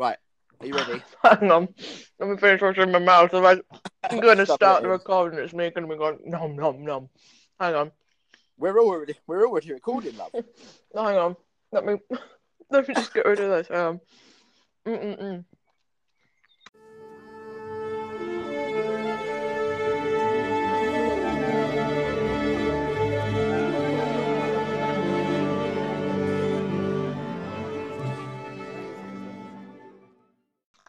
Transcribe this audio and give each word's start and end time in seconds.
Right. 0.00 0.16
Are 0.60 0.66
you 0.66 0.72
ready? 0.72 1.02
Hang 1.22 1.50
on. 1.50 1.68
Let 2.18 2.30
me 2.30 2.36
finish 2.38 2.62
what's 2.62 2.78
in 2.78 2.90
my 2.90 3.00
mouth. 3.00 3.34
Otherwise, 3.34 3.58
I'm 4.02 4.20
going 4.20 4.38
to 4.38 4.46
start 4.46 4.82
the 4.82 4.88
recording. 4.88 5.38
It's 5.38 5.52
me 5.52 5.70
going, 5.70 6.20
nom 6.24 6.56
nom 6.56 6.82
nom. 6.82 7.10
Hang 7.60 7.74
on. 7.74 7.92
We're 8.56 8.78
already 8.80 9.14
we're 9.26 9.46
already 9.46 9.74
recording, 9.74 10.16
love. 10.16 10.32
Hang 10.96 11.18
on. 11.18 11.36
Let 11.70 11.84
me 11.84 11.96
let 12.70 12.88
me 12.88 12.94
just 12.94 13.12
get 13.12 13.26
rid 13.26 13.40
of 13.40 13.50
this. 13.50 13.70
Um. 13.70 14.00
Mm-mm-mm. 14.86 15.44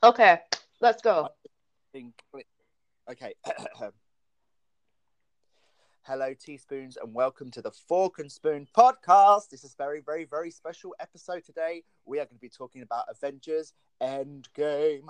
Okay, 0.03 0.39
let's 0.79 0.99
go. 1.03 1.29
Okay. 3.11 3.33
Hello, 6.01 6.33
teaspoons, 6.33 6.97
and 6.97 7.13
welcome 7.13 7.51
to 7.51 7.61
the 7.61 7.69
Fork 7.69 8.17
and 8.17 8.31
Spoon 8.31 8.67
podcast. 8.75 9.49
This 9.51 9.63
is 9.63 9.73
a 9.73 9.77
very, 9.77 10.01
very, 10.01 10.25
very 10.25 10.49
special 10.49 10.95
episode 10.99 11.45
today. 11.45 11.83
We 12.05 12.17
are 12.17 12.25
going 12.25 12.37
to 12.37 12.41
be 12.41 12.49
talking 12.49 12.81
about 12.81 13.05
Avengers 13.11 13.73
Endgame. 14.01 15.03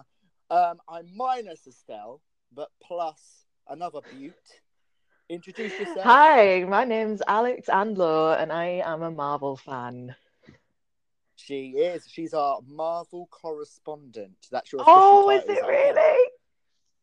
Um, 0.49 0.81
I'm 0.89 1.07
minus 1.15 1.65
Estelle, 1.67 2.21
but 2.53 2.67
plus 2.83 3.45
another 3.69 4.01
Butte. 4.11 4.35
Introduce 5.29 5.79
yourself. 5.79 6.01
Hi, 6.03 6.65
my 6.65 6.83
name's 6.83 7.21
Alex 7.29 7.69
Andlow, 7.69 8.37
and 8.37 8.51
I 8.51 8.81
am 8.83 9.03
a 9.03 9.11
Marvel 9.11 9.55
fan. 9.55 10.17
She 11.51 11.71
is. 11.71 12.07
She's 12.07 12.33
our 12.33 12.61
Marvel 12.65 13.27
correspondent. 13.29 14.47
That's 14.53 14.71
your 14.71 14.85
Oh, 14.87 15.29
is 15.31 15.43
it 15.49 15.61
really? 15.67 16.29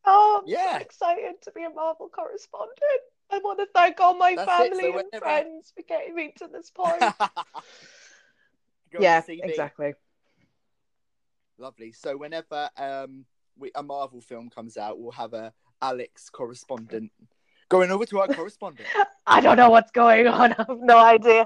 Oh, 0.05 0.39
I'm 0.41 0.47
Yeah. 0.47 0.71
so 0.71 0.77
excited 0.79 1.35
to 1.43 1.51
be 1.51 1.65
a 1.65 1.69
Marvel 1.69 2.09
correspondent. 2.09 2.79
I 3.29 3.37
want 3.43 3.59
to 3.59 3.67
thank 3.75 3.99
all 3.99 4.15
my 4.15 4.33
That's 4.33 4.49
it, 4.49 4.71
so 4.71 4.79
family 4.79 5.03
and 5.13 5.21
friends 5.21 5.71
for 5.75 5.83
getting 5.83 6.15
me 6.15 6.33
to 6.37 6.47
this 6.47 6.71
point. 6.71 7.03
Yeah, 8.91 9.21
exactly. 9.27 9.93
Lovely. 11.59 11.91
So 11.91 12.17
whenever 12.17 12.71
um 12.75 13.25
we, 13.55 13.69
a 13.75 13.83
Marvel 13.83 14.19
film 14.19 14.49
comes 14.49 14.77
out, 14.77 14.99
we'll 14.99 15.11
have 15.11 15.35
a 15.35 15.53
Alex 15.79 16.31
correspondent 16.31 17.11
going 17.69 17.91
over 17.91 18.07
to 18.07 18.19
our 18.21 18.27
correspondent. 18.33 18.89
I 19.27 19.41
don't 19.41 19.57
know 19.57 19.69
what's 19.69 19.91
going 19.91 20.25
on. 20.25 20.53
I 20.53 20.65
have 20.67 20.79
no 20.81 20.97
idea. 20.97 21.45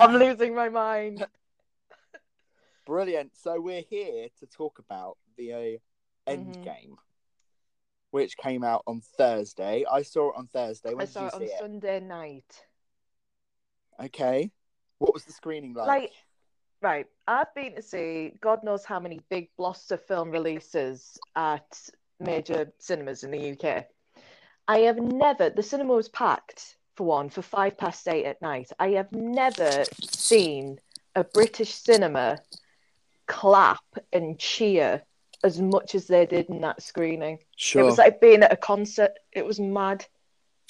I'm 0.00 0.16
losing 0.16 0.52
my 0.56 0.68
mind. 0.68 1.24
Brilliant. 2.90 3.36
So 3.36 3.60
we're 3.60 3.84
here 3.88 4.26
to 4.40 4.46
talk 4.48 4.80
about 4.80 5.16
the 5.36 5.52
uh, 5.52 5.56
Mhm. 5.56 5.80
Endgame, 6.26 6.96
which 8.10 8.36
came 8.36 8.64
out 8.64 8.82
on 8.84 9.00
Thursday. 9.00 9.84
I 9.88 10.02
saw 10.02 10.30
it 10.30 10.36
on 10.36 10.48
Thursday. 10.48 10.94
When 10.94 11.02
I 11.02 11.04
saw 11.04 11.26
it 11.28 11.34
on 11.34 11.40
see 11.40 11.52
it? 11.52 11.58
Sunday 11.60 12.00
night. 12.00 12.66
Okay. 14.00 14.50
What 14.98 15.14
was 15.14 15.24
the 15.24 15.32
screening 15.32 15.74
like? 15.74 15.86
Like, 15.86 16.12
right, 16.82 17.06
I've 17.28 17.54
been 17.54 17.76
to 17.76 17.82
see 17.82 18.32
God 18.40 18.64
knows 18.64 18.84
how 18.84 18.98
many 18.98 19.20
big 19.28 19.50
blockbuster 19.56 20.00
film 20.00 20.32
releases 20.32 21.16
at 21.36 21.88
major 22.18 22.72
cinemas 22.78 23.22
in 23.22 23.30
the 23.30 23.52
UK. 23.52 23.86
I 24.66 24.78
have 24.78 24.98
never, 24.98 25.48
the 25.48 25.62
cinema 25.62 25.94
was 25.94 26.08
packed 26.08 26.76
for 26.96 27.06
one 27.06 27.30
for 27.30 27.42
five 27.42 27.78
past 27.78 28.08
eight 28.08 28.24
at 28.24 28.42
night. 28.42 28.72
I 28.80 28.88
have 28.98 29.12
never 29.12 29.84
seen 30.10 30.80
a 31.14 31.22
British 31.22 31.72
cinema 31.72 32.42
clap 33.30 33.84
and 34.12 34.38
cheer 34.38 35.02
as 35.44 35.60
much 35.60 35.94
as 35.94 36.06
they 36.08 36.26
did 36.26 36.46
in 36.50 36.60
that 36.62 36.82
screening. 36.82 37.38
sure. 37.56 37.82
It 37.82 37.84
was 37.86 37.96
like 37.98 38.20
being 38.20 38.42
at 38.42 38.52
a 38.52 38.56
concert. 38.56 39.12
It 39.32 39.46
was 39.46 39.58
mad. 39.60 40.04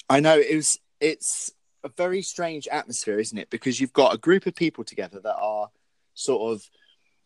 I 0.09 0.19
know 0.19 0.37
it 0.37 0.55
was. 0.55 0.79
It's 0.99 1.51
a 1.83 1.89
very 1.89 2.21
strange 2.21 2.67
atmosphere, 2.71 3.19
isn't 3.19 3.37
it? 3.37 3.49
Because 3.49 3.79
you've 3.81 3.91
got 3.93 4.13
a 4.13 4.17
group 4.17 4.45
of 4.45 4.55
people 4.55 4.83
together 4.83 5.19
that 5.19 5.35
are 5.35 5.69
sort 6.13 6.53
of 6.53 6.61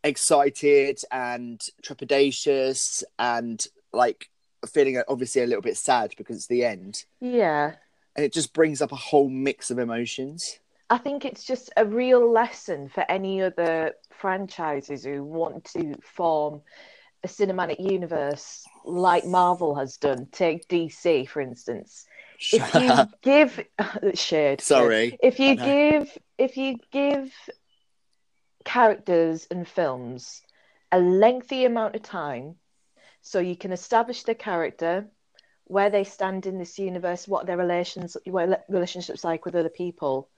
excited 0.04 1.00
and 1.12 1.60
trepidatious 1.84 3.04
and 3.20 3.64
like 3.92 4.30
feeling 4.72 5.02
obviously 5.08 5.42
a 5.42 5.48
little 5.48 5.62
bit 5.62 5.78
sad 5.78 6.14
because 6.18 6.38
it's 6.38 6.48
the 6.48 6.64
end, 6.64 7.04
Yeah. 7.20 7.74
and 8.16 8.26
it 8.26 8.34
just 8.34 8.54
brings 8.54 8.82
up 8.82 8.92
a 8.92 8.96
whole 8.96 9.30
mix 9.30 9.70
of 9.72 9.78
emotions. 9.80 10.60
I 10.90 10.98
think 10.98 11.26
it's 11.26 11.44
just 11.44 11.72
a 11.76 11.86
real 11.86 12.32
lesson 12.32 12.90
for 12.90 13.04
any 13.10 13.42
other 13.42 13.94
franchises 14.12 15.04
who 15.04 15.24
want 15.24 15.66
to 15.74 15.96
form 16.04 16.62
a 17.24 17.28
cinematic 17.28 17.80
universe 17.80 18.64
like 18.84 19.26
Marvel 19.26 19.76
has 19.76 19.98
done. 19.98 20.28
Take 20.32 20.68
DC, 20.68 21.28
for 21.28 21.42
instance. 21.42 22.06
If 22.54 22.74
you 22.76 22.92
give 23.24 23.66
shade, 24.14 24.62
Sorry. 24.62 25.18
if 25.24 25.40
you 25.40 25.56
give 25.56 26.18
if 26.38 26.58
you 26.58 26.78
give 26.92 27.32
characters 28.64 29.48
and 29.50 29.68
films 29.68 30.42
a 30.92 31.00
lengthy 31.00 31.66
amount 31.66 31.96
of 31.96 32.02
time 32.02 32.56
so 33.22 33.40
you 33.40 33.56
can 33.56 33.72
establish 33.72 34.24
the 34.24 34.36
character 34.36 35.08
where 35.66 35.90
they 35.90 36.04
stand 36.04 36.46
in 36.46 36.58
this 36.58 36.78
universe 36.78 37.28
what 37.28 37.46
their 37.46 37.58
relations 37.58 38.18
what 38.26 38.66
relationships 38.70 39.24
like 39.24 39.46
with 39.46 39.56
other 39.56 39.70
people 39.70 40.30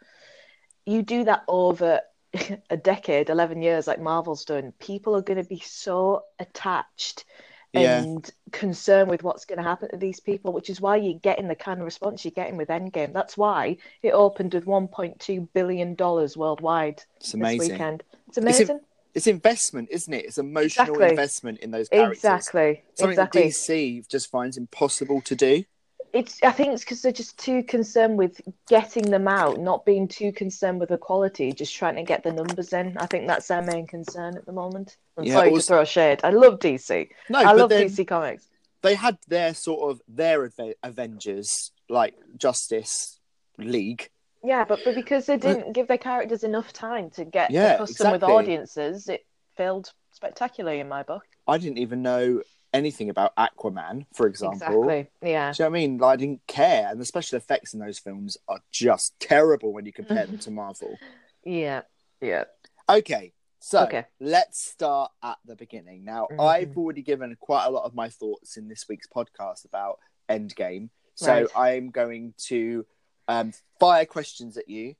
you 0.87 1.03
do 1.03 1.23
that 1.25 1.43
over 1.47 2.01
a 2.69 2.77
decade 2.77 3.29
11 3.29 3.61
years 3.61 3.87
like 3.87 3.99
marvel's 4.01 4.45
done 4.45 4.73
people 4.79 5.15
are 5.15 5.21
going 5.21 5.41
to 5.41 5.47
be 5.47 5.59
so 5.59 6.23
attached 6.39 7.25
Yeah. 7.73 8.01
and 8.01 8.31
concerned 8.51 9.09
with 9.09 9.23
what's 9.23 9.45
going 9.45 9.57
to 9.57 9.63
happen 9.63 9.89
to 9.89 9.97
these 9.97 10.19
people, 10.21 10.53
which 10.53 10.69
is 10.69 10.79
why 10.81 10.95
you're 10.95 11.19
getting 11.19 11.47
the 11.49 11.55
kind 11.55 11.79
of 11.79 11.85
response 11.85 12.23
you're 12.23 12.31
getting 12.31 12.57
with 12.57 12.69
Endgame. 12.69 13.11
That's 13.13 13.37
why 13.37 13.77
it 14.01 14.13
opened 14.13 14.53
with 14.53 14.65
1.2 14.65 15.47
billion 15.53 15.95
dollars 15.95 16.37
worldwide 16.37 17.03
It's 17.17 17.33
this 17.33 17.33
amazing. 17.33 17.71
weekend. 17.73 18.03
It's 18.29 18.37
It's 18.37 18.37
amazing. 18.37 18.79
It's 19.13 19.27
investment, 19.27 19.89
isn't 19.91 20.13
it? 20.13 20.25
It's 20.25 20.37
emotional 20.37 20.95
Exactly. 20.95 21.09
investment 21.09 21.59
in 21.59 21.71
those 21.71 21.89
characters. 21.89 22.17
Exactly. 22.19 22.83
Something 22.95 23.11
exactly. 23.11 23.41
DC 23.43 24.07
just 24.07 24.29
finds 24.29 24.57
impossible 24.57 25.21
to 25.21 25.35
do. 25.35 25.63
It's. 26.13 26.39
I 26.43 26.51
think 26.51 26.73
it's 26.73 26.83
because 26.83 27.01
they're 27.01 27.11
just 27.11 27.37
too 27.37 27.63
concerned 27.63 28.17
with 28.17 28.39
getting 28.67 29.09
them 29.11 29.27
out, 29.27 29.59
not 29.59 29.85
being 29.85 30.07
too 30.07 30.31
concerned 30.31 30.79
with 30.79 30.89
the 30.89 30.97
quality, 30.97 31.51
just 31.51 31.75
trying 31.75 31.95
to 31.95 32.03
get 32.03 32.23
the 32.23 32.31
numbers 32.31 32.73
in. 32.73 32.97
I 32.97 33.05
think 33.05 33.27
that's 33.27 33.47
their 33.47 33.61
main 33.61 33.85
concern 33.87 34.37
at 34.37 34.45
the 34.45 34.53
moment. 34.53 34.97
I'm 35.17 35.25
Yeah, 35.25 35.33
sorry 35.35 35.49
to 35.49 35.53
also- 35.55 35.73
throw 35.75 35.83
shade. 35.85 36.21
I 36.23 36.29
love 36.29 36.59
DC. 36.59 37.09
No, 37.29 37.39
I 37.39 37.51
love 37.51 37.69
then 37.69 37.87
DC 37.87 38.05
Comics. 38.07 38.47
they 38.81 38.95
had 38.95 39.17
their 39.27 39.53
sort 39.53 39.91
of 39.91 40.01
their 40.07 40.49
Avengers, 40.83 41.71
like 41.89 42.15
Justice 42.37 43.19
League. 43.57 44.09
Yeah, 44.43 44.63
but, 44.65 44.79
but 44.85 44.95
because 44.95 45.25
they 45.25 45.37
didn't 45.37 45.73
give 45.73 45.87
their 45.87 45.97
characters 45.97 46.43
enough 46.43 46.71
time 46.71 47.09
to 47.11 47.25
get 47.25 47.51
Yeah, 47.51 47.73
accustomed 47.73 48.11
with 48.13 48.23
audiences, 48.23 49.09
it 49.09 49.25
failed 49.57 49.91
spectacularly 50.11 50.79
in 50.79 50.87
my 50.87 51.03
book. 51.03 51.23
I 51.47 51.57
didn't 51.57 51.79
even 51.79 52.01
know 52.01 52.43
anything 52.73 53.09
about 53.09 53.35
Aquaman, 53.35 54.05
for 54.13 54.27
example. 54.27 54.83
Exactly. 54.89 55.07
Yeah. 55.29 55.51
Do 55.51 55.63
you 55.63 55.65
know 55.65 55.71
what 55.71 55.77
I 55.77 55.79
mean? 55.79 55.97
Like, 55.97 56.13
I 56.13 56.15
didn't 56.17 56.47
care, 56.47 56.87
and 56.89 56.99
the 56.99 57.05
special 57.05 57.37
effects 57.37 57.73
in 57.73 57.79
those 57.79 57.99
films 57.99 58.37
are 58.47 58.59
just 58.71 59.19
terrible 59.19 59.73
when 59.73 59.85
you 59.85 59.93
compare 59.93 60.25
them 60.25 60.37
to 60.39 60.51
Marvel. 60.51 60.97
Yeah. 61.45 61.83
Yeah. 62.19 62.43
Okay, 62.89 63.31
so 63.59 63.83
Okay. 63.85 64.03
let's 64.19 64.59
start 64.59 65.11
at 65.23 65.37
the 65.45 65.55
beginning. 65.55 66.03
Now, 66.03 66.27
Mhm. 66.29 66.45
I've 66.45 66.77
already 66.77 67.01
given 67.01 67.33
quite 67.39 67.65
a 67.65 67.69
lot 67.69 67.85
of 67.85 67.95
my 67.95 68.09
thoughts 68.09 68.57
in 68.57 68.67
this 68.67 68.89
week's 68.89 69.07
podcast 69.07 69.63
about 69.63 69.99
Endgame, 70.27 70.89
so 71.15 71.33
Right. 71.33 71.47
I'm 71.55 71.89
going 71.91 72.33
to 72.47 72.85
um, 73.29 73.53
fire 73.79 74.05
questions 74.05 74.57
at 74.57 74.67
you, 74.67 74.95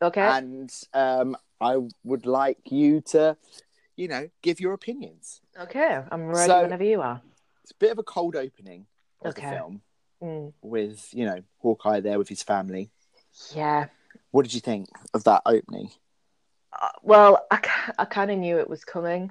Okay. 0.00 0.20
and 0.20 0.72
um, 0.92 1.36
I 1.60 1.76
would 2.02 2.26
like 2.26 2.72
you 2.72 3.00
to, 3.12 3.36
you 4.02 4.08
know, 4.08 4.28
give 4.42 4.58
your 4.60 4.72
opinions. 4.74 5.40
okay. 5.58 6.02
I'm 6.10 6.26
ready 6.26 6.48
So- 6.48 6.62
whenever 6.62 6.82
you 6.84 7.00
are. 7.00 7.22
It's 7.62 7.70
a 7.70 7.76
bit 7.76 7.92
of 7.92 7.98
a 7.98 8.02
cold 8.02 8.34
opening 8.34 8.86
of 9.20 9.30
Okay. 9.30 9.48
the 9.48 9.56
film 9.56 9.82
Mm. 10.20 10.52
with, 10.62 11.14
you 11.14 11.24
know, 11.24 11.42
Hawkeye 11.58 12.00
there 12.00 12.18
with 12.18 12.28
his 12.28 12.42
family. 12.42 12.90
Yeah. 13.54 13.86
What 14.32 14.42
did 14.42 14.54
you 14.54 14.60
think 14.60 14.88
of 15.14 15.22
that 15.24 15.42
opening? 15.46 15.90
Uh, 16.72 16.88
well, 17.02 17.46
I, 17.50 17.60
I 17.98 18.04
kind 18.04 18.30
of 18.32 18.38
knew 18.38 18.58
it 18.58 18.68
was 18.68 18.84
coming. 18.84 19.30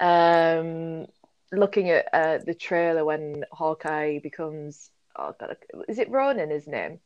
Um, 0.00 1.06
looking 1.50 1.90
at 1.90 2.08
uh, 2.12 2.38
the 2.38 2.54
trailer 2.54 3.04
when 3.04 3.44
Hawkeye 3.52 4.20
becomes, 4.20 4.90
oh 5.16 5.34
God, 5.38 5.56
is 5.88 5.98
it 5.98 6.10
Ronin 6.10 6.50
his 6.50 6.66
name? 6.68 7.00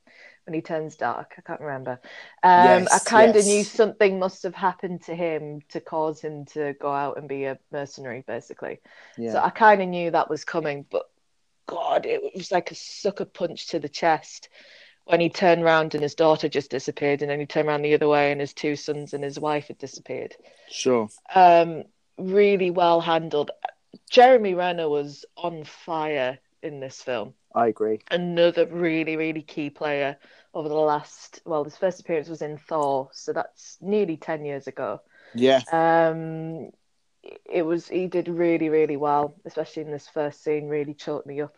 When 0.45 0.55
he 0.55 0.61
turns 0.61 0.97
dark, 0.97 1.35
I 1.39 1.41
can't 1.43 1.61
remember. 1.61 2.01
Um, 2.43 2.89
I 2.93 2.99
kind 3.05 3.31
of 3.31 3.37
yes. 3.37 3.47
knew 3.47 3.63
something 3.63 4.19
must 4.19 4.43
have 4.43 4.57
happened 4.57 5.03
to 5.05 5.15
him 5.15 5.61
to 5.69 5.81
cause 5.81 6.21
him 6.21 6.47
to 6.47 6.75
go 6.81 6.91
out 6.91 7.17
and 7.17 7.29
be 7.29 7.45
a 7.45 7.59
mercenary, 7.71 8.25
basically. 8.27 8.81
Yeah. 9.17 9.33
So 9.33 9.41
I 9.41 9.51
kind 9.51 9.81
of 9.81 9.89
knew 9.89 10.11
that 10.11 10.29
was 10.29 10.45
coming, 10.45 10.85
but 10.91 11.09
God, 11.67 12.07
it 12.07 12.35
was 12.35 12.51
like 12.51 12.73
a 12.73 12.75
sucker 12.75 13.25
punch 13.25 13.69
to 13.69 13.79
the 13.79 13.89
chest 13.89 14.49
when 15.05 15.21
he 15.21 15.29
turned 15.29 15.63
around 15.63 15.95
and 15.95 16.03
his 16.03 16.15
daughter 16.15 16.49
just 16.49 16.71
disappeared, 16.71 17.23
and 17.23 17.31
then 17.31 17.41
he 17.41 17.47
turned 17.47 17.69
around 17.69 17.83
the 17.83 17.95
other 17.95 18.09
way 18.09 18.33
and 18.33 18.41
his 18.41 18.53
two 18.53 18.77
sons 18.77 19.15
and 19.15 19.23
his 19.23 19.39
wife 19.39 19.69
had 19.69 19.79
disappeared. 19.79 20.35
Sure. 20.71 21.09
Um, 21.35 21.85
really 22.19 22.71
well 22.71 23.01
handled. 23.01 23.51
Jeremy 24.11 24.55
Renner 24.55 24.89
was 24.89 25.25
on 25.37 25.65
fire 25.65 26.39
in 26.63 26.81
this 26.81 27.01
film. 27.01 27.35
I 27.55 27.67
agree. 27.69 28.01
Another 28.11 28.67
really, 28.67 29.17
really 29.17 29.43
key 29.43 29.71
player 29.71 30.17
over 30.55 30.69
the 30.69 30.75
last. 30.75 31.41
Well, 31.45 31.65
his 31.65 31.77
first 31.77 32.01
appearance 32.01 32.29
was 32.29 32.43
in 32.43 32.57
Thor, 32.59 33.11
so 33.13 33.33
that's 33.33 33.79
nearly 33.81 34.17
ten 34.17 34.45
years 34.45 34.67
ago. 34.67 35.01
Yeah. 35.35 35.61
Um, 35.71 36.71
it 37.45 37.63
was 37.63 37.89
he 37.89 38.07
did 38.07 38.29
really, 38.29 38.69
really 38.69 38.97
well, 38.97 39.35
especially 39.45 39.83
in 39.83 39.91
this 39.91 40.09
first 40.09 40.43
scene. 40.43 40.69
Really 40.69 40.95
choked 40.95 41.27
me 41.27 41.41
up. 41.41 41.55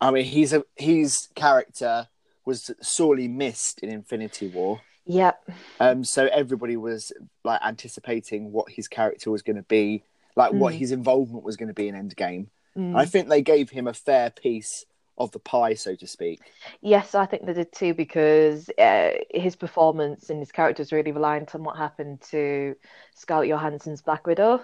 I 0.00 0.10
mean, 0.10 0.24
he's 0.24 0.52
a 0.52 0.64
his 0.76 1.28
character 1.34 2.08
was 2.44 2.70
sorely 2.80 3.28
missed 3.28 3.80
in 3.80 3.90
Infinity 3.90 4.48
War. 4.48 4.80
Yep. 5.06 5.50
Um, 5.80 6.04
so 6.04 6.26
everybody 6.26 6.76
was 6.76 7.12
like 7.44 7.60
anticipating 7.64 8.52
what 8.52 8.70
his 8.70 8.88
character 8.88 9.30
was 9.30 9.42
going 9.42 9.56
to 9.56 9.62
be, 9.62 10.02
like 10.36 10.52
what 10.52 10.72
Mm. 10.74 10.78
his 10.78 10.92
involvement 10.92 11.44
was 11.44 11.56
going 11.56 11.68
to 11.68 11.74
be 11.74 11.88
in 11.88 11.94
Endgame. 11.94 12.46
Mm. 12.76 12.96
I 12.96 13.04
think 13.04 13.28
they 13.28 13.42
gave 13.42 13.70
him 13.70 13.86
a 13.88 13.92
fair 13.94 14.30
piece 14.30 14.84
of 15.18 15.30
the 15.32 15.38
pie, 15.38 15.74
so 15.74 15.94
to 15.94 16.06
speak. 16.06 16.40
Yes, 16.80 17.14
I 17.14 17.26
think 17.26 17.44
they 17.44 17.52
did 17.52 17.72
too 17.72 17.92
because 17.94 18.70
uh, 18.78 19.10
his 19.30 19.54
performance 19.56 20.30
and 20.30 20.38
his 20.38 20.50
character 20.52 20.80
is 20.82 20.92
really 20.92 21.12
reliant 21.12 21.54
on 21.54 21.62
what 21.62 21.76
happened 21.76 22.22
to 22.30 22.74
Scarlett 23.14 23.48
Johansson's 23.50 24.00
Black 24.02 24.26
Widow. 24.26 24.54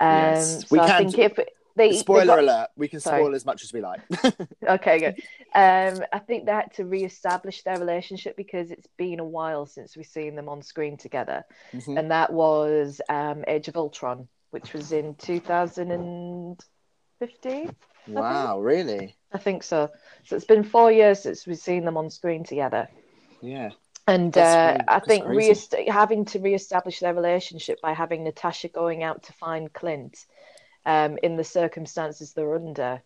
Um, 0.00 0.08
Yes, 0.34 0.60
so 0.62 0.66
we 0.70 0.78
I 0.80 0.86
can- 0.88 1.10
think 1.10 1.18
if 1.18 1.36
they, 1.36 1.90
they 1.90 1.92
Spoiler 1.96 2.24
got- 2.26 2.38
alert: 2.40 2.68
we 2.76 2.88
can 2.88 3.00
Sorry. 3.00 3.20
spoil 3.22 3.34
as 3.34 3.44
much 3.46 3.62
as 3.62 3.72
we 3.72 3.80
like. 3.80 4.00
Okay, 4.68 4.98
good. 4.98 5.14
Um, 5.54 6.04
I 6.12 6.18
think 6.18 6.46
they 6.46 6.52
had 6.52 6.72
to 6.74 6.84
re-establish 6.84 7.62
their 7.62 7.78
relationship 7.78 8.36
because 8.36 8.70
it's 8.72 8.88
been 8.96 9.20
a 9.20 9.24
while 9.24 9.66
since 9.66 9.96
we've 9.96 10.06
seen 10.06 10.34
them 10.34 10.48
on 10.48 10.62
screen 10.62 10.96
together, 10.96 11.44
Mhm. 11.72 11.98
and 11.98 12.10
that 12.10 12.32
was 12.32 13.00
um, 13.08 13.44
Age 13.46 13.68
of 13.68 13.76
Ultron, 13.76 14.26
which 14.50 14.72
was 14.72 14.90
in 14.90 15.14
2015. 17.20 17.74
Wow, 18.08 18.60
really? 18.60 19.16
I 19.32 19.38
think 19.38 19.62
so. 19.62 19.90
So 20.24 20.36
it's 20.36 20.44
been 20.44 20.64
four 20.64 20.92
years 20.92 21.20
since 21.20 21.46
we've 21.46 21.58
seen 21.58 21.84
them 21.84 21.96
on 21.96 22.10
screen 22.10 22.44
together. 22.44 22.88
Yeah. 23.40 23.70
And 24.08 24.36
uh, 24.38 24.78
I 24.86 25.00
think 25.00 25.26
re- 25.26 25.54
having 25.88 26.26
to 26.26 26.38
re-establish 26.38 27.00
their 27.00 27.14
relationship 27.14 27.80
by 27.82 27.92
having 27.92 28.22
Natasha 28.22 28.68
going 28.68 29.02
out 29.02 29.24
to 29.24 29.32
find 29.32 29.72
Clint 29.72 30.26
um, 30.84 31.18
in 31.24 31.36
the 31.36 31.42
circumstances 31.42 32.32
they're 32.32 32.54
under 32.54 33.02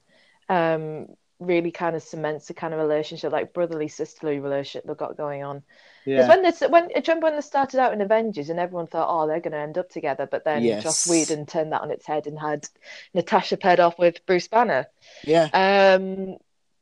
um, 0.50 1.06
really 1.40 1.70
kind 1.70 1.96
of 1.96 2.02
cements 2.02 2.46
the 2.46 2.54
kind 2.54 2.72
of 2.74 2.80
relationship, 2.80 3.32
like 3.32 3.52
brotherly 3.52 3.88
sisterly 3.88 4.38
relationship 4.38 4.86
they've 4.86 4.96
got 4.96 5.16
going 5.16 5.42
on. 5.42 5.62
Because 6.04 6.26
Yeah. 6.26 6.28
when 6.28 6.42
this, 6.42 6.60
when 6.60 6.88
do 6.88 6.92
you 6.94 7.02
remember 7.08 7.26
when 7.26 7.34
they 7.36 7.40
started 7.40 7.80
out 7.80 7.92
in 7.92 8.00
Avengers 8.00 8.50
and 8.50 8.60
everyone 8.60 8.86
thought, 8.86 9.08
oh, 9.08 9.26
they're 9.26 9.40
going 9.40 9.52
to 9.52 9.58
end 9.58 9.78
up 9.78 9.88
together, 9.88 10.28
but 10.30 10.44
then 10.44 10.62
Yes. 10.62 10.82
Joss 10.82 11.08
Whedon 11.08 11.46
turned 11.46 11.72
that 11.72 11.80
on 11.80 11.90
its 11.90 12.06
head 12.06 12.26
and 12.26 12.38
had 12.38 12.68
Natasha 13.14 13.56
paired 13.56 13.80
off 13.80 13.98
with 13.98 14.24
Bruce 14.26 14.48
Banner. 14.48 14.86
Yeah. 15.24 15.48
Um, 15.52 16.36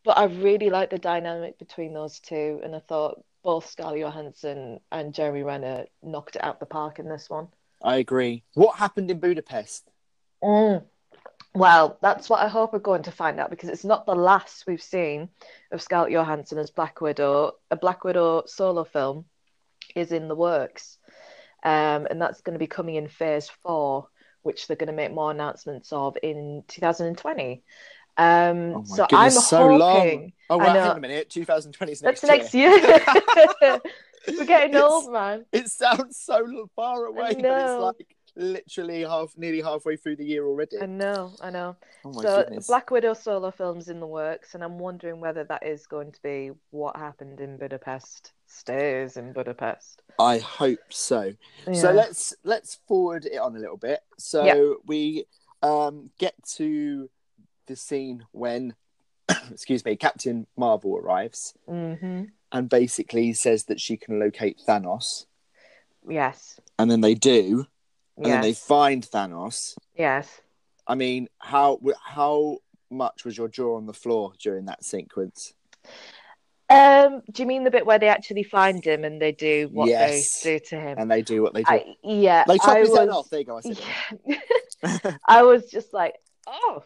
but 0.05 0.19
I 0.19 0.25
really 0.25 0.71
like 0.71 0.91
the 0.91 0.99
dynamic 0.99 1.59
between 1.59 1.95
those 1.95 2.19
two, 2.21 2.61
and 2.63 2.75
I 2.75 2.81
thought 2.81 3.23
both 3.45 3.69
Scarlett 3.71 4.01
Johansson 4.01 4.81
and 4.91 5.15
Jeremy 5.15 5.43
Renner 5.43 5.87
knocked 6.03 6.37
it 6.37 6.45
out 6.45 6.61
the 6.61 6.67
park 6.67 6.99
in 6.99 7.09
this 7.09 7.31
one. 7.31 7.49
I 7.83 7.97
agree. 7.97 8.43
What 8.55 8.77
happened 8.77 9.11
in 9.11 9.21
Budapest? 9.21 9.89
Mm. 10.43 10.83
Well, 11.59 11.99
that's 12.01 12.31
what 12.31 12.41
I 12.41 12.49
hope 12.49 12.73
we're 12.73 12.79
going 12.79 13.03
to 13.05 13.11
find 13.11 13.39
out 13.41 13.51
because 13.51 13.69
it's 13.69 13.85
not 13.85 14.07
the 14.07 14.15
last 14.15 14.65
we've 14.67 14.83
seen 14.83 15.29
of 15.73 15.83
Scarlett 15.83 16.13
Johansson 16.13 16.59
as 16.59 16.71
Black 16.71 17.01
Widow. 17.01 17.53
A 17.71 17.77
Black 17.77 18.05
Widow 18.05 18.45
solo 18.47 18.85
film 18.85 19.25
is 19.95 20.13
in 20.13 20.29
the 20.29 20.35
works, 20.37 20.99
um, 21.65 22.07
and 22.11 22.21
that's 22.21 22.41
going 22.43 22.55
to 22.55 22.59
be 22.59 22.67
coming 22.67 22.95
in 22.97 23.09
Phase 23.09 23.49
Four, 23.63 24.09
which 24.43 24.67
they're 24.67 24.77
going 24.77 24.89
to 24.89 24.93
make 24.93 25.13
more 25.13 25.31
announcements 25.31 25.93
of 25.93 26.17
in 26.23 26.63
2020. 26.69 27.63
Um, 28.17 28.75
Oh 28.77 28.85
so 28.85 29.07
goodness, 29.07 29.13
I'm 29.13 29.31
so 29.31 29.67
long. 29.77 29.97
hoping. 30.01 30.33
Oh, 30.51 30.59
I 30.61 30.65
well, 30.65 30.75
hang 30.75 30.91
on 30.91 30.97
a 30.97 31.01
minute. 31.01 31.31
2020 31.31 31.93
is 31.93 32.03
next 32.03 32.21
That's 32.23 32.53
year. 32.55 32.71
next 32.71 33.05
year. 33.63 33.81
We're 34.29 34.45
getting 34.45 34.71
It's- 34.71 34.83
old, 34.83 35.13
man. 35.13 35.45
It 35.53 35.69
sounds 35.69 36.19
so 36.19 36.69
far 36.77 37.05
away, 37.05 37.35
but 37.35 37.45
it's 37.45 37.83
like 37.83 38.17
literally 38.37 39.03
half, 39.03 39.33
nearly 39.37 39.61
halfway 39.61 39.97
through 39.97 40.17
the 40.17 40.25
year 40.25 40.47
already. 40.47 40.79
I 40.81 40.87
know, 40.87 41.33
I 41.41 41.51
know. 41.51 41.77
oh 42.05 42.13
my 42.13 42.23
so 42.23 42.43
goodness. 42.45 42.67
Black 42.67 42.91
Widow 42.91 43.15
solo 43.15 43.51
films 43.51 43.89
in 43.89 44.01
the 44.01 44.07
works, 44.07 44.55
and 44.55 44.63
I'm 44.63 44.79
wondering 44.79 45.21
whether 45.21 45.45
that 45.45 45.67
is 45.67 45.87
going 45.87 46.13
to 46.13 46.23
be 46.23 46.51
what 46.71 46.97
happened 46.97 47.41
in 47.41 47.57
Budapest 47.57 48.33
stays 48.47 49.17
in 49.17 49.33
Budapest. 49.33 50.03
I 50.19 50.39
hope 50.39 50.81
so. 50.91 51.35
So 51.73 51.93
let's 51.93 52.35
let's 52.45 52.81
forward 52.89 53.25
it 53.25 53.39
on 53.39 53.55
a 53.55 53.59
little 53.59 53.77
bit. 53.77 54.01
So 54.19 54.45
Yeah. 54.45 54.75
we 54.87 55.25
um, 55.63 56.11
get 56.19 56.35
to 56.57 57.09
the 57.67 57.77
scene 57.77 58.25
when, 58.33 58.75
excuse 59.51 59.85
me, 59.85 59.97
Captain 59.97 60.47
Marvel 60.57 60.97
arrives 60.97 61.55
hmm 61.67 62.25
and 62.51 62.71
basically 62.71 63.35
says 63.35 63.65
that 63.65 63.79
she 63.79 63.97
can 63.99 64.19
locate 64.19 64.59
Thanos, 64.67 65.27
Yes. 66.09 66.59
and 66.79 66.91
then 66.91 67.03
they 67.03 67.15
do, 67.15 67.67
and 68.25 68.33
then 68.33 68.43
they 68.43 68.55
find 68.55 69.03
Thanos. 69.05 69.77
Yes. 69.97 70.41
I 70.87 70.95
mean, 70.95 71.29
how 71.39 71.79
how 72.05 72.59
much 72.91 73.25
was 73.25 73.37
your 73.37 73.49
jaw 73.49 73.77
on 73.77 73.87
the 73.87 73.93
floor 73.93 74.33
during 74.39 74.67
that 74.67 74.85
sequence? 74.85 75.53
Um, 76.71 77.23
do 77.33 77.43
you 77.43 77.47
mean 77.47 77.65
the 77.65 77.71
bit 77.71 77.87
where 77.87 77.99
they 77.99 78.09
actually 78.09 78.43
find 78.43 78.85
him 78.85 79.03
and 79.05 79.21
they 79.23 79.33
do 79.33 79.69
what 79.73 79.89
Yes. 79.89 80.43
they 80.43 80.59
do 80.59 80.65
to 80.67 80.77
him? 80.81 80.99
And 80.99 81.11
they 81.11 81.23
do 81.23 81.43
what 81.43 81.55
they 81.55 81.63
do. 81.63 81.71
I, 81.73 81.95
yeah, 82.05 82.45
they 82.47 82.59
I 82.63 82.81
his 82.81 82.89
head 82.95 83.07
was- 83.07 83.17
off. 83.17 83.31
There 83.31 83.41
you 83.41 83.47
go. 83.47 83.57
I 83.57 83.61
said. 83.63 83.81
Yeah. 84.27 85.17
I 85.27 85.43
was 85.43 85.71
just 85.71 85.95
like, 85.95 86.15
oh, 86.47 86.83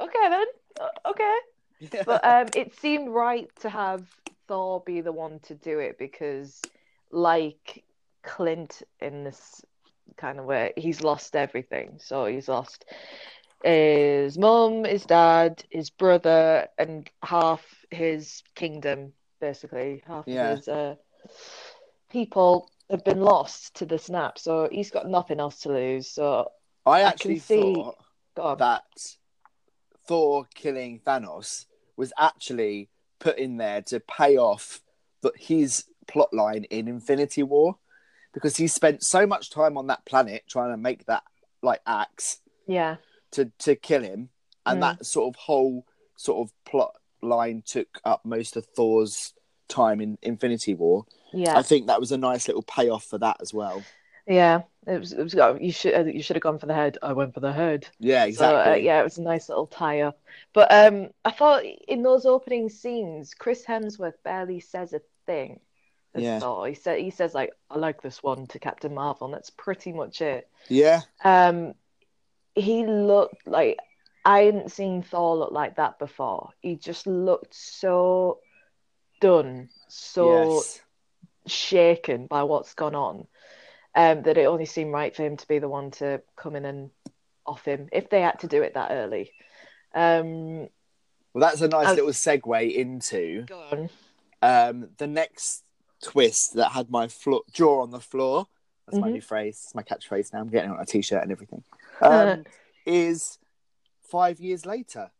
okay 0.00 0.28
then, 0.30 0.46
okay. 1.06 1.36
Yeah. 1.80 2.02
But 2.06 2.24
um, 2.24 2.46
it 2.56 2.74
seemed 2.80 3.10
right 3.10 3.48
to 3.60 3.68
have 3.68 4.02
Thor 4.48 4.82
be 4.84 5.00
the 5.02 5.12
one 5.12 5.40
to 5.40 5.54
do 5.54 5.78
it 5.78 5.98
because, 5.98 6.60
like 7.10 7.84
Clint 8.22 8.82
in 9.00 9.24
this 9.24 9.62
kind 10.16 10.38
of 10.38 10.44
way, 10.44 10.72
he's 10.76 11.02
lost 11.02 11.36
everything. 11.36 11.98
So 11.98 12.26
he's 12.26 12.48
lost 12.48 12.84
his 13.64 14.38
mum, 14.38 14.84
his 14.84 15.04
dad, 15.04 15.64
his 15.70 15.90
brother, 15.90 16.68
and 16.78 17.08
half 17.22 17.64
his 17.90 18.42
kingdom, 18.54 19.12
basically. 19.40 20.02
Half 20.06 20.26
Yeah. 20.26 20.56
his 20.56 20.68
uh, 20.68 20.94
people 22.10 22.70
have 22.90 23.04
been 23.04 23.20
lost 23.20 23.74
to 23.76 23.86
the 23.86 23.98
snap. 23.98 24.38
So 24.38 24.68
he's 24.70 24.90
got 24.90 25.08
nothing 25.08 25.40
else 25.40 25.60
to 25.60 25.68
lose. 25.70 26.10
So 26.10 26.50
I 26.86 27.00
I 27.00 27.02
actually 27.02 27.38
see- 27.38 27.74
thought 28.36 28.58
that 28.58 28.84
Thor 30.06 30.46
killing 30.54 31.00
Thanos 31.00 31.66
was 31.96 32.12
actually 32.18 32.88
put 33.18 33.36
in 33.38 33.56
there 33.56 33.82
to 33.82 34.00
pay 34.00 34.36
off 34.36 34.80
his 35.36 35.84
plot 36.06 36.32
line 36.32 36.64
in 36.64 36.86
Infinity 36.88 37.42
War 37.42 37.76
because 38.32 38.56
he 38.56 38.66
spent 38.66 39.02
so 39.02 39.26
much 39.26 39.50
time 39.50 39.76
on 39.76 39.86
that 39.88 40.04
planet 40.04 40.44
trying 40.48 40.70
to 40.72 40.76
make 40.76 41.06
that 41.06 41.22
like 41.62 41.80
axe 41.86 42.40
yeah, 42.66 42.96
to 43.32 43.50
to 43.60 43.74
kill 43.74 44.02
him, 44.02 44.28
and 44.66 44.78
Mm. 44.78 44.80
that 44.98 45.06
sort 45.06 45.28
of 45.34 45.36
whole 45.40 45.84
sort 46.16 46.46
of 46.46 46.52
plot 46.64 46.94
line 47.22 47.62
took 47.66 48.00
up 48.04 48.24
most 48.24 48.56
of 48.56 48.64
Thor's 48.66 49.32
time 49.68 50.00
in 50.00 50.18
Infinity 50.22 50.74
War. 50.74 51.04
yeah. 51.32 51.56
I 51.58 51.62
think 51.62 51.86
that 51.88 52.00
was 52.00 52.12
a 52.12 52.16
nice 52.18 52.48
little 52.48 52.62
payoff 52.62 53.04
for 53.04 53.18
that 53.18 53.36
as 53.40 53.52
well. 53.52 53.82
Yeah, 54.26 54.62
it 54.86 54.98
was. 55.00 55.12
It 55.14 55.22
was. 55.22 55.34
oh, 55.36 55.56
You 55.60 55.72
should. 55.72 55.94
uh, 55.94 56.04
You 56.04 56.22
should 56.22 56.36
have 56.36 56.42
gone 56.42 56.58
for 56.58 56.66
the 56.66 56.74
head. 56.74 56.98
I 57.02 57.14
went 57.14 57.32
for 57.32 57.40
the 57.40 57.52
head. 57.52 57.88
Yeah, 57.98 58.24
So 58.24 58.28
exactly. 58.28 58.72
uh, 58.72 58.76
yeah, 58.76 59.00
it 59.00 59.04
was 59.04 59.16
a 59.18 59.22
nice 59.22 59.48
little 59.48 59.66
tie 59.66 60.02
up. 60.02 60.20
But 60.52 60.70
um, 60.70 61.08
I 61.24 61.30
thought 61.30 61.64
in 61.64 62.02
those 62.02 62.26
opening 62.26 62.68
scenes, 62.68 63.32
Chris 63.32 63.64
Hemsworth 63.64 64.22
barely 64.24 64.60
says 64.60 64.92
a 64.92 65.00
thing. 65.24 65.60
As 66.18 66.22
Yeah. 66.24 66.38
Thor. 66.40 66.66
He 66.68 66.74
said 66.74 67.00
he 67.00 67.10
says 67.10 67.34
like, 67.34 67.50
"I 67.70 67.78
like 67.78 68.02
this 68.02 68.22
one" 68.22 68.46
to 68.48 68.58
Captain 68.58 68.94
Marvel, 68.94 69.26
and 69.26 69.34
that's 69.34 69.50
pretty 69.50 69.92
much 69.92 70.20
it. 70.20 70.48
yeah, 70.68 71.00
Um, 71.24 71.74
he 72.54 72.84
looked 72.86 73.46
like 73.46 73.78
I 74.24 74.40
hadn't 74.40 74.70
seen 74.72 75.02
Thor 75.02 75.36
look 75.36 75.52
like 75.52 75.76
that 75.76 75.98
before. 75.98 76.50
He 76.60 76.76
just 76.76 77.06
looked 77.06 77.54
so 77.54 78.40
done, 79.20 79.68
so 79.88 80.54
yes. 80.54 80.80
shaken 81.46 82.26
by 82.26 82.42
what's 82.42 82.74
gone 82.74 82.94
on 82.94 83.26
um, 83.94 84.22
that 84.22 84.36
it 84.38 84.44
only 84.46 84.66
seemed 84.66 84.92
right 84.92 85.14
for 85.16 85.24
him 85.24 85.36
to 85.36 85.48
be 85.48 85.58
the 85.58 85.68
one 85.68 85.90
to 85.92 86.20
come 86.36 86.54
in 86.56 86.64
and 86.64 86.90
off 87.46 87.64
him 87.64 87.88
if 87.92 88.10
they 88.10 88.20
had 88.20 88.38
to 88.40 88.46
do 88.46 88.62
it 88.62 88.74
that 88.74 88.90
early. 88.90 89.32
Um, 89.94 90.68
Well, 91.32 91.40
that's 91.48 91.62
a 91.62 91.68
nice 91.68 91.88
I- 91.88 91.94
little 91.94 92.10
segue 92.10 92.74
into 92.74 93.46
um, 94.42 94.90
the 94.98 95.06
next 95.06 95.64
twist 96.02 96.54
that 96.54 96.72
had 96.72 96.90
my 96.90 97.08
flo- 97.08 97.44
jaw 97.52 97.82
on 97.82 97.90
the 97.90 98.00
floor. 98.00 98.46
That's 98.86 98.98
my 98.98 99.08
Mhm. 99.08 99.12
new 99.12 99.20
phrase. 99.20 99.60
It's 99.64 99.74
my 99.74 99.82
catchphrase 99.82 100.32
now. 100.32 100.40
I'm 100.40 100.48
getting 100.48 100.70
it 100.70 100.74
on 100.74 100.80
a 100.80 100.86
t-shirt 100.86 101.22
and 101.22 101.32
everything. 101.32 101.62
Um, 102.00 102.44
is 102.86 103.38
five 104.00 104.40
years 104.40 104.64
later. 104.64 105.10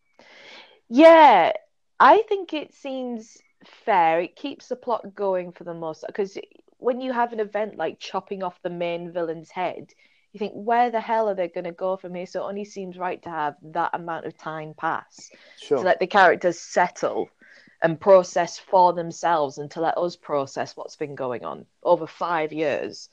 Yeah, 0.89 1.53
I 2.01 2.23
think 2.29 2.55
it 2.55 2.73
seems 2.73 3.37
fair. 3.65 4.21
It 4.21 4.37
keeps 4.37 4.69
the 4.69 4.77
plot 4.77 5.15
going 5.15 5.53
for 5.53 5.65
the 5.65 5.75
most 5.75 6.05
because 6.07 6.39
when 6.79 7.01
you 7.01 7.13
have 7.13 7.33
an 7.33 7.41
event 7.41 7.77
like 7.77 7.99
chopping 7.99 8.43
off 8.43 8.63
the 8.63 8.71
main 8.71 9.13
villain's 9.13 9.51
head, 9.51 9.93
you 10.33 10.39
you 10.39 10.39
think, 10.39 10.53
where 10.55 10.91
the 10.91 11.01
hell 11.01 11.29
are 11.29 11.35
they 11.35 11.49
going 11.49 11.65
to 11.65 11.73
go 11.73 11.97
from 11.97 12.15
here? 12.15 12.27
So 12.27 12.43
it 12.43 12.49
only 12.49 12.65
seems 12.65 12.99
right 12.99 13.21
to 13.23 13.31
have 13.31 13.57
that 13.63 13.91
amount 13.95 14.27
of 14.27 14.37
time 14.37 14.75
pass 14.75 15.31
Sure. 15.59 15.79
to 15.79 15.85
let 15.85 16.01
the 16.01 16.07
characters 16.07 16.59
settle 16.61 17.31
and 17.83 18.01
process 18.01 18.59
for 18.59 18.93
themselves 18.93 19.59
and 19.59 19.71
to 19.71 19.81
let 19.81 19.97
us 19.97 20.17
process 20.17 20.77
what's 20.77 20.97
been 20.97 21.15
going 21.15 21.45
on 21.45 21.67
over 21.83 22.07
five 22.07 22.53
years. 22.53 23.09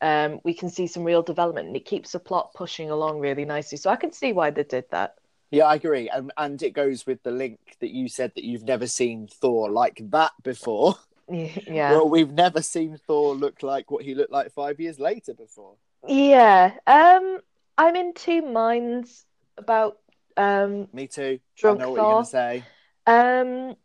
Um, 0.00 0.40
we 0.44 0.54
can 0.54 0.70
see 0.70 0.86
some 0.86 1.04
real 1.04 1.22
development 1.22 1.68
and 1.68 1.76
it 1.76 1.84
keeps 1.84 2.12
the 2.12 2.18
plot 2.18 2.52
pushing 2.54 2.90
along 2.90 3.20
really 3.20 3.44
nicely. 3.44 3.78
So 3.78 3.90
I 3.90 3.96
can 3.96 4.12
see 4.12 4.32
why 4.32 4.50
they 4.50 4.64
did 4.64 4.84
that. 4.90 5.16
Yeah, 5.50 5.64
I 5.66 5.76
agree, 5.76 6.08
and 6.08 6.32
and 6.36 6.60
it 6.62 6.70
goes 6.72 7.06
with 7.06 7.22
the 7.22 7.30
link 7.30 7.60
that 7.80 7.90
you 7.90 8.08
said 8.08 8.32
that 8.34 8.44
you've 8.44 8.64
never 8.64 8.88
seen 8.88 9.28
Thor 9.28 9.70
like 9.70 10.00
that 10.10 10.32
before. 10.42 10.96
Yeah. 11.26 11.92
Well, 11.92 12.10
we've 12.10 12.30
never 12.30 12.60
seen 12.60 12.98
Thor 13.06 13.34
look 13.34 13.62
like 13.62 13.90
what 13.90 14.04
he 14.04 14.14
looked 14.14 14.30
like 14.30 14.52
five 14.52 14.78
years 14.78 15.00
later 15.00 15.32
before. 15.32 15.72
Yeah. 16.06 16.72
Um, 16.86 17.38
I'm 17.78 17.96
in 17.96 18.12
two 18.12 18.42
minds 18.42 19.24
about 19.56 19.98
um 20.36 20.88
Me 20.92 21.06
too. 21.06 21.40
Drunk 21.56 21.80
I 21.80 21.84
know 21.84 21.90
what 21.92 21.96
Thor. 22.00 22.04
you're 22.06 22.14
gonna 22.14 22.26
say. 22.26 22.64
Um, 23.06 23.76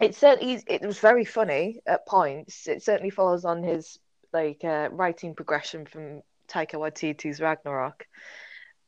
it 0.00 0.14
certainly 0.14 0.62
it 0.66 0.82
was 0.82 0.98
very 0.98 1.24
funny 1.24 1.80
at 1.86 2.06
points. 2.06 2.66
It 2.66 2.82
certainly 2.82 3.10
follows 3.10 3.44
on 3.44 3.62
his 3.62 3.98
like 4.32 4.64
uh, 4.64 4.88
writing 4.90 5.34
progression 5.34 5.86
from 5.86 6.22
Taika 6.48 6.74
Waititi's 6.74 7.40
Ragnarok, 7.40 8.06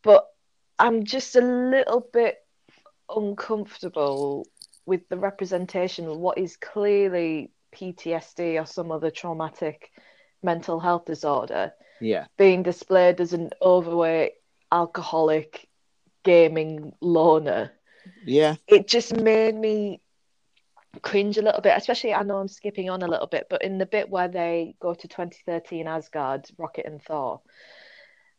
but 0.02 0.26
I'm 0.78 1.04
just 1.04 1.36
a 1.36 1.40
little 1.40 2.06
bit 2.12 2.36
uncomfortable 3.08 4.46
with 4.84 5.08
the 5.08 5.16
representation 5.16 6.06
of 6.06 6.18
what 6.18 6.38
is 6.38 6.56
clearly 6.56 7.50
PTSD 7.74 8.60
or 8.60 8.66
some 8.66 8.90
other 8.90 9.10
traumatic 9.10 9.90
mental 10.42 10.78
health 10.80 11.04
disorder 11.04 11.72
Yeah, 12.00 12.26
being 12.36 12.62
displayed 12.62 13.20
as 13.20 13.32
an 13.32 13.50
overweight 13.62 14.32
alcoholic 14.70 15.68
gaming 16.24 16.92
loner. 17.00 17.72
Yeah, 18.24 18.56
it 18.66 18.86
just 18.86 19.14
made 19.14 19.54
me 19.54 20.00
cringe 21.02 21.38
a 21.38 21.42
little 21.42 21.60
bit, 21.60 21.76
especially 21.76 22.14
I 22.14 22.22
know 22.22 22.38
I'm 22.38 22.48
skipping 22.48 22.90
on 22.90 23.02
a 23.02 23.08
little 23.08 23.26
bit, 23.26 23.46
but 23.50 23.62
in 23.62 23.78
the 23.78 23.86
bit 23.86 24.10
where 24.10 24.28
they 24.28 24.74
go 24.80 24.94
to 24.94 25.08
2013 25.08 25.86
Asgard, 25.86 26.46
Rocket 26.58 26.86
and 26.86 27.02
Thor, 27.02 27.40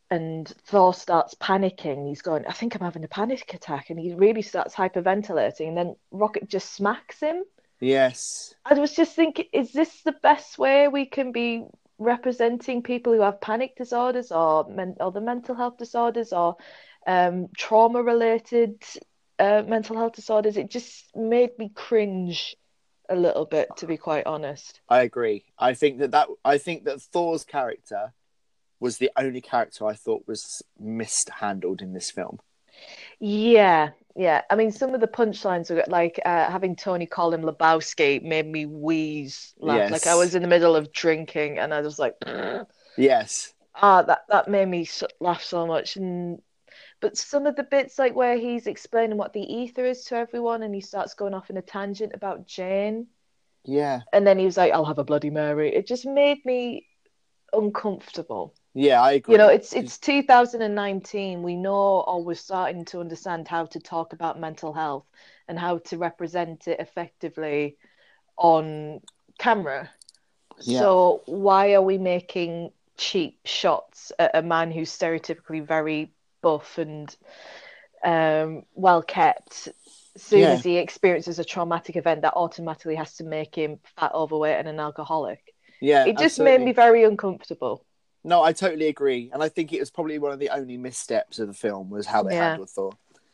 and 0.09 0.47
Thor 0.65 0.93
starts 0.93 1.35
panicking. 1.35 2.07
He's 2.07 2.21
going, 2.21 2.45
I 2.47 2.53
think 2.53 2.75
I'm 2.75 2.81
having 2.81 3.03
a 3.03 3.09
panic 3.09 3.53
attack, 3.53 3.89
and 3.89 3.99
he 3.99 4.13
really 4.13 4.41
starts 4.41 4.75
hyperventilating, 4.75 5.69
and 5.69 5.77
then 5.77 5.95
Rocket 6.11 6.49
just 6.49 6.73
smacks 6.73 7.19
him. 7.19 7.43
yes, 7.79 8.55
I 8.65 8.73
was 8.73 8.93
just 8.93 9.15
thinking, 9.15 9.45
is 9.53 9.71
this 9.71 10.01
the 10.03 10.15
best 10.23 10.57
way 10.57 10.87
we 10.87 11.05
can 11.05 11.31
be 11.31 11.65
representing 11.99 12.83
people 12.83 13.13
who 13.13 13.21
have 13.21 13.41
panic 13.41 13.75
disorders 13.75 14.31
or 14.31 14.67
men- 14.69 14.97
or 14.99 15.11
the 15.11 15.21
mental 15.21 15.55
health 15.55 15.77
disorders 15.77 16.31
or 16.33 16.57
um, 17.07 17.47
trauma 17.57 18.03
related 18.03 18.83
uh, 19.39 19.63
mental 19.67 19.97
health 19.97 20.13
disorders? 20.13 20.57
It 20.57 20.69
just 20.69 21.05
made 21.15 21.51
me 21.57 21.69
cringe 21.73 22.55
a 23.09 23.15
little 23.15 23.45
bit, 23.45 23.69
to 23.77 23.87
be 23.87 23.97
quite 23.97 24.25
honest. 24.25 24.81
I 24.89 25.01
agree. 25.01 25.45
I 25.57 25.73
think 25.73 25.99
that 25.99 26.11
that 26.11 26.27
I 26.43 26.57
think 26.57 26.85
that 26.85 27.01
Thor's 27.01 27.43
character 27.43 28.13
was 28.79 28.97
the 28.97 29.11
only 29.17 29.41
character 29.41 29.85
I 29.87 29.93
thought 29.93 30.27
was 30.27 30.61
mishandled 30.79 31.81
in 31.81 31.93
this 31.93 32.11
film. 32.11 32.39
Yeah, 33.19 33.89
yeah. 34.15 34.41
I 34.49 34.55
mean, 34.55 34.71
some 34.71 34.93
of 34.93 35.01
the 35.01 35.07
punchlines 35.07 35.69
were 35.69 35.83
like 35.87 36.19
uh, 36.25 36.51
having 36.51 36.75
Tony 36.75 37.05
call 37.05 37.33
him 37.33 37.41
Lebowski 37.41 38.21
made 38.21 38.45
me 38.45 38.65
wheeze 38.65 39.53
laugh. 39.59 39.89
Like 39.89 40.05
I 40.05 40.15
was 40.15 40.35
in 40.35 40.41
the 40.41 40.47
middle 40.47 40.75
of 40.75 40.91
drinking 40.91 41.57
and 41.57 41.73
I 41.73 41.81
was 41.81 41.97
like, 41.97 42.15
Yes, 42.97 43.53
ah, 43.81 44.01
that 44.03 44.21
that 44.29 44.47
made 44.47 44.67
me 44.67 44.87
laugh 45.19 45.43
so 45.43 45.65
much. 45.65 45.95
And 45.95 46.41
but 46.99 47.17
some 47.17 47.45
of 47.45 47.55
the 47.55 47.63
bits, 47.63 47.99
like 47.99 48.15
where 48.15 48.37
he's 48.37 48.67
explaining 48.67 49.17
what 49.17 49.33
the 49.33 49.63
Aether 49.63 49.85
is 49.85 50.03
to 50.05 50.15
everyone, 50.15 50.63
and 50.63 50.73
he 50.73 50.81
starts 50.81 51.13
going 51.13 51.33
off 51.33 51.49
in 51.49 51.57
a 51.57 51.61
tangent 51.61 52.13
about 52.13 52.47
Jane, 52.47 53.07
yeah, 53.63 54.01
and 54.13 54.25
then 54.25 54.39
he 54.39 54.45
was 54.45 54.57
like, 54.57 54.73
"I'll 54.73 54.85
have 54.85 54.97
a 54.99 55.03
Bloody 55.03 55.29
Mary." 55.29 55.73
It 55.75 55.87
just 55.87 56.05
made 56.05 56.43
me 56.45 56.87
uncomfortable. 57.53 58.53
yeah. 58.73 59.01
I 59.01 59.13
agree. 59.13 59.33
You 59.33 59.37
know, 59.37 59.47
it's 59.49 59.73
it's 59.73 59.97
2019. 59.99 61.43
We 61.43 61.55
know, 61.55 62.01
or 62.01 62.23
we're 62.23 62.35
starting 62.35 62.85
to 62.85 62.99
understand 62.99 63.47
how 63.47 63.65
to 63.67 63.79
talk 63.79 64.13
about 64.13 64.39
mental 64.39 64.73
health 64.73 65.05
and 65.47 65.57
how 65.59 65.79
to 65.79 65.97
represent 65.97 66.67
it 66.67 66.79
effectively 66.79 67.77
on 68.37 69.01
camera. 69.39 69.89
Yeah. 70.61 70.79
So 70.79 71.21
why 71.25 71.73
are 71.73 71.81
we 71.81 71.97
making 71.97 72.71
cheap 72.97 73.39
shots 73.45 74.11
at 74.17 74.31
a 74.33 74.41
man 74.41 74.71
who's 74.71 74.91
stereotypically 74.91 75.65
very 75.65 76.11
buff 76.41 76.77
and 76.77 77.15
um, 78.03 78.63
well 78.73 79.01
kept? 79.01 79.69
As 80.15 80.23
soon 80.23 80.39
Yeah. 80.41 80.51
as 80.53 80.63
he 80.63 80.77
experiences 80.77 81.37
a 81.39 81.45
traumatic 81.45 81.95
event, 81.95 82.21
that 82.23 82.33
automatically 82.33 82.95
has 82.95 83.15
to 83.17 83.23
make 83.23 83.53
him 83.55 83.79
fat, 83.97 84.11
overweight, 84.13 84.57
and 84.57 84.67
an 84.67 84.79
alcoholic. 84.79 85.53
yeah, 85.79 86.05
It 86.05 86.17
just 86.17 86.39
absolutely. 86.39 86.57
made 86.57 86.65
me 86.65 86.73
very 86.73 87.03
uncomfortable. 87.03 87.85
No, 88.23 88.41
I 88.41 88.51
totally 88.51 88.87
agree, 88.87 89.29
and 89.31 89.43
I 89.43 89.49
think 89.49 89.71
it 89.71 89.79
was 89.79 89.91
probably 89.91 90.17
one 90.17 90.31
of 90.31 90.39
the 90.39 90.49
only 90.49 90.75
missteps 90.77 91.37
of 91.39 91.47
the 91.47 91.53
film 91.53 91.89
was 91.89 92.07
how 92.07 92.23
they 92.23 92.33
Yeah. 92.33 92.49
handled 92.49 92.69
Thor. 92.71 92.93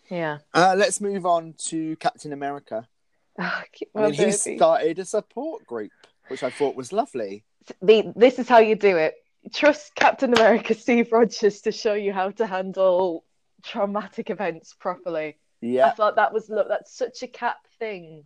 Yeah. 0.10 0.40
Uh, 0.54 0.76
let's 0.78 1.00
move 1.00 1.26
on 1.26 1.54
to 1.70 1.96
Captain 1.96 2.34
America. 2.34 2.88
I 3.40 3.64
mean, 3.96 4.14
he 4.14 4.32
started 4.34 5.00
a 5.00 5.06
support 5.06 5.66
group, 5.66 5.92
which 6.28 6.44
I 6.44 6.50
thought 6.50 6.76
was 6.76 6.92
lovely. 6.92 7.46
The, 7.82 8.12
this 8.16 8.38
is 8.40 8.50
how 8.50 8.60
you 8.60 8.76
do 8.76 8.98
it. 8.98 9.16
Trust 9.54 9.96
Captain 9.96 10.34
America 10.34 10.74
Steve 10.86 11.12
Rogers 11.12 11.62
to 11.62 11.72
show 11.72 11.94
you 11.94 12.14
how 12.14 12.30
to 12.32 12.46
handle 12.46 13.24
traumatic 13.64 14.30
events 14.30 14.74
properly. 14.80 15.38
Yeah. 15.62 15.88
I 15.88 15.92
thought 15.92 16.16
that 16.18 16.34
was 16.34 16.50
look 16.50 16.68
that's 16.68 16.96
such 16.96 17.24
a 17.24 17.28
cap 17.28 17.58
thing 17.80 18.24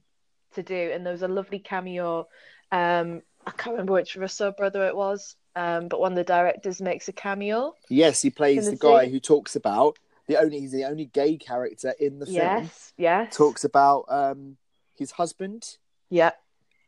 to 0.53 0.63
do, 0.63 0.91
and 0.93 1.05
there 1.05 1.13
was 1.13 1.21
a 1.24 1.27
lovely 1.27 1.59
cameo. 1.59 2.27
Um, 2.71 3.21
I 3.45 3.51
can't 3.51 3.71
remember 3.74 3.93
which 3.93 4.15
Russo 4.15 4.51
brother 4.51 4.86
it 4.88 4.95
was, 4.95 5.36
um, 5.55 5.88
but 5.88 6.00
one 6.00 6.12
of 6.13 6.15
the 6.17 6.24
directors 6.24 6.81
makes 6.81 7.07
a 7.07 7.13
cameo. 7.13 7.74
yes, 7.89 8.21
he 8.21 8.29
plays 8.29 8.65
the 8.65 8.71
the 8.71 8.77
guy 8.77 9.07
who 9.07 9.19
talks 9.19 9.55
about 9.55 9.97
the 10.27 10.38
only 10.38 10.59
he's 10.59 10.71
the 10.71 10.86
only 10.86 11.05
gay 11.05 11.38
character 11.38 11.93
in 12.00 12.19
the 12.19 12.25
film. 12.25 12.38
Yes, 12.38 12.93
yes, 12.97 13.36
Talks 13.36 13.63
about 13.63 14.05
um 14.09 14.57
his 14.97 15.12
husband 15.12 15.77
yeah, 16.09 16.31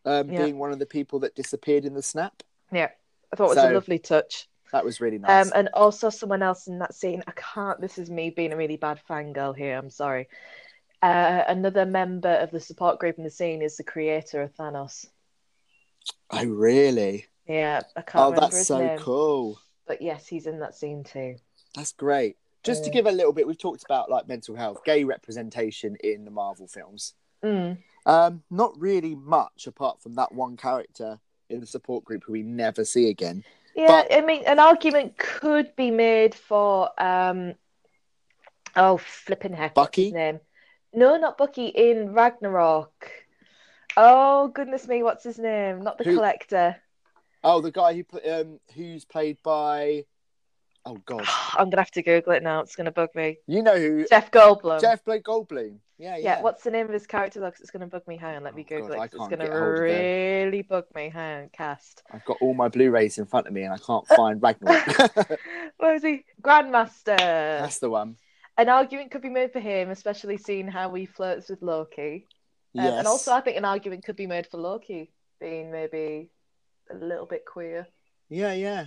um 0.05 0.29
Yeah. 0.31 0.43
being 0.45 0.57
one 0.57 0.71
of 0.71 0.79
the 0.79 0.86
people 0.86 1.19
that 1.19 1.36
disappeared 1.36 1.86
in 1.86 1.93
the 1.93 2.01
snap. 2.01 2.41
yeah. 2.71 2.89
I 3.31 3.36
thought 3.36 3.45
it 3.45 3.55
was 3.55 3.57
So- 3.57 3.71
a 3.71 3.74
lovely 3.74 4.00
touch. 4.00 4.48
That 4.71 4.86
was 4.86 5.01
really 5.01 5.17
nice. 5.17 5.48
Um, 5.48 5.51
and 5.55 5.69
also 5.74 6.12
someone 6.12 6.43
else 6.43 6.67
in 6.67 6.77
that 6.79 6.93
scene. 6.93 7.24
I 7.25 7.31
can't. 7.31 7.81
This 7.81 7.98
is 7.98 8.12
me 8.12 8.29
being 8.29 8.53
a 8.53 8.57
really 8.57 8.77
bad 8.77 9.00
fangirl 9.09 9.57
here. 9.57 9.75
I'm 9.75 9.89
sorry. 9.89 10.27
Uh, 11.01 11.43
another 11.48 11.86
member 11.88 12.29
of 12.36 12.51
the 12.51 12.59
support 12.59 13.00
group 13.00 13.17
in 13.17 13.24
the 13.24 13.31
scene 13.31 13.63
is 13.63 13.77
the 13.77 13.83
creator 13.83 14.43
of 14.43 14.53
Thanos. 14.55 15.07
oh, 16.29 16.45
really? 16.45 17.25
Yeah, 17.48 17.81
I 17.95 18.01
can't 18.01 18.15
Oh, 18.21 18.25
remember 18.31 18.41
that's 18.55 18.67
so 18.67 18.77
name, 18.77 19.00
cool. 19.00 19.57
but 19.88 20.03
yes, 20.03 20.27
he's 20.27 20.45
in 20.45 20.59
that 20.59 20.75
scene 20.75 21.03
too. 21.03 21.38
That's 21.75 21.93
great. 21.93 22.38
Just 22.63 22.83
to 22.83 22.91
give 22.91 23.07
a 23.07 23.12
little 23.12 23.33
bit, 23.33 23.48
we've 23.48 23.57
talked 23.57 23.83
about 23.83 24.12
like 24.12 24.27
mental 24.27 24.55
health, 24.55 24.83
gay 24.83 25.03
representation 25.03 25.95
in 26.03 26.25
the 26.25 26.31
Marvel 26.31 26.67
films. 26.67 27.15
Mm. 27.43 27.77
Um, 28.05 28.43
not 28.51 28.77
really 28.79 29.15
much 29.15 29.65
apart 29.65 30.00
from 30.01 30.13
that 30.15 30.31
one 30.33 30.57
character 30.57 31.19
in 31.50 31.60
the 31.60 31.65
support 31.65 32.06
group 32.06 32.24
who 32.24 32.34
we 32.34 32.44
never 32.44 32.86
see 32.86 33.10
again. 33.10 33.44
Yeah, 33.75 33.88
But- 33.88 34.13
I 34.13 34.22
mean, 34.22 34.44
an 34.46 34.60
argument 34.60 35.18
could 35.18 35.75
be 35.75 35.91
made 35.91 36.36
for 36.36 36.89
um, 37.01 37.56
oh, 38.75 38.98
flipping 38.98 39.53
heck, 39.53 39.74
Bucky? 39.74 40.12
name? 40.12 40.39
No, 40.94 41.18
not 41.18 41.38
Bucky. 41.38 41.68
In 41.68 42.13
Ragnarok. 42.13 43.12
Oh 43.98 44.48
goodness 44.50 44.88
me, 44.88 45.03
what's 45.03 45.24
his 45.24 45.38
name? 45.39 45.82
Not 45.84 45.98
the 45.98 46.03
Who? 46.03 46.15
collector. 46.15 46.75
Oh, 47.44 47.62
the 47.62 47.72
guy 47.72 47.94
who 47.94 48.06
um 48.29 48.60
who's 48.75 49.06
played 49.06 49.38
by 49.44 50.06
oh 50.89 50.98
god, 51.05 51.24
I'm 51.58 51.69
gonna 51.69 51.81
have 51.81 51.91
to 51.91 52.01
Google 52.01 52.34
it 52.34 52.43
now. 52.43 52.60
It's 52.62 52.75
gonna 52.75 52.91
bug 52.91 53.10
me. 53.15 53.38
you 53.48 53.62
know 53.63 53.77
who 53.77 54.05
Jeff 54.10 54.31
Goldblum. 54.31 54.81
Jeff 54.81 55.03
Blake 55.05 55.24
Goldblum. 55.24 55.77
Yeah, 55.98 56.15
yeah. 56.15 56.24
Yeah, 56.24 56.41
what's 56.41 56.63
the 56.63 56.72
name 56.72 56.86
of 56.86 56.93
his 56.93 57.05
character? 57.05 57.41
Look, 57.41 57.55
it's 57.60 57.72
going 57.72 57.81
to 57.81 57.86
bug 57.88 58.08
me. 58.08 58.15
Hang 58.15 58.38
on, 58.38 58.43
let 58.46 58.55
me 58.55 58.65
Oh, 58.65 58.69
Google 58.69 58.96
God, 58.96 59.03
it. 59.03 59.05
It's 59.08 59.15
going 59.17 59.31
to 59.31 59.38
get 59.39 59.50
hold 59.51 59.63
of 59.79 59.84
it. 59.84 60.43
really 60.46 60.62
bug 60.62 60.86
me. 60.96 61.10
Hang 61.10 61.41
on, 61.43 61.50
cast. 61.50 62.03
I've 62.13 62.24
got 62.24 62.38
all 62.39 62.53
my 62.53 62.69
Blu-rays 62.69 63.17
in 63.17 63.25
front 63.25 63.48
of 63.48 63.51
me 63.51 63.63
and 63.63 63.74
I 63.74 63.77
can't 63.79 64.08
find 64.08 64.41
Ragnarok. 64.41 64.88
Where 65.77 65.91
was 65.93 66.01
he? 66.01 66.24
Grandmaster. 66.41 67.17
That's 67.17 67.79
the 67.79 67.89
one. 67.89 68.15
An 68.58 68.69
argument 68.69 69.12
could 69.12 69.22
be 69.22 69.27
made 69.29 69.51
for 69.51 69.60
him, 69.60 69.89
especially 69.89 70.38
seeing 70.38 70.69
how 70.69 70.93
he 70.93 71.05
flirts 71.05 71.50
with 71.50 71.62
Loki. 71.62 72.27
Um, 72.77 72.86
Yes. 72.86 73.00
And 73.00 73.05
also, 73.08 73.34
I 73.34 73.41
think 73.41 73.58
an 73.58 73.65
argument 73.65 74.05
could 74.05 74.15
be 74.15 74.25
made 74.27 74.48
for 74.48 74.55
Loki 74.58 75.12
being 75.41 75.69
maybe 75.69 76.29
a 76.89 76.96
little 76.96 77.25
bit 77.25 77.43
queer. 77.46 77.88
yeah, 78.29 78.53
yeah. 78.53 78.86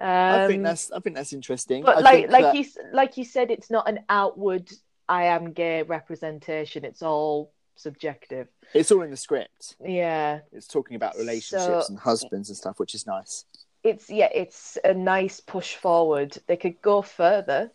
Um, 0.00 0.06
I 0.08 0.46
think 0.46 0.62
that's 0.62 0.92
I 0.92 1.00
think 1.00 1.16
that's 1.16 1.32
interesting. 1.32 1.82
But 1.82 1.98
I 1.98 2.00
like, 2.00 2.30
like 2.30 2.42
that- 2.44 2.54
you, 2.54 2.64
like 2.92 3.16
you 3.16 3.24
said, 3.24 3.50
it's 3.50 3.70
not 3.70 3.88
an 3.88 4.00
outward 4.08 4.70
"I 5.08 5.24
am 5.24 5.52
gay" 5.52 5.82
representation. 5.82 6.84
It's 6.84 7.02
all 7.02 7.52
subjective. 7.74 8.48
it's 8.74 8.90
all 8.92 9.02
in 9.02 9.10
the 9.10 9.16
script. 9.16 9.76
Yeah. 9.84 10.40
It's 10.52 10.66
talking 10.66 10.96
about 10.96 11.16
relationships 11.16 11.86
So- 11.86 11.92
and 11.92 11.98
husbands 11.98 12.48
and 12.48 12.56
stuff, 12.56 12.78
which 12.78 12.94
is 12.94 13.06
nice. 13.06 13.44
it's 13.84 14.10
yeah, 14.10 14.28
it's 14.34 14.76
a 14.84 14.92
nice 14.94 15.40
push 15.40 15.74
forward. 15.76 16.36
They 16.46 16.56
could 16.56 16.80
go 16.82 17.00
further. 17.02 17.70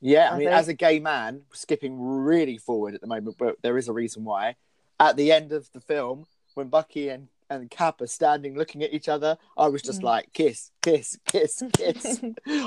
Yeah, 0.00 0.28
I, 0.30 0.34
I 0.34 0.38
mean, 0.38 0.48
think- 0.48 0.56
as 0.58 0.68
a 0.68 0.74
gay 0.74 0.98
man, 1.00 1.42
skipping 1.52 1.98
really 2.00 2.58
forward 2.58 2.94
at 2.94 3.00
the 3.00 3.06
moment, 3.06 3.36
but 3.38 3.56
there 3.62 3.76
is 3.78 3.88
a 3.88 3.92
reason 3.92 4.24
why. 4.24 4.56
At 5.00 5.16
the 5.16 5.32
end 5.32 5.52
of 5.52 5.70
the 5.72 5.80
film, 5.80 6.26
when 6.54 6.68
Bucky 6.68 7.08
and, 7.08 7.28
and 7.50 7.70
are 7.78 8.06
standing 8.06 8.56
looking 8.56 8.82
at 8.82 8.92
each 8.92 9.08
other, 9.08 9.38
I 9.56 9.68
was 9.68 9.82
just 9.82 10.00
Mm. 10.00 10.04
like, 10.04 10.32
kiss, 10.32 10.70
kiss, 10.82 11.18
kiss, 11.26 11.62
kiss. 11.72 12.20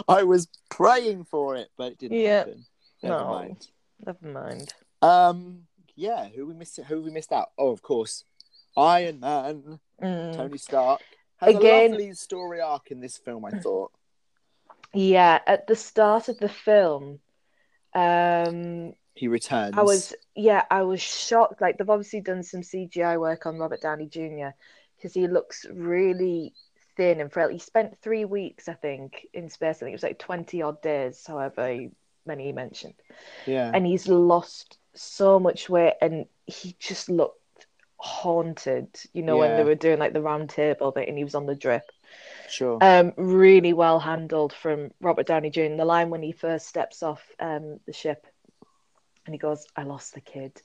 I 0.08 0.24
was 0.24 0.48
praying 0.70 1.26
for 1.26 1.56
it, 1.56 1.70
but 1.78 1.94
it 1.94 1.98
didn't 2.00 2.20
Yeah. 2.20 2.38
happen. 2.40 2.66
Never 3.04 3.20
No. 3.20 3.26
mind. 3.30 3.68
Never 4.06 4.28
mind. 4.28 4.74
Um, 5.02 5.68
yeah, 5.96 6.28
who 6.30 6.46
we 6.48 6.54
missed? 6.54 6.78
Who 6.78 7.02
we 7.02 7.12
missed 7.12 7.32
out? 7.32 7.52
Oh, 7.58 7.72
of 7.72 7.82
course, 7.82 8.24
Iron 8.78 9.20
Man, 9.20 9.80
Mm. 10.02 10.36
Tony 10.36 10.58
Stark. 10.58 11.02
Has 11.38 11.56
Again- 11.56 11.90
a 11.92 11.94
lovely 11.94 12.14
story 12.14 12.60
arc 12.62 12.92
in 12.92 13.00
this 13.00 13.18
film. 13.18 13.46
I 13.46 13.52
thought. 13.52 13.92
Yeah, 14.94 15.40
at 15.46 15.68
the 15.68 15.76
start 15.76 16.28
of 16.30 16.38
the 16.40 16.50
film, 16.50 17.20
um, 17.94 18.94
He 19.20 19.28
returns. 19.28 19.74
I 19.78 19.82
was 19.82 20.14
yeah, 20.34 20.64
I 20.72 20.84
was 20.84 21.02
shocked. 21.02 21.60
Like 21.60 21.78
they've 21.78 21.90
obviously 21.90 22.22
done 22.22 22.42
some 22.42 22.62
CGI 22.62 23.20
work 23.20 23.46
on 23.46 23.58
Robert 23.58 23.82
Downey 23.82 24.08
Jr. 24.08 24.52
because 24.96 25.14
he 25.14 25.28
looks 25.28 25.66
really 25.70 26.54
thin 26.96 27.20
and 27.20 27.30
frail. 27.30 27.50
He 27.50 27.60
spent 27.60 27.98
three 28.02 28.24
weeks, 28.24 28.70
I 28.70 28.76
think, 28.76 29.28
in 29.34 29.50
space. 29.50 29.78
I 29.78 29.80
think 29.80 29.90
it 29.90 29.96
was 29.96 30.04
like 30.04 30.20
twenty 30.20 30.62
odd 30.62 30.82
days, 30.82 31.26
however 31.28 31.88
many 32.26 32.46
he 32.46 32.52
mentioned, 32.54 32.94
Yeah. 33.46 33.72
and 33.74 33.86
he's 33.86 34.08
lost 34.08 34.78
so 34.94 35.38
much 35.38 35.68
weight, 35.70 35.96
and 36.02 36.26
he 36.46 36.76
just 36.80 37.10
looked 37.10 37.66
haunted. 37.98 38.88
You 39.14 39.24
know 39.24 39.36
when 39.38 39.58
they 39.58 39.64
were 39.66 39.76
doing 39.76 40.00
like 40.00 40.14
the 40.14 40.22
round 40.22 40.50
table 40.50 40.92
bit, 40.92 41.10
and 41.10 41.18
he 41.18 41.26
was 41.26 41.36
on 41.36 41.46
the 41.46 41.56
drip. 41.56 41.84
sure. 42.48 42.78
Um, 42.82 43.12
really 43.18 43.74
well 43.74 44.00
handled 44.00 44.54
from 44.54 44.92
Robert 45.02 45.28
Downey 45.28 45.50
Jr. 45.50 45.76
The 45.76 45.84
line 45.86 46.10
when 46.10 46.24
he 46.24 46.32
first 46.32 46.68
steps 46.68 47.04
off 47.04 47.22
um, 47.40 47.80
the 47.86 47.94
ship 47.94 48.26
and 49.30 49.36
he 49.36 49.38
goes, 49.38 49.68
I 49.76 49.84
lost 49.84 50.16
the 50.16 50.22
kid. 50.22 50.60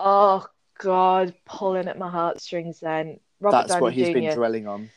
Oh, 0.00 0.44
God, 0.80 1.32
pulling 1.46 1.86
at 1.86 1.96
my 1.96 2.10
heartstrings 2.10 2.80
then. 2.80 3.20
Robert 3.38 3.56
That's 3.58 3.68
Downey 3.68 3.82
what 3.82 3.92
he's 3.92 4.08
Jr. 4.08 4.12
been 4.14 4.34
dwelling 4.34 4.66
on. 4.66 4.90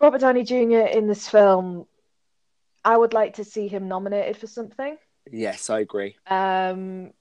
Robert 0.00 0.22
Downey 0.22 0.42
Jr. 0.42 0.86
in 0.90 1.06
this 1.06 1.28
film, 1.28 1.86
I 2.82 2.96
would 2.96 3.12
like 3.12 3.34
to 3.34 3.44
see 3.44 3.68
him 3.68 3.88
nominated 3.88 4.38
for 4.38 4.46
something. 4.46 4.96
Yes, 5.30 5.68
I 5.68 5.80
agree. 5.80 6.16
Um, 6.26 7.12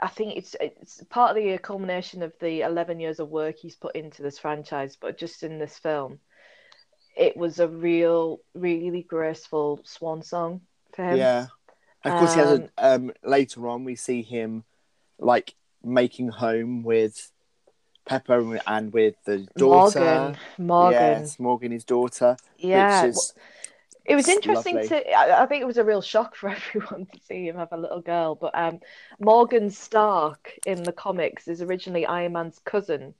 I 0.00 0.08
think 0.08 0.38
it's 0.38 0.56
it's 0.58 1.04
partly 1.10 1.50
a 1.50 1.58
culmination 1.58 2.22
of 2.22 2.32
the 2.40 2.62
11 2.62 3.00
years 3.00 3.20
of 3.20 3.28
work 3.28 3.56
he's 3.58 3.76
put 3.76 3.94
into 3.94 4.22
this 4.22 4.38
franchise, 4.38 4.96
but 4.98 5.18
just 5.18 5.42
in 5.42 5.58
this 5.58 5.76
film, 5.76 6.18
it 7.14 7.36
was 7.36 7.60
a 7.60 7.68
real, 7.68 8.40
really 8.54 9.02
graceful 9.02 9.80
swan 9.84 10.22
song 10.22 10.62
for 10.94 11.04
him. 11.04 11.18
Yeah. 11.18 11.46
Of 12.04 12.12
course, 12.18 12.34
he 12.34 12.40
has 12.40 12.60
a, 12.60 12.70
um, 12.78 13.12
later 13.24 13.68
on 13.68 13.84
we 13.84 13.96
see 13.96 14.22
him 14.22 14.64
like 15.18 15.54
making 15.82 16.28
home 16.28 16.82
with 16.82 17.30
Pepper 18.06 18.60
and 18.66 18.92
with 18.92 19.16
the 19.24 19.46
daughter. 19.56 20.00
Morgan, 20.00 20.36
Morgan, 20.58 21.00
Yes, 21.00 21.38
Morgan, 21.38 21.72
his 21.72 21.84
daughter. 21.84 22.36
yeah. 22.56 23.02
Which 23.02 23.10
is 23.10 23.34
It 24.06 24.14
was 24.14 24.28
interesting 24.28 24.76
lovely. 24.76 24.88
to. 24.88 25.12
I 25.12 25.42
I 25.42 25.46
think 25.46 25.60
it 25.60 25.66
was 25.66 25.76
a 25.76 25.84
real 25.84 26.00
shock 26.00 26.34
for 26.34 26.48
everyone 26.58 27.06
to 27.06 27.20
see 27.20 27.46
him 27.46 27.56
have 27.56 27.72
a 27.72 27.76
little 27.76 28.00
girl. 28.00 28.34
But 28.34 28.52
um, 28.54 28.80
Morgan 29.20 29.68
Stark 29.70 30.58
in 30.64 30.82
the 30.84 30.92
comics 30.92 31.48
is 31.48 31.60
originally 31.60 32.06
Iron 32.06 32.32
Man's 32.32 32.60
cousin, 32.64 33.14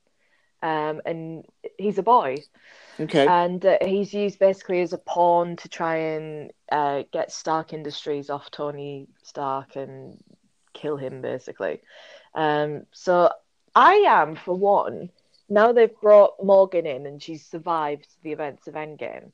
um, 0.62 1.00
and 1.06 1.44
he's 1.78 1.98
a 1.98 2.02
boy, 2.02 2.38
okay. 2.98 3.26
and 3.26 3.64
uh, 3.64 3.78
he's 3.82 4.12
used 4.12 4.38
basically 4.38 4.80
as 4.80 4.92
a 4.92 4.98
pawn 4.98 5.56
to 5.56 5.68
try 5.68 5.96
and 5.96 6.50
uh, 6.70 7.02
get 7.12 7.32
Stark 7.32 7.72
Industries 7.72 8.30
off 8.30 8.50
Tony 8.50 9.08
Stark 9.22 9.76
and 9.76 10.18
kill 10.72 10.96
him, 10.96 11.20
basically. 11.20 11.80
Um, 12.34 12.86
so 12.92 13.30
I 13.74 13.94
am, 14.08 14.36
for 14.36 14.54
one, 14.54 15.10
now 15.48 15.72
they've 15.72 16.00
brought 16.00 16.42
Morgan 16.42 16.86
in 16.86 17.06
and 17.06 17.22
she's 17.22 17.46
survived 17.46 18.08
the 18.22 18.32
events 18.32 18.66
of 18.66 18.74
Endgame. 18.74 19.32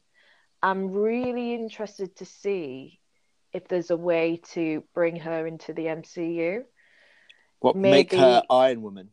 I'm 0.62 0.92
really 0.92 1.54
interested 1.54 2.16
to 2.16 2.24
see 2.24 3.00
if 3.52 3.68
there's 3.68 3.90
a 3.90 3.96
way 3.96 4.40
to 4.52 4.82
bring 4.94 5.16
her 5.16 5.46
into 5.46 5.72
the 5.72 5.86
MCU. 5.86 6.64
what 7.60 7.76
make 7.76 8.12
her 8.12 8.42
Iron 8.50 8.82
Woman? 8.82 9.10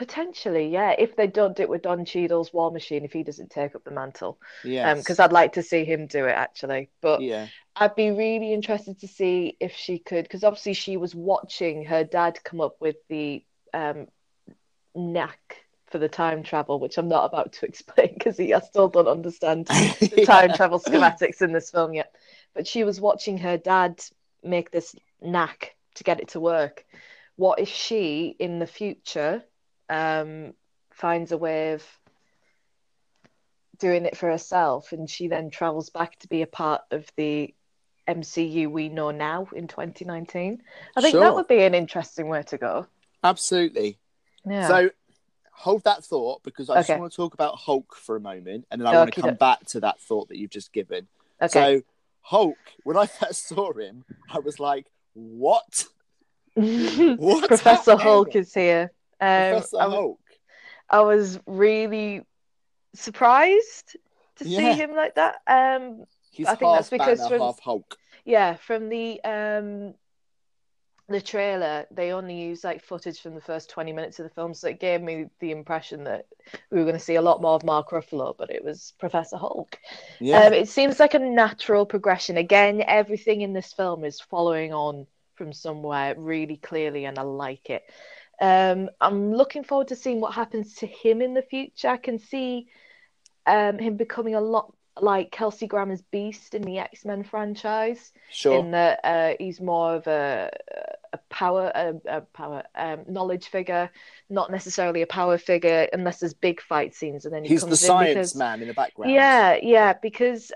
Potentially, 0.00 0.66
yeah, 0.68 0.94
if 0.96 1.14
they 1.14 1.26
don't 1.26 1.54
do 1.54 1.64
it 1.64 1.68
with 1.68 1.82
Don 1.82 2.06
Cheadle's 2.06 2.54
War 2.54 2.70
Machine, 2.70 3.04
if 3.04 3.12
he 3.12 3.22
doesn't 3.22 3.50
take 3.50 3.74
up 3.74 3.84
the 3.84 3.90
mantle. 3.90 4.38
Yeah. 4.64 4.94
because 4.94 5.18
I'd 5.18 5.30
like 5.30 5.52
to 5.52 5.62
see 5.62 5.84
him 5.84 6.06
do 6.06 6.24
it 6.24 6.32
actually. 6.32 6.88
But 7.02 7.20
yeah. 7.20 7.48
I'd 7.76 7.94
be 7.96 8.10
really 8.10 8.54
interested 8.54 8.98
to 9.00 9.06
see 9.06 9.58
if 9.60 9.74
she 9.74 9.98
could, 9.98 10.22
because 10.22 10.42
obviously 10.42 10.72
she 10.72 10.96
was 10.96 11.14
watching 11.14 11.84
her 11.84 12.02
dad 12.02 12.42
come 12.42 12.62
up 12.62 12.76
with 12.80 12.96
the 13.10 13.44
um, 13.74 14.06
knack 14.94 15.66
for 15.88 15.98
the 15.98 16.08
time 16.08 16.42
travel, 16.44 16.80
which 16.80 16.96
I'm 16.96 17.08
not 17.08 17.26
about 17.26 17.52
to 17.52 17.66
explain 17.68 18.14
because 18.14 18.40
I 18.40 18.58
still 18.60 18.88
don't 18.88 19.06
understand 19.06 19.66
the 20.00 20.24
time 20.24 20.54
travel 20.54 20.80
schematics 20.80 21.42
in 21.42 21.52
this 21.52 21.70
film 21.70 21.92
yet. 21.92 22.14
But 22.54 22.66
she 22.66 22.84
was 22.84 23.02
watching 23.02 23.36
her 23.36 23.58
dad 23.58 24.02
make 24.42 24.70
this 24.70 24.96
knack 25.20 25.76
to 25.96 26.04
get 26.04 26.20
it 26.20 26.28
to 26.28 26.40
work. 26.40 26.86
What 27.36 27.60
if 27.60 27.68
she, 27.68 28.34
in 28.38 28.60
the 28.60 28.66
future, 28.66 29.44
um, 29.90 30.54
finds 30.92 31.32
a 31.32 31.36
way 31.36 31.72
of 31.72 31.84
doing 33.78 34.04
it 34.06 34.16
for 34.16 34.30
herself 34.30 34.92
and 34.92 35.10
she 35.10 35.26
then 35.26 35.50
travels 35.50 35.90
back 35.90 36.18
to 36.20 36.28
be 36.28 36.42
a 36.42 36.46
part 36.46 36.82
of 36.90 37.06
the 37.16 37.52
MCU 38.06 38.70
we 38.70 38.88
know 38.88 39.10
now 39.10 39.48
in 39.54 39.66
2019? 39.66 40.62
I 40.96 41.00
think 41.00 41.14
that 41.14 41.34
would 41.34 41.48
be 41.48 41.62
an 41.62 41.74
interesting 41.74 42.28
way 42.28 42.42
to 42.44 42.58
go. 42.58 42.86
Absolutely. 43.24 43.98
Yeah. 44.46 44.68
So 44.68 44.90
hold 45.52 45.84
that 45.84 46.04
thought 46.04 46.42
because 46.42 46.70
I 46.70 46.82
just 46.82 46.98
want 46.98 47.12
to 47.12 47.16
talk 47.16 47.34
about 47.34 47.56
Hulk 47.56 47.96
for 47.96 48.16
a 48.16 48.20
moment 48.20 48.66
and 48.70 48.80
then 48.80 48.86
I 48.86 48.96
want 48.96 49.12
to 49.12 49.20
come 49.20 49.34
back 49.34 49.66
to 49.66 49.80
that 49.80 50.00
thought 50.00 50.28
that 50.28 50.38
you've 50.38 50.50
just 50.50 50.72
given. 50.72 51.08
okay. 51.42 51.78
So 51.78 51.82
Hulk, 52.22 52.58
when 52.84 52.96
I 52.96 53.06
first 53.06 53.48
saw 53.48 53.72
him, 53.72 54.04
I 54.30 54.38
was 54.38 54.60
like, 54.60 54.86
what? 55.14 55.86
What's 56.54 57.46
Professor 57.46 57.92
happening? 57.92 57.98
Hulk 57.98 58.36
is 58.36 58.54
here. 58.54 58.92
Um, 59.20 59.52
Professor 59.52 59.76
I, 59.80 59.86
was, 59.86 59.94
Hulk. 59.94 60.20
I 60.90 61.00
was 61.00 61.40
really 61.46 62.22
surprised 62.94 63.96
to 64.36 64.48
Yeah. 64.48 64.58
see 64.58 64.72
him 64.80 64.94
like 64.94 65.14
that. 65.16 65.40
Um, 65.46 66.04
He's 66.30 66.46
I 66.46 66.54
think 66.54 66.72
that's 66.72 66.90
because 66.90 67.18
Banner, 67.18 67.28
from- 67.30 67.40
half 67.40 67.60
Hulk. 67.60 67.96
yeah, 68.24 68.54
from 68.54 68.88
the 68.88 69.22
um, 69.24 69.94
the 71.08 71.20
trailer, 71.20 71.86
they 71.90 72.12
only 72.12 72.40
used 72.40 72.62
like 72.62 72.84
footage 72.84 73.20
from 73.20 73.34
the 73.34 73.40
first 73.40 73.68
20 73.70 73.92
minutes 73.92 74.20
of 74.20 74.24
the 74.24 74.30
film, 74.30 74.54
so 74.54 74.68
it 74.68 74.78
gave 74.78 75.02
me 75.02 75.26
the 75.40 75.50
impression 75.50 76.04
that 76.04 76.26
we 76.70 76.78
were 76.78 76.84
going 76.84 76.94
to 76.96 77.00
see 77.00 77.16
a 77.16 77.22
lot 77.22 77.42
more 77.42 77.54
of 77.56 77.64
Mark 77.64 77.90
Ruffalo, 77.90 78.34
but 78.38 78.48
it 78.50 78.64
was 78.64 78.94
Professor 79.00 79.36
Hulk. 79.36 79.76
Yeah. 80.20 80.44
Um, 80.44 80.52
it 80.52 80.68
seems 80.68 81.00
like 81.00 81.14
a 81.14 81.18
natural 81.18 81.84
progression. 81.84 82.36
Again, 82.36 82.84
everything 82.86 83.40
in 83.40 83.52
this 83.52 83.72
film 83.72 84.04
is 84.04 84.20
following 84.20 84.72
on 84.72 85.08
from 85.34 85.52
somewhere 85.52 86.14
really 86.16 86.56
clearly, 86.58 87.06
and 87.06 87.18
I 87.18 87.22
like 87.22 87.70
it. 87.70 87.82
Um, 88.40 88.90
I'm 89.00 89.34
looking 89.34 89.64
forward 89.64 89.88
to 89.88 89.96
seeing 89.96 90.20
what 90.20 90.32
happens 90.32 90.74
to 90.76 90.86
him 90.86 91.20
in 91.20 91.34
the 91.34 91.42
future. 91.42 91.88
I 91.88 91.98
can 91.98 92.18
see 92.18 92.68
um, 93.46 93.78
him 93.78 93.96
becoming 93.96 94.34
a 94.34 94.40
lot 94.40 94.72
like 94.98 95.30
Kelsey 95.30 95.66
Grammer's 95.66 96.02
Beast 96.02 96.54
in 96.54 96.62
the 96.62 96.78
X 96.78 97.04
Men 97.04 97.22
franchise, 97.22 98.12
sure. 98.30 98.58
in 98.58 98.70
that 98.72 99.00
uh, 99.04 99.34
he's 99.38 99.60
more 99.60 99.94
of 99.94 100.06
a 100.06 100.50
a 101.12 101.18
power 101.28 101.72
a, 101.74 101.94
a 102.06 102.20
power 102.20 102.62
um, 102.74 103.04
knowledge 103.08 103.48
figure, 103.48 103.90
not 104.28 104.50
necessarily 104.50 105.02
a 105.02 105.06
power 105.06 105.38
figure 105.38 105.88
unless 105.92 106.20
there's 106.20 106.34
big 106.34 106.60
fight 106.60 106.94
scenes, 106.94 107.24
and 107.24 107.34
then 107.34 107.44
he 107.44 107.50
He's 107.50 107.64
the 107.64 107.76
science 107.76 108.14
because 108.14 108.36
man 108.36 108.62
in 108.62 108.68
the 108.68 108.74
background. 108.74 109.12
yeah, 109.12 109.58
yeah, 109.62 109.94
because 109.94 110.52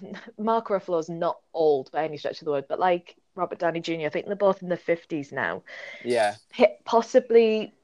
Mark 0.38 0.68
Ruffalo's 0.68 1.08
not 1.08 1.38
old 1.52 1.90
by 1.92 2.04
any 2.04 2.16
stretch 2.16 2.40
of 2.40 2.44
the 2.44 2.50
word, 2.50 2.66
but 2.68 2.78
like 2.78 3.16
Robert 3.34 3.58
Downey 3.58 3.80
Jr., 3.80 4.06
I 4.06 4.08
think 4.08 4.26
they're 4.26 4.36
both 4.36 4.62
in 4.62 4.68
their 4.68 4.76
fifties 4.78 5.32
now. 5.32 5.62
Yeah. 6.04 6.36
Possibly 6.84 7.74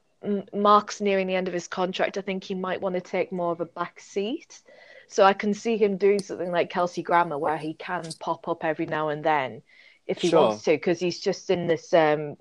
Mark's 0.53 1.01
nearing 1.01 1.27
the 1.27 1.35
end 1.35 1.47
of 1.47 1.53
his 1.53 1.67
contract. 1.67 2.17
I 2.17 2.21
think 2.21 2.43
he 2.43 2.55
might 2.55 2.81
want 2.81 2.95
to 2.95 3.01
take 3.01 3.31
more 3.31 3.51
of 3.51 3.61
a 3.61 3.65
back 3.65 3.99
seat. 3.99 4.61
So 5.07 5.23
I 5.23 5.33
can 5.33 5.53
see 5.53 5.77
him 5.77 5.97
doing 5.97 6.19
something 6.19 6.51
like 6.51 6.69
Kelsey 6.69 7.03
Grammer, 7.03 7.37
where 7.37 7.57
he 7.57 7.73
can 7.75 8.03
pop 8.19 8.47
up 8.47 8.65
every 8.65 8.87
now 8.87 9.09
and 9.09 9.23
then 9.23 9.61
if 10.07 10.19
he 10.19 10.29
Sure. 10.29 10.49
wants 10.49 10.63
to, 10.63 10.71
because 10.71 10.99
he's 10.99 11.19
just 11.19 11.49
in 11.49 11.67
this 11.67 11.93
um, 11.93 12.37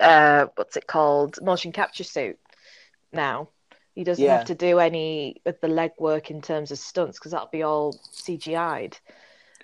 uh, 0.00 0.46
what's 0.56 0.76
it 0.76 0.86
called, 0.86 1.40
motion 1.42 1.72
capture 1.72 2.04
suit 2.04 2.38
now. 3.12 3.48
He 3.98 4.04
doesn't 4.04 4.24
Yeah. 4.24 4.36
have 4.36 4.44
to 4.44 4.54
do 4.54 4.78
any 4.78 5.42
of 5.44 5.60
the 5.60 5.66
legwork 5.66 6.30
in 6.30 6.40
terms 6.40 6.70
of 6.70 6.78
stunts 6.78 7.18
because 7.18 7.32
that'll 7.32 7.48
be 7.48 7.64
all 7.64 7.94
CGI'd. 8.12 8.96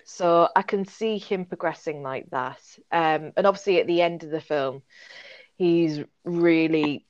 So 0.03 0.49
I 0.53 0.61
can 0.61 0.83
see 0.83 1.17
him 1.17 1.45
progressing 1.45 2.03
like 2.03 2.29
that. 2.31 2.59
Um, 2.91 3.31
and 3.37 3.47
obviously 3.47 3.79
at 3.79 3.87
the 3.87 4.01
end 4.01 4.25
of 4.25 4.31
the 4.31 4.41
film, 4.41 4.81
he's 5.55 6.01
really 6.25 7.05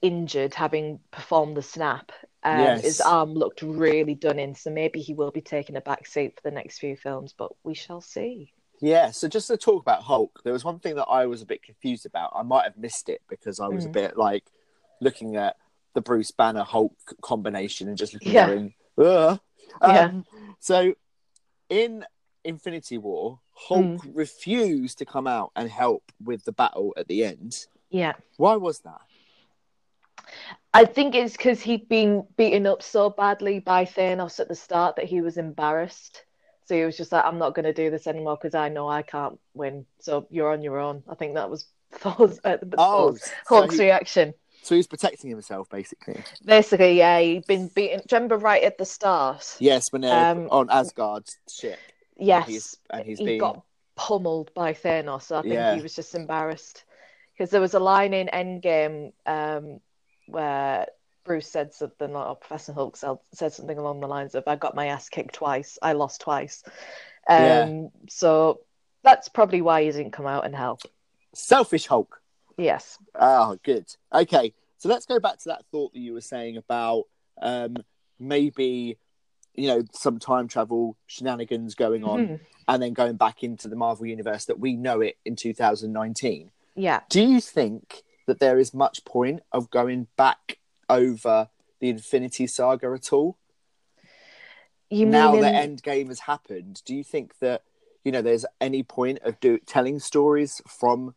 injured 0.00 0.54
having 0.54 1.00
performed 1.10 1.56
the 1.56 1.62
snap. 1.62 2.12
Um, 2.44 2.60
Yes. 2.60 2.84
His 2.84 3.00
arm 3.00 3.34
looked 3.34 3.62
really 3.62 4.14
done 4.14 4.38
in, 4.38 4.54
so 4.54 4.70
maybe 4.70 5.00
he 5.00 5.14
will 5.14 5.32
be 5.32 5.40
taking 5.40 5.74
a 5.74 5.80
back 5.80 6.06
seat 6.06 6.36
for 6.36 6.48
the 6.48 6.54
next 6.54 6.78
few 6.78 6.96
films, 6.96 7.34
but 7.36 7.50
we 7.64 7.74
shall 7.74 8.00
see. 8.00 8.52
Yeah, 8.80 9.10
so 9.10 9.26
just 9.26 9.48
to 9.48 9.56
talk 9.56 9.82
about 9.82 10.04
Hulk, 10.04 10.42
there 10.44 10.52
was 10.52 10.64
one 10.64 10.78
thing 10.78 10.94
that 10.94 11.06
I 11.06 11.26
was 11.26 11.42
a 11.42 11.46
bit 11.46 11.64
confused 11.64 12.06
about. 12.06 12.34
I 12.36 12.44
might 12.44 12.62
have 12.62 12.76
missed 12.76 13.08
it 13.08 13.22
because 13.28 13.58
I 13.58 13.66
was 13.66 13.84
a 13.84 13.88
Mm. 13.88 13.94
bit 13.94 14.16
like 14.16 14.44
looking 15.00 15.34
at 15.34 15.56
the 15.98 16.02
Bruce 16.02 16.30
Banner 16.30 16.62
Hulk 16.62 16.94
combination 17.22 17.88
and 17.88 17.98
just 17.98 18.14
looking 18.14 18.32
Yeah. 18.32 18.46
going, 18.46 18.74
Ugh. 18.98 19.40
Yeah. 19.82 20.04
Um, 20.04 20.24
So 20.60 20.94
in 21.68 22.04
Infinity 22.44 22.98
War, 22.98 23.40
Hulk 23.52 23.84
Mm. 24.04 24.10
refused 24.14 24.98
to 24.98 25.04
come 25.04 25.26
out 25.26 25.50
and 25.56 25.68
help 25.68 26.04
with 26.24 26.44
the 26.44 26.52
battle 26.52 26.94
at 26.96 27.08
the 27.08 27.24
end. 27.24 27.66
Yeah. 27.90 28.12
Why 28.36 28.54
was 28.54 28.78
that? 28.80 29.00
I 30.72 30.84
think 30.84 31.14
it's 31.16 31.36
because 31.36 31.60
he'd 31.60 31.88
been 31.88 32.26
beaten 32.36 32.66
up 32.66 32.82
so 32.82 33.10
badly 33.10 33.58
by 33.58 33.84
Thanos 33.84 34.38
at 34.38 34.46
the 34.48 34.54
start 34.54 34.96
that 34.96 35.06
he 35.06 35.20
was 35.20 35.36
embarrassed. 35.36 36.24
So 36.66 36.74
he 36.76 36.84
was 36.84 36.96
just 36.96 37.10
like, 37.10 37.24
I'm 37.24 37.38
not 37.38 37.54
going 37.54 37.64
to 37.64 37.72
do 37.72 37.90
this 37.90 38.06
anymore 38.06 38.36
because 38.36 38.54
I 38.54 38.68
know 38.68 38.88
I 38.88 39.02
can't 39.02 39.40
win. 39.54 39.86
So 40.00 40.26
you're 40.30 40.52
on 40.52 40.62
your 40.62 40.78
own. 40.78 41.02
I 41.08 41.14
think 41.16 41.34
that 41.34 41.50
was 41.50 41.66
Thor's, 41.92 42.38
uh, 42.44 42.58
Oh, 42.76 43.08
Thor's- 43.08 43.22
so, 43.24 43.30
Hulk's 43.48 43.76
he, 43.76 43.82
reaction. 43.84 44.34
So 44.68 44.74
he's 44.74 44.86
protecting 44.86 45.30
himself, 45.30 45.68
basically. 45.70 46.22
Basically, 46.44 46.98
yeah, 46.98 47.18
he'd 47.20 47.46
been 47.46 47.68
beaten. 47.68 48.00
Do 48.06 48.14
remember 48.16 48.36
right 48.36 48.62
at 48.62 48.76
the 48.78 48.84
start? 48.84 49.56
Yes, 49.58 49.90
when 49.92 50.02
they're 50.02 50.30
Um, 50.32 50.48
on 50.50 50.68
Asgard's 50.70 51.38
ship. 51.50 51.78
Yes. 52.16 52.46
he's- 52.48 52.76
and 52.90 53.04
he's 53.06 53.18
he 53.18 53.24
being- 53.24 53.38
got 53.40 53.62
pummeled 53.96 54.52
by 54.54 54.72
Thanos. 54.74 55.22
So 55.22 55.38
I 55.38 55.42
think 55.42 55.54
Yeah. 55.54 55.74
he 55.74 55.80
was 55.80 55.94
just 55.94 56.14
embarrassed. 56.14 56.84
Because 57.32 57.50
there 57.50 57.60
was 57.60 57.74
a 57.74 57.80
line 57.80 58.12
in 58.14 58.26
Endgame 58.28 59.12
um, 59.26 59.80
where 60.26 60.86
Bruce 61.24 61.48
said 61.48 61.72
something, 61.72 62.14
or 62.16 62.34
Professor 62.36 62.72
Hulk 62.72 62.96
said 62.96 63.16
said 63.32 63.52
something 63.52 63.78
along 63.78 64.00
the 64.00 64.08
lines 64.08 64.34
of, 64.34 64.44
I 64.46 64.56
got 64.56 64.74
my 64.74 64.86
ass 64.88 65.08
kicked 65.08 65.34
twice, 65.34 65.78
I 65.80 65.92
lost 65.92 66.20
twice. 66.20 66.62
Um, 67.28 67.44
Yeah. 67.44 67.86
So 68.08 68.60
that's 69.04 69.28
probably 69.28 69.62
why 69.62 69.84
he 69.84 69.90
didn't 69.90 70.10
come 70.12 70.26
out 70.26 70.44
and 70.44 70.54
help. 70.54 70.80
Selfish 71.34 71.86
Hulk. 71.86 72.20
Yes. 72.58 72.98
Oh, 73.14 73.56
good. 73.62 73.86
Okay, 74.12 74.52
so 74.76 74.88
let's 74.88 75.06
go 75.06 75.18
back 75.20 75.38
to 75.38 75.48
that 75.50 75.64
thought 75.70 75.92
that 75.92 76.00
you 76.00 76.12
were 76.12 76.20
saying 76.20 76.56
about 76.56 77.04
um, 77.40 77.76
maybe, 78.18 78.98
you 79.54 79.68
know, 79.68 79.82
some 79.92 80.18
time 80.18 80.48
travel 80.48 80.96
shenanigans 81.06 81.76
going 81.76 82.02
on 82.02 82.26
Mhm. 82.26 82.40
and 82.66 82.82
then 82.82 82.92
going 82.92 83.16
back 83.16 83.42
into 83.44 83.68
the 83.68 83.76
Marvel 83.76 84.06
universe 84.06 84.44
that 84.46 84.58
we 84.58 84.74
know 84.76 85.00
it 85.00 85.16
in 85.24 85.36
2019. 85.36 86.50
Yeah. 86.74 87.02
Do 87.08 87.22
you 87.22 87.40
think 87.40 88.02
that 88.26 88.40
there 88.40 88.58
is 88.58 88.74
much 88.74 89.04
point 89.04 89.40
of 89.52 89.70
going 89.70 90.08
back 90.16 90.58
over 90.90 91.48
the 91.78 91.88
Infinity 91.90 92.48
Saga 92.48 92.88
at 92.92 93.12
all? 93.12 93.38
You 94.90 95.06
now 95.06 95.32
mean 95.32 95.42
that 95.42 95.54
Endgame 95.54 96.08
has 96.08 96.20
happened, 96.20 96.82
do 96.84 96.94
you 96.94 97.04
think 97.04 97.38
that 97.38 97.62
you 98.04 98.10
know 98.12 98.22
there's 98.22 98.46
any 98.60 98.82
point 98.82 99.18
of 99.22 99.38
do 99.38 99.58
telling 99.58 99.98
stories 100.00 100.62
from 100.66 101.14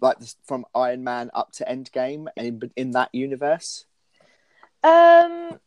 like 0.00 0.18
this, 0.18 0.36
from 0.44 0.64
Iron 0.74 1.04
Man 1.04 1.30
up 1.34 1.52
to 1.52 1.64
Endgame 1.64 2.26
in 2.36 2.70
in 2.76 2.92
that 2.92 3.10
universe, 3.12 3.86
um, 4.82 5.58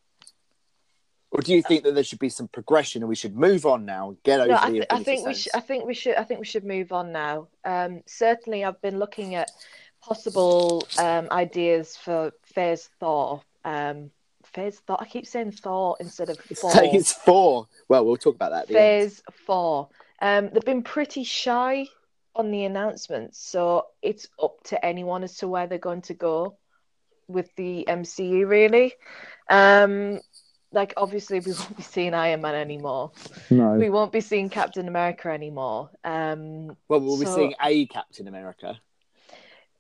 or 1.32 1.42
do 1.42 1.54
you 1.54 1.62
think 1.62 1.84
that 1.84 1.94
there 1.94 2.04
should 2.04 2.20
be 2.20 2.30
some 2.30 2.48
progression 2.48 3.02
and 3.02 3.10
we 3.10 3.16
should 3.16 3.36
move 3.36 3.66
on 3.66 3.86
now, 3.86 4.10
and 4.10 4.24
get 4.24 4.40
over 4.40 4.50
No, 4.50 4.56
the 4.56 4.64
I, 4.64 4.72
th- 4.72 4.86
I 4.90 5.04
think 5.04 5.28
we 5.28 5.34
should. 5.34 5.56
I 5.56 5.60
think 5.60 5.86
we 5.86 5.94
should. 5.94 6.16
I 6.16 6.24
think 6.24 6.40
we 6.40 6.46
should 6.46 6.64
move 6.64 6.92
on 6.92 7.12
now. 7.12 7.48
Um, 7.64 8.02
certainly, 8.08 8.66
I've 8.66 8.82
been 8.82 8.98
looking 8.98 9.36
at 9.36 9.52
possible 10.02 10.88
um, 10.98 11.28
ideas 11.32 11.96
for 11.96 12.32
Phase 12.46 12.90
Thor. 13.00 13.42
Um, 13.64 14.10
Phase 14.44 14.80
Thor. 14.88 14.98
I 15.00 15.06
keep 15.06 15.28
saying 15.28 15.52
Thor 15.52 15.98
instead 16.00 16.30
of 16.30 16.40
Thor. 16.54 16.72
Phase 16.72 17.12
four. 17.12 17.68
Well, 17.88 18.06
we'll 18.06 18.18
talk 18.18 18.36
about 18.36 18.52
that. 18.52 18.62
At 18.64 18.68
the 18.70 18.80
end. 18.80 19.12
Phase 19.12 19.24
Four. 19.46 19.90
Um, 20.22 20.50
they've 20.52 20.66
been 20.66 20.84
pretty 20.84 21.24
shy 21.24 21.88
on 22.36 22.52
the 22.52 22.64
announcements, 22.66 23.40
so 23.40 23.88
it's 24.02 24.28
up 24.42 24.62
to 24.66 24.84
anyone 24.86 25.24
as 25.24 25.38
to 25.38 25.48
where 25.48 25.68
they're 25.68 25.78
going 25.78 26.02
to 26.04 26.14
go 26.14 26.58
with 27.28 27.54
the 27.56 27.86
MCU. 27.88 28.48
Really, 28.48 28.94
um, 29.50 30.20
like 30.72 30.94
obviously 30.98 31.40
we 31.40 31.52
won't 31.60 31.78
be 31.78 31.84
seeing 31.84 32.14
Iron 32.14 32.42
Man 32.42 32.56
anymore. 32.56 33.12
No. 33.50 33.72
We 33.72 33.90
won't 33.90 34.12
be 34.12 34.22
seeing 34.22 34.50
Captain 34.50 34.88
America 34.88 35.30
anymore. 35.30 35.90
Um, 36.04 36.78
Well, 36.88 37.02
we'll 37.02 37.20
be 37.20 37.26
seeing 37.26 37.54
a 37.62 37.86
Captain 37.88 38.28
America. 38.28 38.80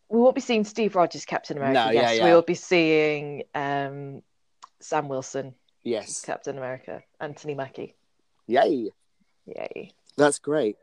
we 0.09 0.19
won't 0.19 0.35
be 0.35 0.41
seeing 0.41 0.63
Steve 0.65 0.95
Rogers 0.95 1.25
Captain 1.25 1.57
America. 1.57 1.85
No, 1.85 1.91
yeah, 1.91 2.01
yes, 2.01 2.17
yeah. 2.17 2.25
we 2.25 2.33
will 2.33 2.41
be 2.41 2.55
seeing 2.55 3.43
um, 3.53 4.21
Sam 4.79 5.07
Wilson 5.07 5.53
Yes. 5.83 6.21
Captain 6.21 6.57
America, 6.57 7.03
Anthony 7.21 7.55
Mackie. 7.55 7.95
Yay. 8.47 8.89
Yay! 9.45 9.91
That's 10.17 10.39
great. 10.39 10.75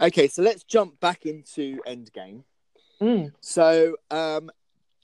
Okay, 0.00 0.28
so 0.28 0.42
let's 0.42 0.64
jump 0.64 0.98
back 1.00 1.26
into 1.26 1.78
Endgame. 1.86 2.42
Mm. 3.00 3.32
So, 3.40 3.96
um, 4.10 4.50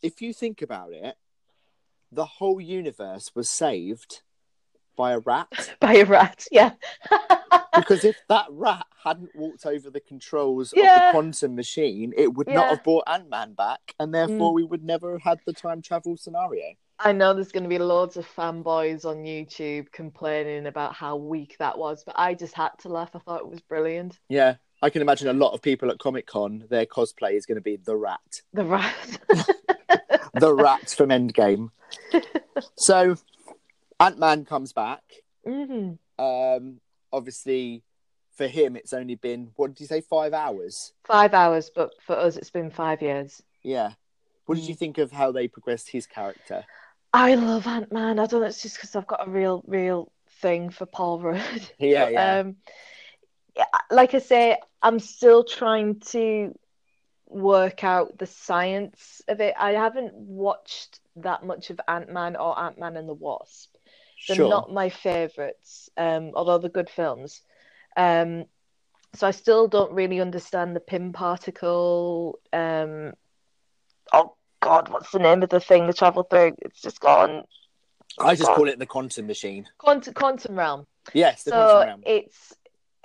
if 0.02 0.22
you 0.22 0.32
think 0.32 0.62
about 0.62 0.92
it, 0.92 1.16
the 2.12 2.24
whole 2.24 2.60
universe 2.60 3.30
was 3.34 3.48
saved 3.48 4.22
by 4.96 5.12
a 5.12 5.18
rat. 5.20 5.76
By 5.80 5.94
a 5.94 6.04
rat. 6.04 6.46
Yeah. 6.50 6.72
because 7.74 8.04
if 8.04 8.16
that 8.28 8.46
rat 8.50 8.86
hadn't 9.02 9.34
walked 9.34 9.64
over 9.64 9.90
the 9.90 10.00
controls 10.00 10.72
of 10.72 10.78
the 10.78 11.08
quantum 11.12 11.54
machine, 11.54 12.12
it 12.16 12.34
would 12.34 12.48
not 12.48 12.68
have 12.68 12.84
brought 12.84 13.04
Ant 13.06 13.30
Man 13.30 13.54
back, 13.54 13.94
and 13.98 14.12
therefore 14.12 14.52
we 14.52 14.64
would 14.64 14.84
never 14.84 15.12
have 15.12 15.22
had 15.22 15.40
the 15.46 15.52
time 15.52 15.80
travel 15.80 16.16
scenario. 16.16 16.74
I 16.98 17.12
know 17.12 17.32
there's 17.32 17.52
going 17.52 17.62
to 17.62 17.68
be 17.68 17.78
loads 17.78 18.18
of 18.18 18.26
fanboys 18.26 19.06
on 19.06 19.24
YouTube 19.24 19.90
complaining 19.90 20.66
about 20.66 20.92
how 20.94 21.16
weak 21.16 21.56
that 21.58 21.78
was, 21.78 22.04
but 22.04 22.14
I 22.18 22.34
just 22.34 22.54
had 22.54 22.70
to 22.80 22.88
laugh. 22.88 23.10
I 23.14 23.20
thought 23.20 23.40
it 23.40 23.48
was 23.48 23.60
brilliant. 23.62 24.18
Yeah, 24.28 24.56
I 24.82 24.90
can 24.90 25.02
imagine 25.02 25.28
a 25.28 25.32
lot 25.32 25.52
of 25.52 25.60
people 25.60 25.90
at 25.90 25.98
Comic 25.98 26.26
Con, 26.26 26.64
their 26.70 26.86
cosplay 26.86 27.32
is 27.34 27.44
going 27.46 27.56
to 27.56 27.62
be 27.62 27.76
the 27.76 27.96
rat, 27.96 28.42
The 28.54 28.64
rat. 28.64 28.94
the 30.34 30.54
rat 30.54 30.90
from 30.90 31.10
Endgame. 31.10 31.70
So, 32.76 33.16
Ant 33.98 34.18
Man 34.18 34.44
comes 34.44 34.72
back. 34.72 35.02
hmm 35.46 35.92
Um, 36.18 36.80
obviously, 37.12 37.82
for 38.36 38.46
him, 38.46 38.76
it's 38.76 38.92
only 38.92 39.14
been 39.14 39.50
what 39.56 39.68
did 39.68 39.80
you 39.80 39.86
say, 39.86 40.00
five 40.02 40.32
hours? 40.34 40.92
Five 41.04 41.32
hours, 41.32 41.70
but 41.74 41.92
for 42.06 42.16
us, 42.16 42.36
it's 42.36 42.50
been 42.50 42.70
five 42.70 43.00
years. 43.02 43.42
Yeah. 43.62 43.92
What 44.46 44.56
did 44.56 44.68
you 44.68 44.74
think 44.74 44.98
of 44.98 45.12
how 45.12 45.32
they 45.32 45.48
progressed 45.48 45.90
his 45.90 46.06
character? 46.06 46.64
I 47.12 47.34
love 47.34 47.66
Ant 47.66 47.92
Man. 47.92 48.18
I 48.18 48.26
don't 48.26 48.40
know. 48.40 48.46
It's 48.46 48.62
just 48.62 48.76
because 48.76 48.94
I've 48.96 49.06
got 49.06 49.26
a 49.26 49.30
real, 49.30 49.62
real 49.66 50.10
thing 50.40 50.70
for 50.70 50.86
Paul 50.86 51.20
Rudd. 51.20 51.70
Yeah, 51.78 52.04
But, 52.06 52.12
yeah. 52.12 52.38
Um, 52.40 52.46
yeah, 52.48 52.72
like 53.90 54.14
I 54.14 54.18
say, 54.18 54.58
I'm 54.82 54.98
still 54.98 55.44
trying 55.44 56.00
to 56.12 56.54
work 57.26 57.84
out 57.84 58.18
the 58.18 58.26
science 58.26 59.22
of 59.28 59.40
it. 59.40 59.54
I 59.58 59.72
haven't 59.72 60.14
watched 60.14 61.00
that 61.16 61.44
much 61.44 61.70
of 61.70 61.80
Ant 61.88 62.10
Man 62.12 62.36
or 62.36 62.58
Ant 62.58 62.78
Man 62.78 62.96
and 62.96 63.08
the 63.08 63.14
Wasp. 63.14 63.74
They're 64.26 64.36
Sure. 64.36 64.48
not 64.48 64.72
my 64.72 64.88
favorites, 64.90 65.88
um, 65.96 66.32
although 66.34 66.58
they're 66.58 66.70
good 66.70 66.90
films. 66.90 67.42
Um, 67.96 68.44
so 69.14 69.26
I 69.26 69.32
still 69.32 69.66
don't 69.66 69.92
really 69.92 70.20
understand 70.20 70.76
the 70.76 70.80
Pym 70.80 71.12
particle. 71.12 72.38
Um, 72.52 73.12
oh 74.12 74.36
God, 74.60 74.88
what's 74.88 75.10
the 75.10 75.18
name 75.18 75.42
of 75.42 75.48
the 75.48 75.60
thing 75.60 75.86
they 75.86 75.92
travel 75.92 76.22
through? 76.22 76.54
It's 76.62 76.80
just 76.80 77.00
gone. 77.00 77.44
I 78.18 78.34
just 78.34 78.52
call 78.52 78.68
it 78.68 78.78
the 78.78 78.86
quantum 78.86 79.26
machine. 79.26 79.66
Quantum, 79.78 80.14
quantum 80.14 80.56
realm. 80.56 80.86
Yes, 81.14 81.44
the 81.44 81.52
quantum 81.52 81.80
So 81.80 81.86
realm. 81.86 82.02
it's, 82.04 82.54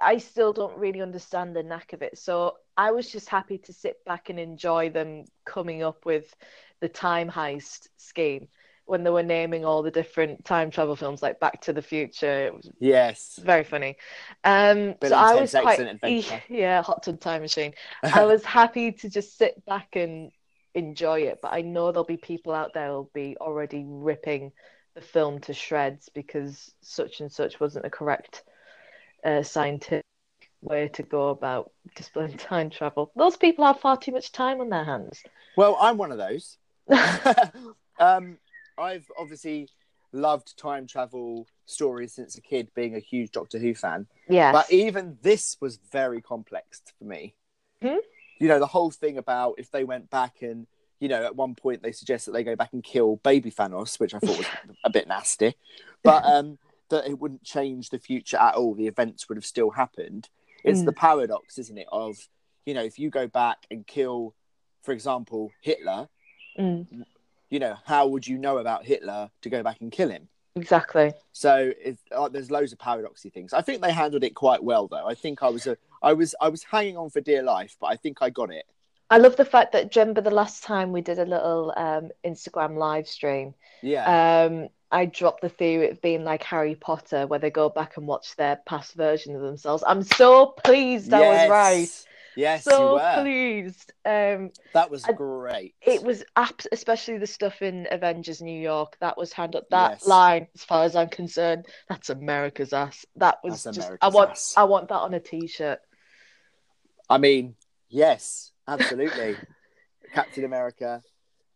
I 0.02 0.18
still 0.18 0.54
don't 0.54 0.78
really 0.78 1.02
understand 1.02 1.56
the 1.56 1.64
knack 1.64 1.94
of 1.94 2.02
it. 2.02 2.18
So 2.18 2.56
I 2.78 2.92
was 2.92 3.10
just 3.10 3.30
happy 3.30 3.58
to 3.60 3.74
sit 3.74 4.04
back 4.06 4.30
and 4.30 4.40
enjoy 4.40 4.90
them 4.90 5.26
coming 5.46 5.84
up 5.84 6.06
with 6.06 6.34
the 6.82 6.90
time 6.90 7.30
heist 7.30 7.88
scheme 7.98 8.48
when 8.86 9.04
they 9.04 9.10
were 9.10 9.24
naming 9.24 9.66
all 9.66 9.82
the 9.82 9.92
different 9.92 10.46
time 10.46 10.70
travel 10.70 10.96
films 10.96 11.22
like 11.22 11.40
Back 11.40 11.62
to 11.62 11.74
the 11.74 11.82
Future. 11.82 12.52
Yes. 12.80 13.40
very 13.44 13.64
funny. 13.64 13.98
Um, 14.44 14.96
Bill 15.02 15.10
so 15.10 15.16
I 15.16 15.36
was 15.36 15.52
quite, 15.52 15.80
yeah, 16.50 16.82
Hot 16.84 17.02
Tub 17.04 17.20
Time 17.20 17.42
Machine. 17.42 17.74
I 18.04 18.26
was 18.26 18.44
happy 18.46 18.92
to 18.92 19.10
just 19.10 19.38
sit 19.38 19.66
back 19.66 19.96
and 19.96 20.32
enjoy 20.76 21.22
it, 21.22 21.40
but 21.42 21.54
I 21.54 21.62
know 21.62 21.92
there'll 21.92 22.04
be 22.04 22.18
people 22.18 22.54
out 22.54 22.74
there 22.74 22.90
who'll 22.90 23.10
be 23.14 23.38
already 23.40 23.84
ripping 23.88 24.52
the 24.94 25.02
film 25.02 25.40
to 25.42 25.54
shreds 25.54 26.10
because 26.14 26.72
such 26.82 27.22
and 27.22 27.32
such 27.32 27.60
wasn't 27.60 27.86
a 27.86 27.90
correct 27.90 28.44
uh, 29.26 29.44
scientific 29.44 30.06
way 30.62 30.88
to 30.90 31.04
go 31.04 31.30
about 31.30 31.72
displaying 31.96 32.38
time 32.38 32.70
travel. 32.70 33.12
Those 33.16 33.36
people 33.36 33.66
have 33.66 33.80
far 33.80 33.98
too 33.98 34.12
much 34.12 34.32
time 34.32 34.62
on 34.62 34.70
their 34.70 34.86
hands. 34.86 35.22
well, 35.58 35.78
I'm 35.80 35.98
one 35.98 36.12
of 36.12 36.18
those. 36.18 36.58
um, 38.00 38.38
I've 38.78 39.10
obviously 39.18 39.70
loved 40.12 40.58
time 40.58 40.88
travel 40.88 41.48
stories 41.66 42.14
since 42.14 42.38
a 42.38 42.42
kid, 42.42 42.70
being 42.76 42.96
a 42.96 43.00
huge 43.00 43.32
Doctor 43.32 43.58
Who 43.60 43.74
fan. 43.74 44.08
yes. 44.30 44.54
But 44.54 44.72
even 44.72 45.18
this 45.22 45.58
was 45.60 45.78
very 45.92 46.22
complex 46.22 46.82
for 46.98 47.06
me. 47.06 47.36
Hmm? 47.82 47.98
You 48.40 48.48
know, 48.48 48.60
the 48.60 48.68
whole 48.68 48.92
thing 48.92 49.18
about 49.18 49.56
if 49.58 49.72
they 49.72 49.84
went 49.84 50.10
back 50.10 50.42
and, 50.42 50.68
you 51.00 51.08
know, 51.08 51.24
at 51.24 51.36
one 51.36 51.56
point 51.56 51.82
they 51.82 51.92
suggest 51.92 52.26
that 52.26 52.34
they 52.34 52.44
go 52.44 52.56
back 52.56 52.74
and 52.74 52.84
kill 52.84 53.18
baby 53.18 53.52
Thanos, 53.52 54.00
which 54.00 54.14
I 54.14 54.20
thought 54.20 54.38
was 54.38 54.48
a 54.84 54.90
bit 54.90 55.08
nasty, 55.08 55.56
but 56.04 56.24
um, 56.26 56.58
that 56.90 57.08
it 57.08 57.20
wouldn't 57.20 57.44
change 57.44 57.90
the 57.90 58.00
future 58.00 58.38
at 58.38 58.56
all. 58.56 58.74
The 58.76 58.88
events 58.88 59.28
would 59.28 59.38
have 59.38 59.46
still 59.46 59.72
happened. 59.72 60.30
It's 60.64 60.82
Mm. 60.82 60.86
the 60.86 60.94
paradox, 60.94 61.58
isn't 61.58 61.78
it? 61.78 61.88
Of 61.92 62.18
you 62.66 62.74
know, 62.74 62.84
if 62.84 62.98
you 62.98 63.12
go 63.12 63.28
back 63.28 63.68
and 63.70 63.86
kill, 63.86 64.34
for 64.82 64.92
example, 64.92 65.52
Hitler, 65.62 66.10
Mm, 66.58 67.06
you 67.50 67.60
know, 67.60 67.76
how 67.86 68.08
would 68.08 68.26
you 68.28 68.38
know 68.40 68.58
about 68.58 68.86
Hitler 68.86 69.30
to 69.42 69.50
go 69.50 69.62
back 69.62 69.82
and 69.82 69.92
kill 69.92 70.10
him? 70.10 70.28
exactly. 70.56 71.14
So 71.34 71.74
it's, 71.80 72.02
uh, 72.12 72.30
there's 72.30 72.50
loads 72.50 72.72
of 72.74 72.80
paradoxy 72.80 73.30
things. 73.30 73.54
I 73.54 73.62
think 73.62 73.82
they 73.82 73.92
handled 73.92 74.24
it 74.24 74.34
quite 74.36 74.64
well, 74.64 74.88
though. 74.88 75.06
I 75.06 75.14
think 75.14 75.44
I 75.44 75.50
was 75.50 75.68
a, 75.68 75.78
I 76.02 76.14
was, 76.14 76.34
I 76.42 76.48
was 76.50 76.64
hanging 76.64 76.98
on 76.98 77.10
for 77.10 77.20
dear 77.22 77.44
life, 77.44 77.76
but 77.80 77.88
I 77.88 77.98
think 77.98 78.20
I 78.22 78.30
got 78.30 78.52
it. 78.52 78.66
I 79.12 79.18
love 79.20 79.36
the 79.36 79.46
fact 79.46 79.74
that, 79.74 79.96
remember 79.96 80.22
the 80.22 80.32
last 80.32 80.64
time 80.64 80.92
we 80.92 81.02
did 81.02 81.20
a 81.20 81.26
little 81.26 81.74
um, 81.78 82.10
Instagram 82.26 82.78
live 82.78 83.08
stream? 83.08 83.54
Yeah, 83.84 84.46
Um, 84.46 84.70
I 84.92 85.06
dropped 85.06 85.42
the 85.42 85.50
theory 85.50 85.90
of 85.90 86.02
being 86.02 86.24
like 86.24 86.44
Harry 86.44 86.76
Potter, 86.76 87.28
where 87.28 87.40
they 87.40 87.50
go 87.50 87.70
back 87.70 87.98
and 87.98 88.08
watch 88.08 88.36
their 88.36 88.58
past 88.66 88.94
version 88.94 89.36
of 89.36 89.42
themselves. 89.42 89.84
I'm 89.86 90.04
so 90.04 90.48
pleased 90.64 91.12
I 91.14 91.20
was 91.22 91.50
right. 91.50 92.06
Yes, 92.38 92.66
you 92.66 92.72
So 92.74 93.00
pleased. 93.22 93.94
Um, 94.04 94.52
That 94.74 94.92
was 94.92 95.06
I- 95.06 95.14
great. 95.14 95.74
it 95.82 96.04
was 96.04 96.24
abs- 96.36 96.68
especially 96.72 97.18
the 97.18 97.28
stuff 97.28 97.62
in 97.62 97.88
Avengers 97.90 98.42
New 98.42 98.60
York 98.60 98.98
that 99.00 99.18
was 99.18 99.32
handled. 99.32 99.66
That 99.72 99.92
Yes. 99.92 100.08
line, 100.08 100.48
as 100.54 100.64
far 100.64 100.84
as 100.84 100.96
I'm 100.98 101.10
concerned, 101.10 101.66
that's 101.88 102.10
America's 102.10 102.74
ass. 102.74 103.06
That 103.16 103.40
was 103.44 103.64
That's 103.64 103.78
just. 103.78 103.92
I 104.02 104.10
want. 104.10 104.32
ass. 104.32 104.54
I 104.58 104.66
want 104.66 104.90
that 104.90 104.96
on 105.00 105.14
a 105.14 105.20
t-shirt. 105.20 105.80
I 107.10 107.18
mean, 107.20 107.56
yes, 107.90 108.52
absolutely. 108.68 109.38
Captain 110.14 110.44
America 110.44 111.02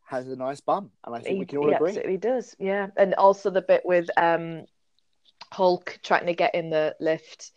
has 0.10 0.28
a 0.28 0.36
nice 0.36 0.60
bum, 0.60 0.91
and 1.06 1.15
I 1.15 1.19
think 1.19 1.36
He, 1.36 1.39
we 1.39 1.45
can 1.45 1.58
all 1.60 1.69
he 1.69 1.74
agree. 1.74 1.89
absolutely 1.89 2.17
does. 2.17 2.56
Yeah, 2.60 2.88
and 2.98 3.13
also 3.15 3.50
the 3.50 3.62
bit 3.62 3.86
with 3.86 4.10
um 4.17 4.65
Hulk 5.52 6.00
trying 6.04 6.26
to 6.28 6.34
get 6.34 6.56
in 6.56 6.69
the 6.69 6.95
lift 7.00 7.52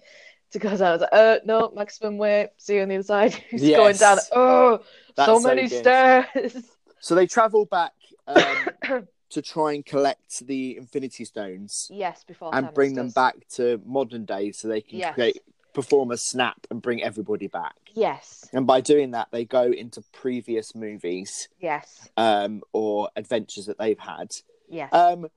to 0.52 0.58
go 0.58 0.70
down. 0.76 0.82
I 0.82 0.92
was 0.92 1.00
like, 1.00 1.10
uh, 1.12 1.36
no, 1.44 1.72
maximum 1.74 2.18
weight. 2.18 2.50
See 2.58 2.76
you 2.76 2.82
on 2.82 2.88
the 2.88 2.96
other 2.96 3.02
side. 3.04 3.34
He's 3.50 3.70
going 3.70 3.96
down. 3.96 4.18
Oh, 4.32 4.80
That's 5.16 5.26
so 5.26 5.38
so 5.40 5.48
many 5.48 5.68
good. 5.68 5.70
stairs. 5.70 6.56
So 7.00 7.16
they 7.16 7.26
travel 7.26 7.64
back 7.64 7.94
um, 8.28 8.68
to 9.30 9.42
try 9.42 9.72
and 9.72 9.84
collect 9.84 10.46
the 10.46 10.76
Infinity 10.76 11.24
Stones 11.24 11.90
yes, 11.92 12.22
before 12.22 12.52
and 12.52 12.66
Thanos 12.66 12.74
bring 12.74 12.94
them 12.94 13.10
back 13.10 13.34
to 13.54 13.80
modern 13.84 14.24
day, 14.24 14.52
so 14.52 14.68
they 14.68 14.82
can 14.82 15.00
Yes. 15.00 15.14
create, 15.14 15.42
perform 15.72 16.10
a 16.10 16.16
snap 16.16 16.66
and 16.70 16.82
bring 16.82 17.02
everybody 17.02 17.46
back. 17.46 17.74
Yes, 17.94 18.48
And 18.52 18.66
by 18.66 18.80
doing 18.80 19.10
that, 19.12 19.28
they 19.30 19.44
go 19.44 19.64
into 19.64 20.02
previous 20.12 20.74
movies 20.74 21.48
yes, 21.60 22.08
um, 22.16 22.62
or 22.72 23.10
adventures 23.16 23.66
that 23.66 23.78
they've 23.78 23.98
had. 23.98 24.34
yes. 24.68 24.92
Um, 24.92 25.28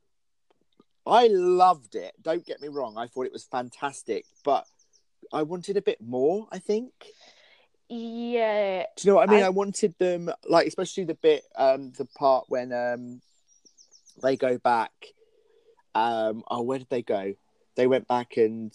I 1.08 1.28
loved 1.28 1.94
it. 1.96 2.14
Don't 2.22 2.46
get 2.46 2.62
me 2.62 2.68
wrong. 2.68 2.98
I 2.98 3.06
thought 3.08 3.28
it 3.28 3.32
was 3.34 3.44
fantastic, 3.44 4.26
but 4.44 4.66
I 5.32 5.44
wanted 5.44 5.78
a 5.78 5.82
bit 5.82 6.02
more. 6.02 6.48
I 6.52 6.58
think. 6.60 6.92
yeah, 7.90 8.86
Do 8.98 9.08
you 9.08 9.12
know 9.12 9.16
what 9.18 9.30
I 9.30 9.34
mean? 9.34 9.44
I- 9.44 9.48
I, 9.48 9.50
wanted 9.50 9.94
them 10.00 10.32
like, 10.50 10.66
especially 10.68 11.04
the 11.04 11.14
bit, 11.14 11.44
um, 11.56 11.92
the 11.98 12.06
part 12.06 12.46
when 12.48 12.74
um, 12.74 13.22
they 14.24 14.36
go 14.36 14.58
back. 14.58 14.92
Um, 15.94 16.44
oh, 16.50 16.64
where 16.64 16.80
did 16.80 16.90
they 16.90 17.04
go? 17.04 17.36
They 17.76 17.86
went 17.88 18.08
back 18.08 18.38
and 18.38 18.74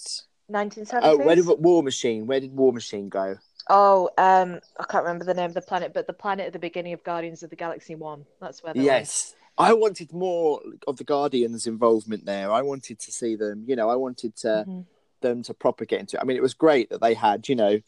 oh, 1.02 1.16
where 1.18 1.36
did 1.36 1.46
War 1.46 1.82
Machine? 1.82 2.26
Where 2.26 2.40
did 2.40 2.54
War 2.54 2.72
Machine 2.72 3.08
go? 3.08 3.36
Oh, 3.68 4.10
um, 4.18 4.60
I 4.78 4.84
can't 4.84 5.04
remember 5.04 5.24
the 5.24 5.34
name 5.34 5.46
of 5.46 5.54
the 5.54 5.60
planet, 5.60 5.92
but 5.94 6.06
the 6.06 6.12
planet 6.12 6.46
at 6.46 6.52
the 6.52 6.58
beginning 6.58 6.92
of 6.92 7.04
Guardians 7.04 7.42
of 7.42 7.50
the 7.50 7.56
Galaxy 7.56 7.94
One. 7.94 8.24
That's 8.40 8.62
where 8.62 8.74
they 8.74 8.80
went. 8.80 8.86
Yes. 8.86 9.34
I 9.58 9.74
wanted 9.74 10.12
more 10.12 10.60
of 10.86 10.96
the 10.96 11.04
Guardians' 11.04 11.66
involvement 11.66 12.24
there. 12.24 12.50
I 12.50 12.62
wanted 12.62 12.98
to 12.98 13.12
see 13.12 13.36
them, 13.36 13.64
you 13.66 13.76
know, 13.76 13.90
I 13.90 13.96
wanted 13.96 14.34
to 14.36 14.64
Mhm. 14.66 14.86
them 15.20 15.42
to 15.42 15.54
propagate 15.54 16.00
into 16.00 16.16
it. 16.16 16.20
I 16.20 16.24
mean, 16.24 16.36
it 16.36 16.42
was 16.42 16.54
great 16.54 16.88
that 16.90 17.00
they 17.02 17.14
had, 17.14 17.48
you 17.48 17.56
know, 17.56 17.80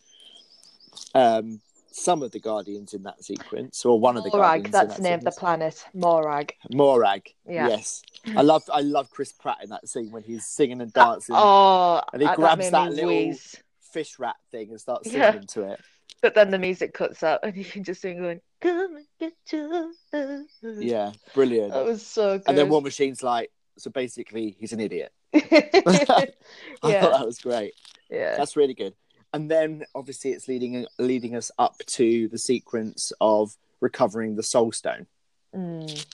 um, 1.14 1.61
some 1.94 2.22
of 2.22 2.31
the 2.33 2.38
Guardians 2.40 2.94
in 2.94 3.02
that 3.05 3.22
sequence, 3.24 3.85
or 3.85 3.98
one 4.00 4.16
of 4.16 4.24
the 4.24 4.31
Morag, 4.31 4.42
Guardians. 4.64 4.72
that's 4.72 4.88
that 4.88 4.96
the 4.96 5.02
name 5.02 5.18
of 5.18 5.24
the 5.24 5.31
planet. 5.33 5.85
Morag. 5.94 6.55
Morag. 6.72 7.33
Yeah. 7.48 7.68
Yes, 7.68 8.02
I 8.37 8.42
love 8.42 8.62
I 8.72 8.81
love 8.81 9.11
Chris 9.11 9.33
Pratt 9.33 9.59
in 9.62 9.70
that 9.70 9.88
scene 9.88 10.11
when 10.11 10.22
he's 10.22 10.46
singing 10.46 10.81
and 10.81 10.96
uh, 10.96 11.05
dancing 11.12 11.35
Oh, 11.38 12.00
And 12.12 12.22
he 12.22 12.26
uh, 12.26 12.31
that 12.31 12.37
grabs 12.37 12.70
that 12.70 12.92
little- 12.92 13.09
wheeze. 13.11 13.57
fish 13.81 14.18
rat 14.18 14.37
thing 14.50 14.70
and 14.70 14.81
starts 14.81 15.11
singing 15.11 15.20
Yeah. 15.22 15.37
into 15.37 15.62
it. 15.62 15.81
But 16.22 16.35
then 16.35 16.50
the 16.50 16.59
music 16.59 16.94
cuts 16.94 17.22
out, 17.24 17.40
and 17.42 17.57
you 17.57 17.64
can 17.64 17.83
just 17.85 18.00
sing 18.00 18.18
going, 18.18 18.40
"Come 18.61 18.96
and 18.96 19.07
get 19.18 19.33
love." 19.52 20.46
Yeah, 20.62 21.12
brilliant. 21.35 21.72
that 21.72 21.85
was 21.85 22.07
so 22.07 22.38
good. 22.38 22.44
and 22.48 22.57
then 22.57 22.68
War 22.68 22.81
Machine's 22.81 23.22
like, 23.24 23.50
so 23.76 23.90
basically, 23.90 24.55
he's 24.61 24.72
an 24.72 24.78
idiot. 24.81 25.12
yeah, 25.33 25.40
thought 26.81 27.12
that 27.12 27.26
was 27.26 27.38
great. 27.40 27.74
yeah, 28.11 28.37
That's 28.37 28.55
really 28.57 28.74
good. 28.74 28.94
And 29.33 29.51
then 29.51 29.85
obviously 29.95 30.33
it's 30.33 30.49
leading 30.49 30.87
leading 30.99 31.35
us 31.37 31.51
up 31.59 31.79
to 31.87 32.29
the 32.29 32.38
sequence 32.38 33.12
of 33.21 33.57
recovering 33.81 34.37
the 34.37 34.42
Soul 34.42 34.73
Stone. 34.73 35.07
Mm. 35.55 36.07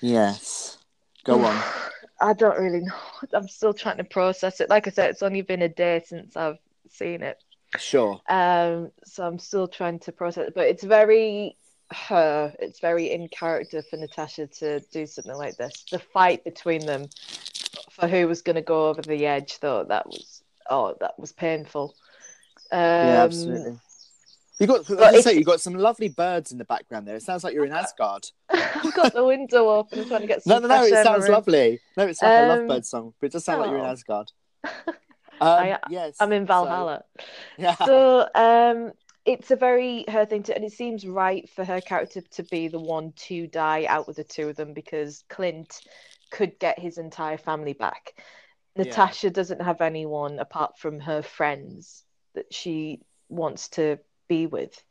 Yes. 0.00 0.78
Go 1.24 1.44
on. 1.44 1.62
I 2.20 2.34
don't 2.34 2.58
really 2.58 2.80
know. 2.80 2.94
I'm 3.32 3.48
still 3.48 3.74
trying 3.74 3.96
to 3.96 4.04
process 4.04 4.60
it. 4.60 4.70
Like 4.70 4.86
I 4.86 4.90
said, 4.90 5.10
it's 5.10 5.22
only 5.22 5.42
been 5.42 5.62
a 5.62 5.68
day 5.68 6.02
since 6.06 6.36
I've 6.36 6.58
seen 6.88 7.22
it. 7.22 7.42
Sure. 7.78 8.20
Um, 8.28 8.92
so 9.04 9.26
I'm 9.26 9.38
still 9.38 9.66
trying 9.66 9.98
to 10.00 10.12
process 10.12 10.48
it, 10.48 10.54
but 10.54 10.66
it's 10.66 10.84
very 10.84 11.56
her. 11.90 12.54
It's 12.58 12.80
very 12.80 13.10
in 13.10 13.28
character 13.28 13.82
for 13.82 13.96
Natasha 13.96 14.46
to 14.46 14.80
do 14.92 15.06
something 15.06 15.34
like 15.34 15.56
this. 15.56 15.84
The 15.90 15.98
fight 15.98 16.44
between 16.44 16.84
them 16.84 17.06
for 17.90 18.06
who 18.08 18.28
was 18.28 18.42
going 18.42 18.56
to 18.56 18.62
go 18.62 18.88
over 18.88 19.02
the 19.02 19.26
edge, 19.26 19.58
though, 19.60 19.84
that 19.84 20.06
was 20.06 20.42
oh, 20.70 20.96
that 21.00 21.18
was 21.18 21.32
painful. 21.32 21.94
Um, 22.72 22.78
yeah, 22.80 23.22
absolutely. 23.24 23.78
You 24.58 24.66
got, 24.66 24.86
but 24.86 25.14
as 25.14 25.24
say, 25.24 25.34
you 25.34 25.44
got 25.44 25.60
some 25.60 25.74
lovely 25.74 26.08
birds 26.08 26.52
in 26.52 26.58
the 26.58 26.64
background 26.64 27.06
there. 27.08 27.16
It 27.16 27.22
sounds 27.22 27.42
like 27.42 27.52
you're 27.52 27.64
in 27.64 27.72
Asgard. 27.72 28.28
I've 28.48 28.94
got 28.94 29.12
the 29.12 29.24
window 29.24 29.68
open. 29.68 30.00
I'm 30.00 30.08
trying 30.08 30.20
to 30.20 30.26
get 30.26 30.46
No, 30.46 30.54
some 30.54 30.62
no, 30.62 30.68
no. 30.68 30.76
fresh 30.78 30.88
It 30.90 30.94
air 30.94 31.00
in 31.00 31.04
my 31.06 31.12
sounds 31.18 31.28
lovely. 31.28 31.80
No, 31.96 32.06
it's 32.06 32.22
like 32.22 32.30
a 32.30 32.52
Um, 32.52 32.58
lovebird 32.68 32.84
song, 32.84 33.14
but 33.20 33.26
it 33.26 33.32
does 33.32 33.44
sound 33.44 33.60
like 33.60 33.70
you're 33.70 33.78
in 33.78 33.84
oh. 33.84 33.90
Asgard. 33.90 34.32
Um, 35.40 35.48
I- 35.58 35.78
yes. 35.90 36.16
I'm 36.20 36.30
in 36.32 36.44
so- 36.44 36.46
Valhalla. 36.46 37.02
yeah. 37.58 37.74
so 37.74 38.28
um 38.36 38.92
it's 39.24 39.50
a 39.50 39.56
very 39.56 40.04
her 40.08 40.24
thing 40.24 40.44
to 40.44 40.54
and 40.54 40.64
it 40.64 40.70
seems 40.72 41.04
right 41.04 41.48
for 41.50 41.64
her 41.64 41.80
character 41.80 42.20
to 42.20 42.42
be 42.44 42.68
the 42.68 42.78
one 42.78 43.12
to 43.16 43.48
die 43.48 43.86
out 43.88 44.06
with 44.06 44.18
the 44.18 44.24
two 44.24 44.48
of 44.50 44.54
them 44.56 44.72
because 44.72 45.24
clint 45.28 45.80
could 46.30 46.56
get 46.60 46.78
his 46.78 46.96
entire 46.98 47.38
family 47.38 47.72
back 47.72 48.14
Yeah. 48.76 48.84
natasha 48.84 49.30
doesn't 49.30 49.60
have 49.62 49.80
anyone 49.80 50.38
apart 50.38 50.78
from 50.78 51.00
her 51.00 51.22
friends 51.22 52.04
that 52.34 52.52
she 52.52 53.00
wants 53.28 53.68
to 53.70 53.98
be 54.28 54.46
with 54.46 54.82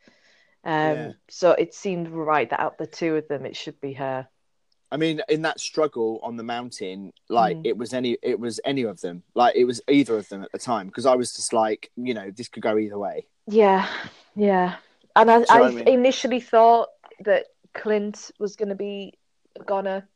um 0.63 0.71
Yeah. 0.97 1.11
so 1.29 1.51
it 1.51 1.73
seemed 1.73 2.09
right 2.09 2.49
that 2.49 2.59
out 2.59 2.77
the 2.77 2.87
two 2.87 3.15
of 3.15 3.27
them 3.27 3.45
it 3.45 3.55
should 3.55 3.79
be 3.81 3.93
her 3.93 4.27
I 4.93 4.97
mean, 4.97 5.21
in 5.29 5.43
that 5.43 5.61
struggle 5.61 6.19
on 6.21 6.35
the 6.35 6.43
mountain, 6.43 7.13
like 7.29 7.55
Mm. 7.55 7.65
it 7.65 7.77
was 7.77 7.93
any, 7.93 8.17
it 8.21 8.37
was 8.37 8.59
any 8.65 8.83
of 8.83 8.99
them. 8.99 9.23
Like 9.35 9.55
it 9.55 9.63
was 9.63 9.79
either 9.87 10.17
of 10.17 10.27
them 10.27 10.43
at 10.43 10.51
the 10.51 10.59
time 10.59 10.87
because 10.87 11.05
I 11.05 11.15
was 11.15 11.33
just 11.33 11.53
like, 11.53 11.89
you 11.95 12.13
know, 12.13 12.29
this 12.29 12.49
could 12.49 12.61
go 12.61 12.77
either 12.77 12.99
way. 12.99 13.25
yeah 13.47 13.87
yeah 14.35 14.75
and 15.15 15.31
i, 15.31 15.37
I 15.49 15.61
I 15.61 15.71
mean? 15.71 15.87
initially 15.87 16.41
thought 16.41 16.89
that 17.23 17.45
clint 17.73 18.31
was 18.37 18.57
going 18.57 18.67
to 18.69 18.75
be 18.75 19.13
a 19.59 19.63
goner 19.63 20.07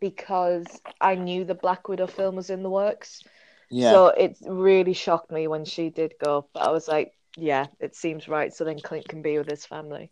because 0.00 0.66
I 1.00 1.14
knew 1.14 1.44
the 1.44 1.54
Black 1.54 1.88
Widow 1.88 2.06
film 2.06 2.36
was 2.36 2.50
in 2.50 2.62
the 2.62 2.70
works. 2.70 3.22
Yeah. 3.70 3.90
So 3.90 4.06
it 4.08 4.36
really 4.46 4.92
shocked 4.94 5.30
me 5.30 5.46
when 5.48 5.64
she 5.64 5.90
did 5.90 6.14
go. 6.22 6.48
But 6.52 6.66
I 6.66 6.70
was 6.70 6.88
like, 6.88 7.12
yeah, 7.36 7.66
it 7.80 7.94
seems 7.94 8.28
right. 8.28 8.52
So 8.52 8.64
then 8.64 8.80
Clint 8.80 9.08
can 9.08 9.22
be 9.22 9.38
with 9.38 9.48
his 9.48 9.64
family. 9.64 10.10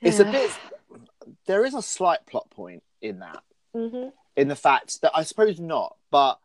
it's 0.00 0.20
a 0.20 0.24
bit. 0.24 0.50
There 1.46 1.64
is 1.64 1.74
a 1.74 1.82
slight 1.82 2.24
plot 2.26 2.50
point 2.50 2.82
in 3.00 3.18
that, 3.20 3.42
hmm 3.74 4.08
in 4.36 4.48
the 4.48 4.56
fact 4.56 5.00
that 5.00 5.12
I 5.14 5.22
suppose 5.22 5.58
not, 5.58 5.96
but 6.10 6.38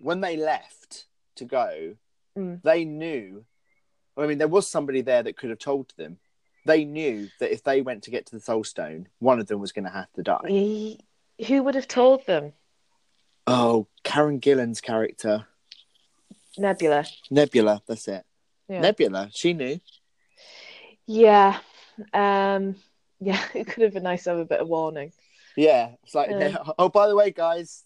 when 0.00 0.20
they 0.20 0.36
left 0.36 1.06
to 1.36 1.44
go, 1.44 1.96
Mm. 2.36 2.60
they 2.62 2.84
knew. 2.84 3.44
I 4.16 4.26
mean, 4.26 4.38
there 4.38 4.48
was 4.48 4.68
somebody 4.68 5.02
there 5.02 5.22
that 5.22 5.36
could 5.36 5.50
have 5.50 5.58
told 5.58 5.92
them. 5.96 6.18
They 6.64 6.84
knew 6.84 7.28
that 7.38 7.52
if 7.52 7.62
they 7.62 7.80
went 7.82 8.02
to 8.04 8.10
get 8.10 8.26
to 8.26 8.34
the 8.34 8.40
Soul 8.40 8.64
Stone, 8.64 9.08
one 9.18 9.40
of 9.40 9.46
them 9.46 9.60
was 9.60 9.72
going 9.72 9.84
to 9.84 9.90
have 9.90 10.12
to 10.14 10.22
die. 10.22 10.98
Who 11.46 11.62
would 11.62 11.74
have 11.74 11.88
told 11.88 12.26
them? 12.26 12.52
Oh, 13.46 13.86
Karen 14.02 14.38
Gillan's 14.38 14.80
character, 14.80 15.46
Nebula. 16.58 17.04
Nebula. 17.30 17.82
That's 17.86 18.08
it. 18.08 18.24
Yeah. 18.68 18.80
Nebula. 18.80 19.30
She 19.32 19.52
knew. 19.52 19.78
yeah. 21.06 21.58
Um. 22.12 22.76
Yeah. 23.20 23.40
It 23.54 23.66
could 23.68 23.84
have 23.84 23.94
been 23.94 24.02
nice 24.02 24.24
to 24.24 24.30
have 24.30 24.38
a 24.38 24.44
bit 24.44 24.60
of 24.60 24.68
warning. 24.68 25.12
Yeah, 25.56 25.90
it's 26.02 26.14
like 26.14 26.30
Yeah. 26.30 26.56
oh, 26.78 26.88
by 26.88 27.08
the 27.08 27.16
way, 27.16 27.30
guys, 27.30 27.84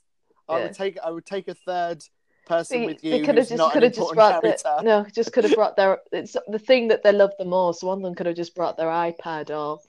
I 0.49 0.57
Yeah. 0.59 0.62
would 0.64 0.75
take 0.75 0.99
I 0.99 1.11
would 1.11 1.27
take 1.27 1.49
a 1.49 1.55
third 1.55 2.03
person 2.46 2.81
They, 2.81 2.87
with 2.87 3.05
you 3.05 3.11
they 3.12 3.20
could 3.20 3.37
have 3.37 3.49
just 3.49 3.73
could 3.73 3.83
have 3.85 3.92
just 3.94 4.12
brought 4.14 4.42
the, 4.42 4.81
no, 4.83 5.07
just 5.14 5.33
could 5.33 5.44
have 5.44 5.55
brought 5.55 5.77
their 5.77 6.01
it's 6.11 6.37
the 6.49 6.59
thing 6.59 6.88
that 6.88 7.03
they 7.05 7.12
love 7.12 7.33
the 7.38 7.44
most. 7.44 7.83
One 7.85 7.99
of 7.99 8.03
them 8.03 8.14
could 8.14 8.27
have 8.27 8.35
just 8.35 8.55
brought 8.57 8.77
their 8.77 8.88
iPad 8.88 9.51
or 9.51 9.81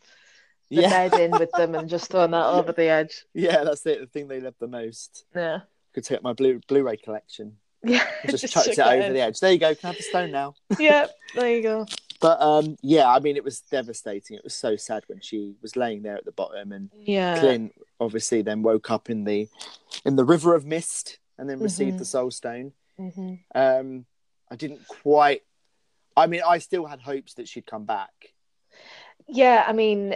the 0.72 0.82
Yeah, 0.82 1.08
bed 1.10 1.20
in 1.20 1.32
with 1.32 1.52
them 1.52 1.76
and 1.76 1.90
just 1.90 2.10
thrown 2.10 2.32
that 2.32 2.46
over 2.46 2.72
the 2.72 2.86
edge. 2.86 3.26
yeah, 3.34 3.64
that's 3.64 3.86
it. 3.86 4.00
The 4.00 4.08
thing 4.08 4.28
they 4.28 4.40
love 4.40 4.56
the 4.60 4.68
most. 4.68 5.26
Yeah, 5.36 5.60
Could 5.94 6.06
take 6.06 6.24
my 6.24 6.34
blue 6.34 6.60
Blu-ray 6.68 6.98
collection. 6.98 7.58
yeah, 7.84 8.06
Just, 8.28 8.48
chucked 8.52 8.68
it 8.70 8.80
over 8.80 9.08
in. 9.08 9.14
the 9.14 9.20
edge. 9.22 9.40
There 9.40 9.52
you 9.52 9.60
go. 9.60 9.76
Can 9.76 9.86
I 9.86 9.88
have 9.90 9.98
the 9.98 10.04
stone 10.04 10.32
now? 10.32 10.56
Yeah, 10.80 11.08
there 11.36 11.56
you 11.56 11.62
go. 11.62 11.86
But 12.20 12.42
um, 12.42 12.78
yeah, 12.82 13.10
I 13.10 13.20
mean, 13.20 13.36
it 13.36 13.44
was 13.44 13.62
devastating. 13.62 14.38
It 14.38 14.44
was 14.44 14.54
so 14.56 14.76
sad 14.76 15.04
when 15.08 15.20
she 15.22 15.56
was 15.62 15.76
laying 15.76 16.04
there 16.04 16.16
at 16.16 16.24
the 16.26 16.32
bottom, 16.32 16.72
and 16.72 16.90
Yeah, 16.94 17.40
Clint 17.40 17.74
obviously 18.00 18.42
then 18.44 18.62
woke 18.64 18.90
up 18.92 19.10
in 19.10 19.24
the 19.24 19.50
in 20.06 20.16
the 20.16 20.24
river 20.26 20.54
of 20.56 20.66
mist, 20.66 21.18
and 21.40 21.50
then 21.50 21.60
received 21.60 21.96
Mhm. 21.96 22.00
the 22.00 22.06
soul 22.06 22.30
stone. 22.32 22.74
hmm 22.98 23.34
Um, 23.56 24.06
I 24.52 24.56
didn't 24.56 24.88
quite. 24.88 25.42
I 26.16 26.28
mean, 26.28 26.42
I 26.48 26.60
still 26.60 26.86
had 26.86 27.00
hopes 27.02 27.34
that 27.36 27.48
she'd 27.48 27.66
come 27.66 27.86
back. 27.86 28.34
yeah. 29.28 29.66
I 29.68 29.74
mean, 29.74 30.16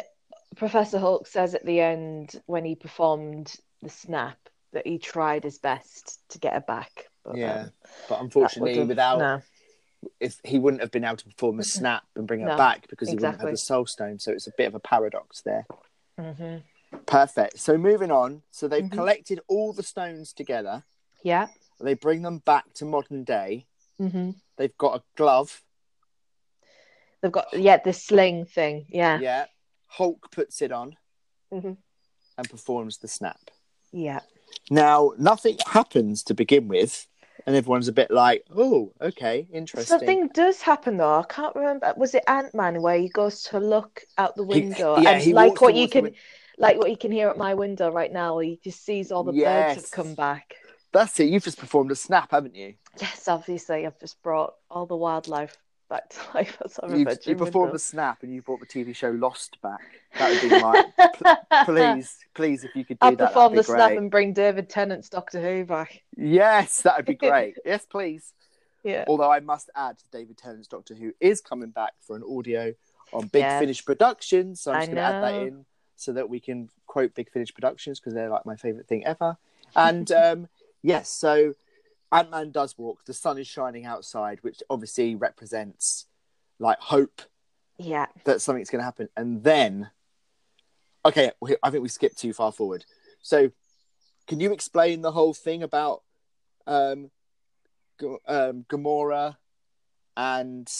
Professor 0.55 0.99
Hulk 0.99 1.27
says 1.27 1.53
at 1.55 1.65
the 1.65 1.79
end 1.79 2.41
when 2.45 2.65
he 2.65 2.75
performed 2.75 3.53
the 3.81 3.89
snap 3.89 4.37
that 4.73 4.87
he 4.87 4.97
tried 4.97 5.43
his 5.43 5.57
best 5.57 6.19
to 6.29 6.39
get 6.39 6.53
her 6.53 6.61
back. 6.61 7.05
But, 7.23 7.37
Yeah, 7.37 7.53
um, 7.61 7.71
but 8.09 8.21
unfortunately, 8.21 8.83
without 8.83 9.19
no. 9.19 9.41
if 10.19 10.39
he 10.43 10.59
wouldn't 10.59 10.81
have 10.81 10.91
been 10.91 11.03
able 11.03 11.17
to 11.17 11.25
perform 11.25 11.59
a 11.59 11.63
snap 11.63 12.03
and 12.15 12.27
bring 12.27 12.41
her 12.41 12.47
No, 12.47 12.57
back 12.57 12.87
because 12.89 13.09
he 13.09 13.15
wouldn't 13.15 13.41
have 13.41 13.49
the 13.51 13.57
soul 13.57 13.85
stone. 13.85 14.19
So 14.19 14.31
it's 14.31 14.47
a 14.47 14.51
bit 14.57 14.67
of 14.67 14.75
a 14.75 14.79
paradox 14.79 15.41
there. 15.41 15.65
hmm 16.17 16.57
Perfect. 17.05 17.59
So 17.59 17.77
moving 17.77 18.11
on. 18.11 18.43
So 18.51 18.67
they've 18.67 18.83
Mhm. 18.83 18.91
collected 18.91 19.39
all 19.47 19.73
the 19.73 19.83
stones 19.83 20.33
together. 20.33 20.85
Yeah. 21.23 21.47
They 21.79 21.93
bring 21.93 22.21
them 22.21 22.39
back 22.39 22.73
to 22.75 22.85
modern 22.85 23.23
day. 23.23 23.67
hmm 23.97 24.31
They've 24.57 24.77
got 24.77 24.99
a 25.01 25.03
glove. 25.15 25.61
They've 27.21 27.31
got 27.31 27.53
yeah 27.53 27.77
the 27.77 27.91
sling 27.91 28.45
thing. 28.45 28.85
Yeah. 28.89 29.19
Yeah. 29.19 29.45
Hulk 29.97 30.29
puts 30.31 30.61
it 30.61 30.71
on 30.71 30.97
Mhm. 31.53 31.77
and 32.37 32.49
performs 32.49 32.97
the 32.97 33.07
snap. 33.07 33.39
Yeah. 33.91 34.21
Now, 34.69 35.13
nothing 35.17 35.57
happens 35.67 36.23
to 36.23 36.33
begin 36.33 36.67
with, 36.67 37.07
and 37.45 37.55
everyone's 37.55 37.87
a 37.87 37.93
bit 37.93 38.11
like, 38.11 38.43
"Oh, 38.55 38.91
okay, 38.99 39.47
interesting." 39.53 39.99
Something 39.99 40.27
does 40.29 40.61
happen 40.61 40.97
though. 40.97 41.19
I 41.19 41.23
can't 41.29 41.55
remember. 41.55 41.93
Was 41.97 42.13
it 42.13 42.23
Ant 42.27 42.53
Man 42.53 42.81
where 42.81 42.97
he 42.97 43.09
goes 43.09 43.43
to 43.43 43.59
look 43.59 44.03
out 44.17 44.35
the 44.35 44.43
He- 44.43 44.47
window 44.61 44.97
yeah, 44.99 45.11
and 45.11 45.23
he 45.23 45.33
like 45.33 45.61
what 45.61 45.75
you 45.75 45.87
can, 45.87 46.13
like 46.57 46.77
what 46.77 46.89
you 46.89 46.97
can 46.97 47.11
hear 47.11 47.29
at 47.29 47.37
my 47.37 47.53
window 47.53 47.89
right 47.91 48.11
now? 48.11 48.39
He 48.39 48.59
just 48.63 48.83
sees 48.83 49.11
all 49.11 49.23
the 49.23 49.31
birds 49.33 49.75
have 49.81 49.91
come 49.91 50.13
back. 50.15 50.55
That's 50.91 51.19
it. 51.19 51.25
You've 51.29 51.43
just 51.43 51.57
performed 51.57 51.91
a 51.91 51.95
snap, 51.95 52.31
haven't 52.31 52.55
you? 52.55 52.75
Yes, 52.99 53.27
obviously, 53.27 53.85
I've 53.85 53.99
just 53.99 54.21
brought 54.23 54.55
all 54.69 54.85
the 54.85 54.95
wildlife 54.95 55.57
back 55.89 56.09
to 56.09 56.19
life. 56.35 56.57
That's 56.59 56.79
our 56.79 56.95
You've, 56.95 57.05
bedroom 57.05 57.37
you 57.39 57.45
performed 57.45 57.73
a 57.73 57.79
snap, 57.79 58.23
and 58.23 58.33
you 58.33 58.41
brought 58.41 58.59
the 58.59 58.65
TV 58.65 58.95
show 58.95 59.11
Lost 59.11 59.61
back. 59.61 59.81
That 60.17 60.31
would 60.31 60.41
be 60.41 60.59
my 60.59 61.65
please, 61.65 62.17
please, 62.33 62.63
if 62.63 62.75
you 62.75 62.85
could 62.85 62.99
do 62.99 63.05
I'll 63.05 63.11
that, 63.11 63.17
that'd 63.17 63.33
perform 63.33 63.55
the 63.55 63.63
snap 63.63 63.91
and 63.91 64.09
bring 64.11 64.33
David 64.33 64.69
Tennant's 64.69 65.09
Doctor 65.09 65.41
Who 65.41 65.65
back. 65.65 66.01
Yes, 66.15 66.81
that 66.83 66.97
would 66.97 67.05
be 67.05 67.13
great. 67.27 67.57
yes, 67.65 67.85
please. 67.85 68.33
Yeah. 68.83 69.05
Although 69.07 69.31
I 69.31 69.39
must 69.39 69.69
add, 69.75 69.97
David 70.11 70.37
Tennant's 70.37 70.67
Doctor 70.67 70.93
Who 70.93 71.13
is 71.19 71.41
coming 71.41 71.69
back 71.69 71.93
for 72.01 72.15
an 72.15 72.23
audio 72.23 72.73
on 73.13 73.27
Big 73.27 73.41
Yes. 73.41 73.59
Finish 73.59 73.85
Productions, 73.85 74.61
so 74.61 74.71
I'm 74.71 74.81
just 74.81 74.91
going 74.91 74.97
to 74.97 75.01
add 75.01 75.23
that 75.23 75.41
in 75.41 75.65
so 75.95 76.13
that 76.13 76.29
we 76.29 76.39
can 76.39 76.69
quote 76.85 77.15
Big 77.15 77.31
Finish 77.31 77.53
Productions 77.53 77.99
because 77.99 78.13
they're 78.13 78.29
like 78.29 78.45
my 78.45 78.55
favorite 78.55 78.87
thing 78.87 79.05
ever. 79.05 79.37
And 79.75 80.11
um, 80.11 80.47
yes, 80.81 81.09
so 81.09 81.55
Ant 82.11 82.29
Man 82.31 82.51
does 82.51 82.77
walk. 82.77 83.05
The 83.05 83.13
sun 83.13 83.37
is 83.37 83.47
shining 83.47 83.85
outside, 83.85 84.39
which 84.41 84.61
obviously 84.69 85.15
represents 85.15 86.05
like 86.59 86.79
hope 86.79 87.21
Yeah. 87.77 88.05
that 88.25 88.41
something's 88.41 88.69
going 88.69 88.79
to 88.79 88.85
happen. 88.85 89.09
And 89.17 89.43
then, 89.43 89.89
okay, 91.03 91.31
I 91.63 91.69
think 91.69 91.83
we 91.83 91.89
skipped 91.89 92.17
too 92.17 92.33
far 92.33 92.51
forward. 92.51 92.85
So, 93.21 93.51
can 94.27 94.39
you 94.39 94.51
explain 94.53 95.01
the 95.01 95.11
whole 95.11 95.33
thing 95.33 95.61
about 95.63 96.03
um, 96.67 97.11
G- 97.99 98.17
um, 98.27 98.65
Gamora 98.69 99.37
and 100.17 100.71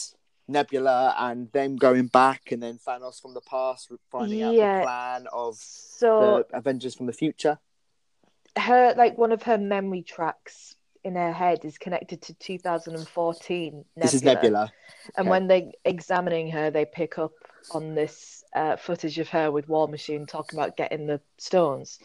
Nebula 0.48 1.14
and 1.18 1.50
them 1.52 1.76
going 1.76 2.06
back, 2.06 2.50
and 2.52 2.62
then 2.62 2.78
Thanos 2.78 3.20
from 3.20 3.34
the 3.34 3.40
past 3.40 3.90
finding 4.10 4.42
out 4.42 4.54
Yeah. 4.54 4.78
the 4.78 4.84
plan 4.84 5.26
of 5.32 5.56
So 5.56 6.44
the 6.50 6.56
Avengers 6.56 6.94
from 6.94 7.06
the 7.06 7.12
future? 7.12 7.58
her 8.58 8.94
like 8.96 9.18
one 9.18 9.32
of 9.32 9.42
her 9.42 9.58
memory 9.58 10.00
tracks 10.00 10.75
in 11.06 11.14
her 11.14 11.32
head 11.32 11.64
is 11.64 11.78
connected 11.78 12.20
to 12.22 12.34
2014 12.34 13.72
Nebula. 13.72 13.84
This 14.02 14.14
is 14.14 14.22
Nebula. 14.22 14.72
And 15.16 15.26
Okay. 15.26 15.30
when 15.30 15.46
they're 15.46 15.72
examining 15.84 16.50
her, 16.50 16.70
they 16.70 16.84
pick 16.84 17.18
up 17.18 17.32
on 17.70 17.94
this 17.94 18.44
uh, 18.54 18.76
footage 18.76 19.18
of 19.18 19.28
her 19.28 19.50
with 19.50 19.68
War 19.68 19.88
Machine 19.88 20.26
talking 20.26 20.58
about 20.58 20.76
getting 20.76 21.06
the 21.06 21.20
stones. 21.38 21.98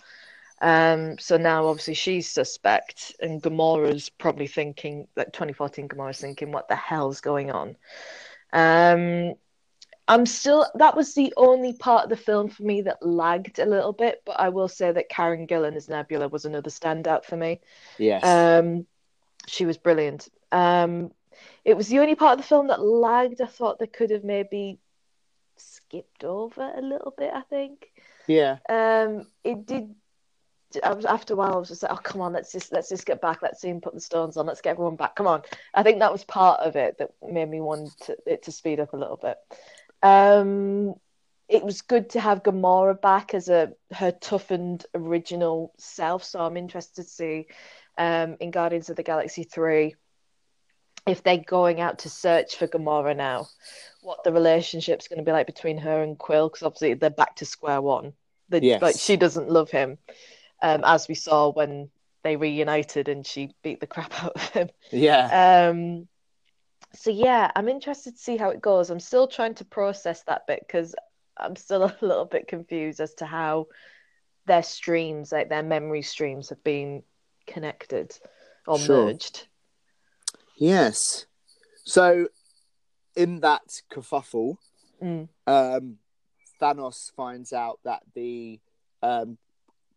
Um, 0.62 1.18
so 1.18 1.38
now 1.38 1.66
obviously 1.66 1.96
she's 1.96 2.30
suspect, 2.30 3.16
and 3.20 3.42
Gamora's 3.42 4.10
probably 4.10 4.48
thinking 4.48 5.08
that 5.16 5.34
2014 5.34 5.88
Gamora's 5.90 6.22
thinking, 6.22 6.52
what 6.52 6.68
the 6.68 6.76
hell's 6.76 7.20
going 7.20 7.52
on? 7.52 7.76
Um, 8.54 9.34
I'm 10.08 10.26
still 10.26 10.68
that 10.76 10.96
was 10.96 11.14
the 11.14 11.34
only 11.38 11.74
part 11.74 12.04
of 12.04 12.10
the 12.10 12.18
film 12.18 12.50
for 12.50 12.64
me 12.64 12.82
that 12.82 13.06
lagged 13.06 13.60
a 13.60 13.66
little 13.66 13.94
bit, 13.94 14.22
but 14.26 14.40
I 14.40 14.50
will 14.50 14.68
say 14.68 14.92
that 14.92 15.10
Karen 15.10 15.48
Gillan 15.48 15.76
as 15.76 15.90
Nebula 15.90 16.28
was 16.28 16.46
another 16.46 16.70
standout 16.70 17.24
for 17.26 17.38
me. 17.38 17.62
Yes. 17.98 18.24
Um, 18.24 18.86
she 19.48 19.66
was 19.66 19.78
brilliant. 19.78 20.30
Um, 20.52 21.12
it 21.64 21.78
was 21.78 21.88
the 21.88 22.00
only 22.00 22.16
part 22.16 22.34
of 22.34 22.38
the 22.40 22.48
film 22.48 22.68
that 22.68 22.82
lagged. 22.82 23.42
I 23.42 23.46
thought 23.46 23.80
they 23.80 23.88
could 23.88 24.12
have 24.12 24.24
maybe 24.24 24.80
skipped 25.58 26.24
over 26.24 26.72
a 26.76 26.82
little 26.82 27.14
bit. 27.18 27.32
I 27.34 27.42
think 27.42 27.92
yeah. 28.28 28.58
um, 28.70 29.28
it 29.44 29.66
did. 29.66 29.96
I 30.84 30.94
was 30.94 31.06
after 31.06 31.34
a 31.34 31.38
while. 31.38 31.54
I 31.54 31.58
was 31.58 31.70
just 31.70 31.84
like, 31.84 31.92
"Oh, 31.92 31.98
come 31.98 32.22
on, 32.22 32.34
let's 32.34 32.52
just 32.52 32.72
let's 32.72 32.90
just 32.90 33.06
get 33.06 33.22
back. 33.22 33.42
Let's 33.42 33.62
see 33.62 33.70
him 33.70 33.82
put 33.82 33.94
the 33.94 34.00
stones 34.00 34.38
on. 34.38 34.46
Let's 34.46 34.62
get 34.62 34.72
everyone 34.72 34.96
back. 34.96 35.16
Come 35.16 35.28
on." 35.28 35.42
I 35.74 35.84
think 35.84 36.00
that 36.00 36.12
was 36.12 36.24
part 36.24 36.62
of 36.62 36.76
it 36.76 36.98
that 37.00 37.12
made 37.30 37.50
me 37.50 37.62
want 37.62 37.92
to, 38.02 38.18
it 38.26 38.44
to 38.44 38.52
speed 38.52 38.80
up 38.80 38.94
a 38.94 38.98
little 38.98 39.18
bit. 39.18 39.38
Um, 40.04 40.96
it 41.50 41.64
was 41.64 41.82
good 41.82 42.12
to 42.12 42.20
have 42.22 42.44
Gamora 42.44 43.00
back 43.00 43.34
as 43.34 43.50
a 43.50 43.74
her 43.92 44.12
toughened 44.12 44.86
original 44.96 45.74
self. 45.78 46.24
So 46.24 46.40
I'm 46.40 46.56
interested 46.56 47.04
to 47.04 47.10
see 47.10 47.48
um, 47.98 48.38
in 48.40 48.52
Guardians 48.52 48.90
of 48.90 48.96
the 48.96 49.04
Galaxy 49.04 49.44
three 49.44 49.96
if 51.08 51.24
they're 51.24 51.38
going 51.38 51.82
out 51.82 52.00
to 52.00 52.10
search 52.10 52.56
for 52.58 52.68
Gamora 52.68 53.16
now, 53.16 53.48
what 54.02 54.24
the 54.24 54.32
relationship's 54.32 55.08
going 55.08 55.20
to 55.20 55.26
be 55.26 55.32
like 55.32 55.48
between 55.48 55.78
her 55.80 56.04
and 56.04 56.18
Quill, 56.18 56.50
because 56.50 56.64
obviously 56.64 56.94
they're 56.94 57.10
back 57.10 57.36
to 57.38 57.46
square 57.46 57.82
one. 57.82 58.14
The, 58.50 58.64
Yes. 58.64 58.82
Like 58.82 58.98
she 58.98 59.16
doesn't 59.16 59.50
love 59.50 59.72
him, 59.72 59.98
um, 60.62 60.82
as 60.84 61.08
we 61.08 61.16
saw 61.16 61.52
when 61.52 61.90
they 62.24 62.36
reunited 62.36 63.08
and 63.08 63.26
she 63.26 63.56
beat 63.64 63.80
the 63.80 63.88
crap 63.88 64.24
out 64.24 64.36
of 64.36 64.50
him. 64.50 64.70
Yeah. 64.92 65.70
Um, 65.70 66.08
so 66.94 67.10
yeah, 67.10 67.50
I'm 67.56 67.70
interested 67.70 68.16
to 68.16 68.22
see 68.22 68.38
how 68.38 68.50
it 68.50 68.62
goes. 68.62 68.90
I'm 68.90 69.00
still 69.00 69.28
trying 69.28 69.56
to 69.56 69.66
process 69.66 70.24
that 70.24 70.46
bit 70.48 70.60
because 70.68 70.94
I'm 71.38 71.56
still 71.56 71.84
a 71.86 71.96
little 72.02 72.26
bit 72.26 72.48
confused 72.48 73.00
as 73.00 73.14
to 73.16 73.26
how 73.26 73.68
their 74.46 74.64
streams, 74.64 75.32
like 75.32 75.50
their 75.50 75.64
memory 75.64 76.02
streams, 76.02 76.50
have 76.50 76.64
been 76.64 77.04
connected 77.48 78.18
or 78.68 78.78
Sure. 78.80 79.06
merged. 79.06 79.48
Yes. 80.58 81.26
So, 81.84 82.28
in 83.16 83.40
that 83.42 83.82
kerfuffle, 83.92 84.58
Mm. 85.02 85.28
um, 85.48 85.98
Thanos 86.62 87.12
finds 87.14 87.54
out 87.54 87.80
that 87.84 88.04
the 88.14 88.60
um, 89.04 89.40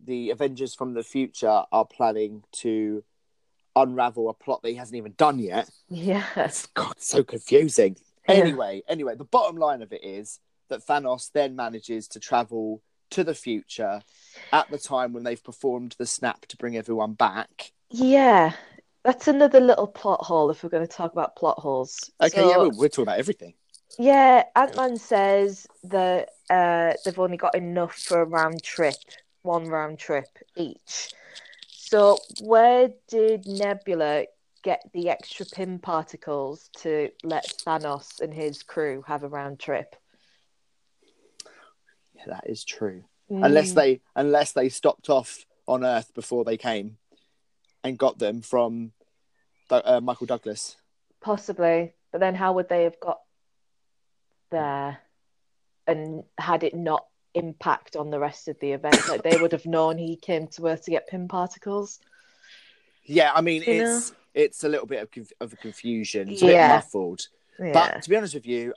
the 0.01 0.31
Avengers 0.31 0.75
from 0.75 0.95
the 0.95 1.03
future 1.03 1.65
are 1.71 1.85
planning 1.85 2.43
to 2.53 3.05
unravel 3.77 4.31
a 4.31 4.35
plot 4.35 4.63
that 4.63 4.71
he 4.71 4.75
hasn't 4.77 4.97
even 4.97 5.13
done 5.19 5.39
yet. 5.39 5.69
Yes. 5.91 6.67
God, 6.75 6.95
so 6.99 7.23
confusing. 7.23 7.97
Yeah. 8.29 8.35
Anyway, 8.37 8.83
anyway, 8.89 9.15
the 9.15 9.25
bottom 9.25 9.57
line 9.57 9.83
of 9.83 9.93
it 9.93 10.03
is 10.03 10.41
that 10.69 10.81
Thanos 10.87 11.31
then 11.33 11.55
manages 11.55 12.09
to 12.09 12.21
travel 12.21 12.83
to 13.15 13.25
the 13.25 13.35
future 13.35 14.03
at 14.53 14.71
the 14.71 14.79
time 14.79 15.13
when 15.13 15.25
they've 15.25 15.43
performed 15.43 15.95
the 15.99 16.07
snap 16.07 16.47
to 16.47 16.57
bring 16.57 16.77
everyone 16.77 17.13
back. 17.15 17.73
Yeah, 17.91 18.53
that's 19.05 19.29
another 19.29 19.61
little 19.61 19.87
plot 19.87 20.21
hole 20.23 20.51
if 20.51 20.63
we're 20.63 20.71
going 20.71 20.87
to 20.87 20.93
talk 20.93 21.13
about 21.13 21.37
plot 21.37 21.59
holes. 21.59 22.11
Okay, 22.21 22.37
So, 22.37 22.51
yeah, 22.51 22.59
we're, 22.59 22.71
we're 22.71 22.89
talking 22.89 23.05
about 23.05 23.19
everything. 23.19 23.55
yeah, 23.99 24.45
Ant-Man 24.57 24.97
says 24.97 25.67
that 25.85 26.31
uh, 26.51 26.95
they've 27.05 27.19
only 27.19 27.37
got 27.37 27.55
enough 27.55 27.95
for 27.95 28.21
a 28.21 28.25
round 28.25 28.63
trip, 28.63 28.97
one 29.43 29.67
round 29.67 29.99
trip 29.99 30.27
each. 30.57 31.13
So 31.69 32.19
where 32.43 32.91
did 33.09 33.47
Nebula 33.47 34.25
get 34.63 34.83
the 34.93 35.11
extra 35.11 35.47
Pym 35.47 35.79
particles 35.79 36.71
to 36.79 37.11
let 37.23 37.45
Thanos 37.65 38.21
and 38.21 38.33
his 38.33 38.63
crew 38.63 39.05
have 39.07 39.23
a 39.23 39.29
round 39.29 39.61
trip? 39.61 39.95
Yeah, 42.17 42.25
that 42.29 42.45
is 42.49 42.65
true. 42.65 43.05
Unless 43.31 43.73
Mm, 43.73 43.75
they 43.75 44.01
unless 44.15 44.53
they 44.53 44.69
stopped 44.69 45.09
off 45.09 45.47
on 45.67 45.85
Earth 45.85 46.13
before 46.15 46.45
they 46.45 46.57
came 46.57 46.99
and 47.83 47.99
got 47.99 48.19
them 48.19 48.43
from 48.43 48.93
uh, 49.71 50.01
Michael 50.03 50.27
Douglas. 50.27 50.77
Possibly, 51.21 51.95
but 52.13 52.21
then 52.21 52.35
how 52.35 52.53
would 52.53 52.69
they 52.69 52.85
have 52.85 53.01
got 53.01 53.21
there? 54.51 54.99
And 55.87 56.25
had 56.39 56.63
it 56.65 56.75
not 56.75 57.07
impact 57.35 57.97
on 57.97 58.11
the 58.11 58.19
rest 58.19 58.49
of 58.49 58.59
the 58.61 58.73
event, 58.73 59.07
like 59.07 59.23
they 59.23 59.37
would 59.37 59.53
have 59.53 59.67
known 59.67 59.99
he 59.99 60.17
came 60.17 60.47
to 60.49 60.67
Earth 60.67 60.85
to 60.85 60.91
get 60.91 61.09
Pym 61.09 61.29
particles. 61.29 61.99
Yeah, 63.05 63.33
I 63.35 63.41
mean, 63.41 63.63
You 63.63 63.79
know? 63.79 63.97
it's 63.97 64.13
it's 64.35 64.65
a 64.65 64.69
little 64.69 64.87
bit 64.87 65.03
of, 65.03 65.33
of 65.41 65.53
a 65.53 65.57
confusion. 65.57 66.31
It's 66.31 66.43
a 66.43 66.47
Yeah. 66.47 66.69
bit 66.69 66.75
muffled. 66.75 67.29
Yeah. 67.59 67.73
But 67.73 68.03
to 68.03 68.11
be 68.11 68.17
honest 68.17 68.35
with 68.35 68.47
you, 68.47 68.75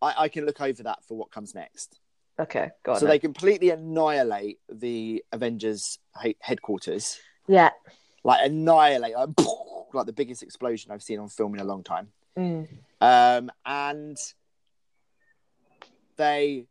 I, 0.00 0.14
I 0.24 0.28
can 0.28 0.44
look 0.46 0.60
over 0.60 0.82
that 0.84 1.04
for 1.04 1.16
what 1.16 1.30
comes 1.30 1.54
next. 1.54 1.98
Okay, 2.38 2.70
go 2.82 2.92
on. 2.92 2.98
so 2.98 3.06
then. 3.06 3.14
they 3.14 3.18
completely 3.18 3.70
annihilate 3.70 4.58
the 4.70 5.24
Avengers 5.32 5.98
headquarters, 6.40 7.18
Yeah. 7.46 7.70
like 8.24 8.44
annihilate, 8.44 9.16
like, 9.16 9.28
like 9.94 10.06
the 10.06 10.12
biggest 10.12 10.42
explosion 10.42 10.90
I've 10.90 11.02
seen 11.02 11.18
on 11.18 11.28
film 11.28 11.54
in 11.54 11.60
a 11.60 11.64
long 11.64 11.82
time. 11.82 12.08
Mm. 12.36 12.68
Um, 13.00 13.50
and 13.64 14.16
they, 16.16 16.66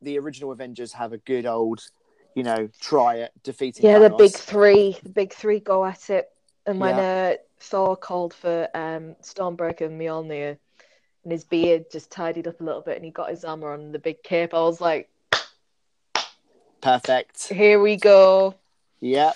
the 0.00 0.18
original 0.18 0.52
Avengers, 0.52 0.92
have 0.92 1.12
a 1.12 1.18
good 1.18 1.46
old, 1.46 1.84
you 2.34 2.42
know, 2.42 2.68
try 2.80 3.20
at 3.20 3.42
defeating. 3.42 3.84
Yeah, 3.84 3.98
the 3.98 4.10
big 4.10 4.32
three, 4.32 4.96
the 5.02 5.10
big 5.10 5.32
three 5.32 5.60
go 5.60 5.84
at 5.84 6.10
it. 6.10 6.28
And 6.66 6.78
when 6.78 6.94
uh, 6.94 7.34
Thor 7.58 7.96
called 7.96 8.32
for 8.34 8.68
um, 8.74 9.16
Stormbreaker 9.22 9.82
and 9.82 10.00
Mjolnir, 10.00 10.58
and 11.24 11.32
his 11.32 11.44
beard 11.44 11.86
just 11.90 12.10
tidied 12.10 12.48
up 12.48 12.60
a 12.60 12.64
little 12.64 12.80
bit, 12.80 12.96
and 12.96 13.04
he 13.04 13.10
got 13.10 13.30
his 13.30 13.44
armor 13.44 13.72
on 13.72 13.92
the 13.92 13.98
big 13.98 14.22
cape, 14.22 14.54
I 14.54 14.60
was 14.60 14.80
like, 14.80 15.08
Perfect. 16.80 17.48
"Here 17.48 17.80
we 17.80 17.96
go!" 17.96 18.54
Yeah. 19.00 19.32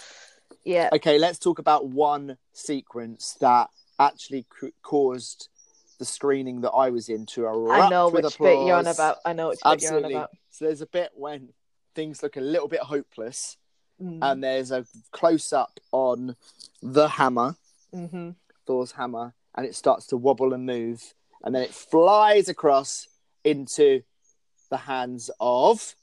Yeah, 0.64 0.90
Okay, 0.92 1.16
let's 1.16 1.38
talk 1.38 1.60
about 1.60 1.86
one 1.86 2.38
sequence 2.52 3.34
that 3.40 3.70
actually 4.00 4.44
c- 4.60 4.72
caused 4.82 5.48
the 5.98 6.04
screening 6.04 6.62
that 6.62 6.72
I 6.72 6.90
was 6.90 7.08
in 7.08 7.24
to 7.26 7.46
erupt 7.46 7.84
I 7.84 7.88
know 7.88 8.08
which 8.08 8.36
bit 8.38 8.66
you're 8.66 8.74
on 8.76 8.88
about. 8.88 9.18
I 9.24 9.32
know 9.32 9.48
which 9.50 9.60
bit 9.60 9.72
Absolutely. 9.74 10.10
you're 10.10 10.18
on 10.18 10.24
about. 10.24 10.30
So 10.50 10.64
there's 10.64 10.80
a 10.80 10.86
bit 10.86 11.12
when 11.14 11.50
things 11.94 12.20
look 12.20 12.36
a 12.36 12.40
little 12.40 12.66
bit 12.68 12.80
hopeless, 12.80 13.56
Mm. 14.02 14.18
and 14.22 14.42
there's 14.44 14.72
a 14.72 14.84
close 15.12 15.52
up 15.52 15.78
on 15.92 16.34
the 16.82 17.08
hammer, 17.08 17.54
hmm 17.92 18.30
Thor's 18.66 18.92
hammer, 18.92 19.34
and 19.54 19.64
it 19.64 19.74
starts 19.76 20.06
to 20.08 20.16
wobble 20.16 20.52
and 20.52 20.66
move, 20.66 21.14
and 21.44 21.54
then 21.54 21.62
it 21.62 21.74
flies 21.74 22.48
across 22.48 23.08
into 23.44 24.02
the 24.70 24.76
hands 24.76 25.30
of 25.40 25.94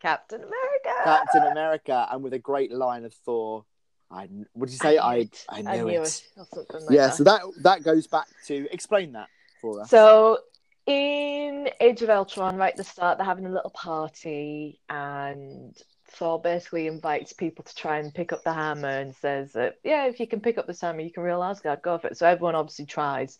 Captain 0.00 0.40
America. 0.40 1.02
Captain 1.02 1.42
America, 1.44 2.08
and 2.10 2.22
with 2.22 2.34
a 2.34 2.38
great 2.38 2.70
line 2.72 3.04
of 3.04 3.12
Thor. 3.12 3.64
I 4.10 4.28
would 4.54 4.70
you 4.70 4.76
say? 4.76 4.98
I 4.98 5.14
knew 5.16 5.22
it. 5.22 5.44
I 5.48 5.62
knew, 5.62 5.88
it. 5.88 6.22
Or 6.36 6.44
like 6.80 6.90
Yeah, 6.90 7.06
that. 7.06 7.14
so 7.14 7.24
that 7.24 7.40
that 7.62 7.82
goes 7.82 8.06
back 8.06 8.26
to 8.46 8.68
explain 8.70 9.12
that 9.12 9.28
for 9.60 9.80
us. 9.80 9.90
So 9.90 10.38
in 10.86 11.70
Age 11.80 12.02
of 12.02 12.10
Ultron, 12.10 12.56
right 12.56 12.72
at 12.72 12.76
the 12.76 12.84
start, 12.84 13.18
they're 13.18 13.24
having 13.24 13.46
a 13.46 13.50
little 13.50 13.70
party, 13.70 14.78
and 14.88 15.74
Thor 16.10 16.40
basically 16.40 16.86
invites 16.86 17.32
people 17.32 17.64
to 17.64 17.74
try 17.74 17.98
and 17.98 18.14
pick 18.14 18.32
up 18.32 18.44
the 18.44 18.52
hammer 18.52 18.88
and 18.88 19.16
says 19.16 19.52
that, 19.54 19.78
yeah, 19.82 20.06
if 20.06 20.20
you 20.20 20.26
can 20.26 20.40
pick 20.40 20.58
up 20.58 20.66
this 20.66 20.82
hammer, 20.82 21.00
you 21.00 21.10
can 21.10 21.22
rule 21.22 21.42
Asgard, 21.42 21.82
go 21.82 21.98
for 21.98 22.08
it. 22.08 22.18
So 22.18 22.26
everyone 22.26 22.54
obviously 22.54 22.84
tries 22.86 23.38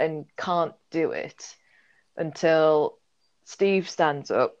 and 0.00 0.24
can't 0.36 0.74
do 0.90 1.12
it 1.12 1.54
until 2.16 2.98
Steve 3.44 3.88
stands 3.88 4.30
up 4.30 4.56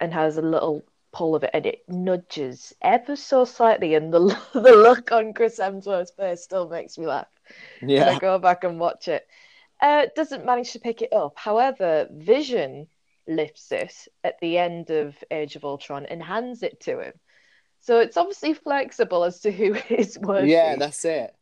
and 0.00 0.12
has 0.12 0.36
a 0.36 0.42
little 0.42 0.82
pull 1.12 1.34
of 1.34 1.42
it, 1.44 1.50
and 1.52 1.66
it 1.66 1.82
nudges 1.88 2.72
ever 2.82 3.16
so 3.16 3.44
slightly, 3.44 3.94
and 3.94 4.12
the 4.12 4.20
the 4.54 4.60
look 4.60 5.12
on 5.12 5.32
Chris 5.34 5.58
Hemsworth's 5.58 6.12
face 6.12 6.42
still 6.42 6.68
makes 6.68 6.98
me 6.98 7.06
laugh. 7.06 7.28
And 7.80 7.90
I 7.90 7.94
yeah, 7.94 8.18
go 8.18 8.38
back 8.38 8.64
and 8.64 8.78
watch 8.80 9.08
it. 9.08 9.26
Uh, 9.80 10.06
doesn't 10.14 10.44
manage 10.44 10.72
to 10.72 10.78
pick 10.78 11.02
it 11.02 11.12
up. 11.12 11.34
However, 11.36 12.06
Vision 12.10 12.86
lifts 13.26 13.72
it 13.72 14.08
at 14.24 14.38
the 14.40 14.58
end 14.58 14.90
of 14.90 15.16
Age 15.30 15.56
of 15.56 15.64
Ultron 15.64 16.06
and 16.06 16.22
hands 16.22 16.62
it 16.62 16.80
to 16.80 17.00
him. 17.00 17.12
So 17.80 18.00
it's 18.00 18.16
obviously 18.16 18.52
flexible 18.54 19.24
as 19.24 19.40
to 19.40 19.50
who 19.50 19.74
is 19.88 20.18
worthy. 20.18 20.50
yeah, 20.50 20.76
that's 20.76 21.04
it. 21.04 21.34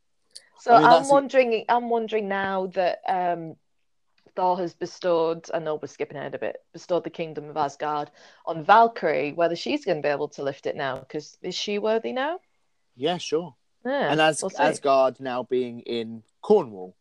So 0.60 0.72
I 0.72 0.78
mean, 0.78 0.86
I'm 0.86 0.92
that's 0.92 1.10
a- 1.10 1.12
wondering. 1.12 1.64
I'm 1.68 1.88
wondering 1.90 2.28
now 2.28 2.66
that 2.68 3.00
um, 3.08 3.56
Thor 4.36 4.56
has 4.58 4.74
bestowed. 4.74 5.48
I 5.52 5.58
know 5.58 5.76
we're 5.80 5.88
skipping 5.88 6.16
ahead 6.16 6.34
a 6.34 6.38
bit. 6.38 6.56
Bestowed 6.72 7.04
the 7.04 7.10
kingdom 7.10 7.48
of 7.50 7.56
Asgard 7.56 8.10
on 8.46 8.64
Valkyrie. 8.64 9.32
Whether 9.32 9.56
she's 9.56 9.84
going 9.84 9.98
to 9.98 10.06
be 10.06 10.12
able 10.12 10.28
to 10.28 10.42
lift 10.42 10.66
it 10.66 10.76
now? 10.76 10.98
Because 10.98 11.36
is 11.42 11.54
she 11.54 11.78
worthy 11.78 12.12
now? 12.12 12.38
Yeah, 12.96 13.18
sure. 13.18 13.54
Yeah, 13.84 14.10
and 14.10 14.20
as 14.20 14.42
we'll. 14.42 14.52
Asgard 14.58 15.20
now 15.20 15.44
being 15.44 15.80
in 15.80 16.22
Cornwall. 16.42 16.94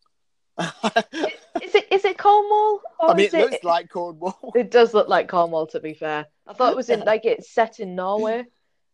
is 0.59 1.75
it 1.75 1.87
is 1.91 2.05
it 2.05 2.17
Cornwall? 2.17 2.81
Or 2.99 3.11
I 3.11 3.13
mean, 3.13 3.27
is 3.27 3.33
it 3.35 3.51
looks 3.51 3.63
like 3.63 3.89
Cornwall. 3.89 4.51
It 4.55 4.71
does 4.71 4.93
look 4.95 5.07
like 5.07 5.27
Cornwall, 5.27 5.67
to 5.67 5.79
be 5.79 5.93
fair. 5.93 6.25
I 6.47 6.53
thought 6.53 6.71
it 6.71 6.75
was 6.75 6.89
in 6.89 6.99
like 7.05 7.25
it's 7.25 7.51
set 7.51 7.79
in 7.79 7.95
Norway. 7.95 8.45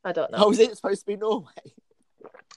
I 0.03 0.11
don't 0.11 0.30
know 0.32 0.38
How 0.39 0.51
is 0.51 0.59
it 0.59 0.76
supposed 0.76 1.01
to 1.01 1.05
be 1.05 1.16
Norway? 1.16 1.47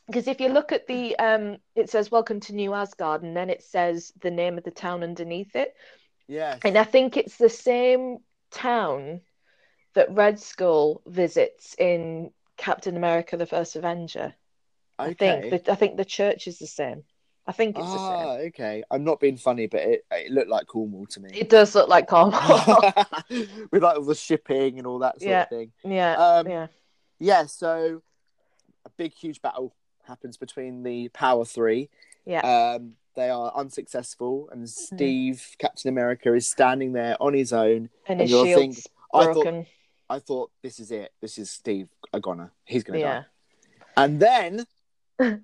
Because 0.07 0.29
if 0.29 0.41
you 0.41 0.49
look 0.49 0.73
at 0.73 0.87
the 0.87 1.17
um, 1.19 1.57
it 1.75 1.91
says 1.91 2.11
"Welcome 2.11 2.41
to 2.41 2.55
New 2.55 2.73
Asgard" 2.75 3.23
and 3.23 3.37
then 3.37 3.51
it 3.51 3.63
says 3.63 4.13
the 4.21 4.31
name 4.31 4.59
of 4.59 4.65
the 4.65 4.71
town 4.71 5.03
underneath 5.03 5.55
it, 5.57 5.75
yeah 6.29 6.59
and 6.65 6.77
I 6.77 6.85
think 6.85 7.17
it's 7.17 7.37
the 7.37 7.49
same 7.49 8.19
town 8.51 9.21
that 9.95 10.15
Red 10.15 10.39
Skull 10.39 11.03
visits 11.07 11.75
in 11.79 12.31
Captain 12.57 12.97
America: 12.97 13.37
The 13.37 13.47
First 13.47 13.77
Avenger. 13.77 14.35
I 14.99 15.13
think 15.13 15.51
the, 15.51 15.73
I 15.73 15.75
think 15.75 15.97
the 15.97 16.05
church 16.05 16.47
is 16.47 16.59
the 16.59 16.67
same. 16.67 17.03
I 17.47 17.53
think 17.53 17.79
it's 17.79 17.93
the 17.93 17.99
ah, 17.99 18.09
same. 18.09 18.29
okay. 18.49 18.83
I'm 18.91 19.05
not 19.05 19.21
being 19.21 19.37
funny, 19.37 19.67
but 19.67 19.81
it, 19.83 20.05
it 20.11 20.33
looked 20.33 20.49
like 20.49 20.67
Cornwall 20.67 21.07
to 21.07 21.21
me. 21.21 21.31
It 21.33 21.49
does 21.49 21.75
look 21.75 21.89
like 21.89 22.09
Cornwall. 22.09 22.41
With 23.71 23.83
like 23.83 23.97
all 23.97 24.05
the 24.05 24.15
shipping 24.15 24.79
and 24.79 24.87
all 24.87 24.99
that 25.01 25.21
sort 25.21 25.31
Yeah. 25.31 25.43
of 25.43 25.49
thing. 25.51 25.73
yeah, 25.85 26.13
Um, 26.15 26.49
yeah, 26.49 26.67
Yeah, 27.21 27.47
so 27.47 28.03
a 28.85 28.91
big, 28.97 29.13
huge 29.15 29.41
battle 29.43 29.75
happens 30.07 30.37
between 30.37 30.83
the 30.83 31.09
Power 31.11 31.45
Three. 31.45 31.89
yeah. 32.25 32.41
Um, 32.77 32.93
they 33.15 33.31
are 33.31 33.51
unsuccessful, 33.57 34.49
and 34.53 34.69
Steve, 34.69 35.43
Captain 35.59 35.89
America, 35.89 36.35
is 36.35 36.47
standing 36.47 36.93
there 36.93 37.17
on 37.19 37.33
his 37.33 37.51
own. 37.53 37.89
and 38.07 38.21
and 38.21 38.21
his 38.21 38.31
shield's 38.31 38.55
think, 38.55 38.79
I 39.15 39.33
thought-. 39.33 39.67
I 40.11 40.19
thought, 40.19 40.51
this 40.63 40.79
is 40.79 40.91
it. 40.91 41.13
This 41.23 41.39
is 41.39 41.51
Steve 41.51 41.89
Agona. 42.15 42.51
He's 42.65 42.85
going 42.85 43.01
to 43.01 43.07
Yeah. 43.07 43.21
die. 43.21 43.27
And 43.97 44.21
then, 44.21 44.67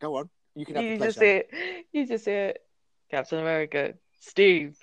go 0.00 0.16
on. 0.16 0.30
You 0.54 0.64
can 0.64 0.76
have 0.76 0.84
You 0.84 0.98
just 0.98 1.20
it. 1.20 1.50
You 1.92 2.06
just 2.06 2.24
see 2.24 2.30
it. 2.30 2.62
Captain 3.10 3.38
America, 3.40 3.94
Steve, 4.20 4.76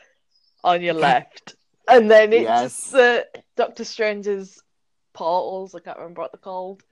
on 0.63 0.81
your 0.81 0.93
left, 1.09 1.55
and 1.87 2.09
then 2.11 2.33
it's 2.33 2.43
Yes. 2.43 2.61
just 2.91 2.95
uh, 2.95 3.21
Doctor 3.55 3.83
Strange's 3.85 4.61
portals. 5.13 5.73
I 5.73 5.79
can't 5.79 5.97
remember 5.97 6.21
what 6.21 6.31
they're 6.33 6.39
called. 6.39 6.83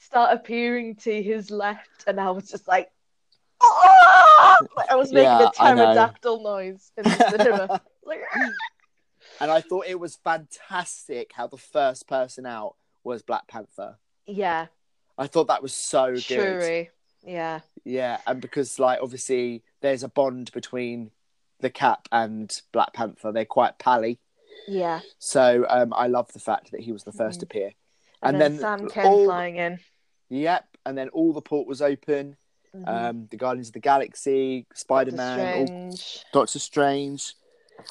Start 0.00 0.32
appearing 0.34 0.96
to 0.96 1.22
his 1.22 1.50
left, 1.50 2.04
and 2.06 2.18
I 2.18 2.30
was 2.30 2.48
just 2.50 2.66
like, 2.66 2.90
I 3.62 4.56
was 4.92 5.12
making 5.12 5.24
Yeah, 5.24 5.48
a 5.48 5.52
pterodactyl 5.52 6.42
noise 6.42 6.90
in 6.96 7.04
the 7.04 7.10
cinema. 7.38 7.80
like, 8.04 8.20
"Ah!" 8.34 8.48
And 9.40 9.50
I 9.50 9.60
thought 9.60 9.84
it 9.86 10.00
was 10.00 10.16
fantastic 10.16 11.32
how 11.34 11.46
the 11.46 11.56
first 11.58 12.08
person 12.08 12.46
out 12.46 12.76
was 13.04 13.22
Black 13.22 13.46
Panther. 13.46 13.98
yeah, 14.26 14.66
I 15.18 15.26
thought 15.26 15.48
that 15.48 15.62
was 15.62 15.74
so 15.74 16.12
good. 16.12 16.22
Shuri. 16.22 16.90
Yeah, 17.22 17.60
Yeah, 17.84 18.18
and 18.26 18.40
because 18.40 18.78
like 18.78 19.00
obviously 19.02 19.62
there's 19.82 20.02
a 20.02 20.08
bond 20.08 20.50
between 20.52 21.10
the 21.60 21.68
Cap 21.68 22.08
and 22.10 22.50
Black 22.72 22.94
Panther. 22.94 23.30
They're 23.32 23.44
quite 23.44 23.78
pally. 23.78 24.18
yeah. 24.66 25.00
So 25.18 25.66
um, 25.68 25.92
I 25.94 26.06
love 26.06 26.32
the 26.32 26.38
fact 26.40 26.70
that 26.70 26.80
he 26.80 26.92
was 26.92 27.04
the 27.04 27.12
first 27.12 27.36
Mhm. 27.36 27.40
to 27.40 27.46
appear. 27.46 27.70
And, 28.22 28.36
And 28.36 28.40
then, 28.40 28.52
then 28.52 28.60
Sam 28.60 28.88
came 28.88 29.06
all- 29.06 29.24
flying 29.26 29.56
in. 29.56 29.80
Yep, 30.30 30.76
and 30.86 30.96
then 30.96 31.08
all 31.10 31.32
the 31.32 31.42
port 31.42 31.66
was 31.66 31.82
open. 31.82 32.36
Mhm. 32.74 32.88
Um, 32.88 33.26
the 33.30 33.36
Guardians 33.36 33.68
of 33.68 33.72
the 33.74 33.80
Galaxy, 33.80 34.64
Spider 34.74 35.10
Man, 35.12 35.92
Doctor 36.32 36.58
Strange. 36.60 37.34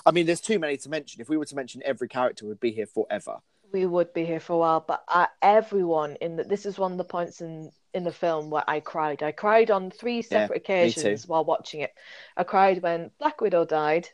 I 0.05 0.11
mean, 0.11 0.25
there's 0.25 0.39
too 0.41 0.57
many 0.57 0.77
to 0.77 0.89
mention. 0.89 1.19
If 1.19 1.27
we 1.29 1.35
were 1.35 1.45
to 1.45 1.55
mention 1.55 1.81
every 1.83 2.07
character, 2.07 2.45
would 2.45 2.59
be 2.61 2.71
here 2.71 2.85
forever. 2.87 3.39
we 3.71 3.85
would 3.85 4.11
be 4.13 4.25
here 4.25 4.39
for 4.39 4.53
a 4.53 4.57
while 4.57 4.79
but 4.87 5.03
uh, 5.07 5.27
everyone 5.43 6.15
in 6.21 6.37
the, 6.37 6.43
this 6.43 6.65
is 6.65 6.79
one 6.79 6.91
of 6.91 6.97
the 6.97 7.03
points 7.03 7.39
in 7.39 7.71
in 7.93 8.03
the 8.03 8.11
film 8.11 8.49
where 8.49 8.63
i 8.67 8.79
cried 8.79 9.21
i 9.21 9.31
cried 9.31 9.69
on 9.69 9.91
three 9.91 10.23
separate 10.23 10.65
too. 10.65 10.73
occasions 10.73 11.27
while 11.27 11.45
watching 11.45 11.81
it 11.81 11.93
i 12.35 12.43
cried 12.43 12.81
when 12.81 13.11
black 13.19 13.41
widow 13.41 13.65
died 13.65 14.09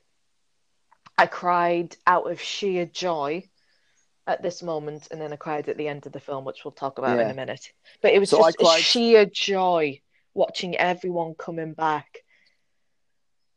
i 1.18 1.26
cried 1.26 1.96
out 2.06 2.30
of 2.30 2.42
sheer 2.42 2.86
joy 2.86 3.42
at 4.28 4.42
this 4.42 4.64
moment 4.64 5.08
and 5.12 5.22
then 5.22 5.32
i 5.32 5.36
cried 5.36 5.68
at 5.70 5.78
the 5.78 5.88
end 5.88 6.06
of 6.06 6.12
the 6.12 6.20
film 6.20 6.46
which 6.46 6.64
we'll 6.66 6.72
talk 6.72 6.98
about 6.98 7.20
in 7.20 7.30
a 7.30 7.34
minute 7.34 7.72
but 8.02 8.12
it 8.14 8.20
was 8.20 8.30
So 8.30 8.42
just 8.44 8.58
cried- 8.58 8.82
sheer 8.82 9.26
joy 9.26 10.02
watching 10.34 10.76
everyone 10.78 11.36
coming 11.36 11.74
back 11.74 12.20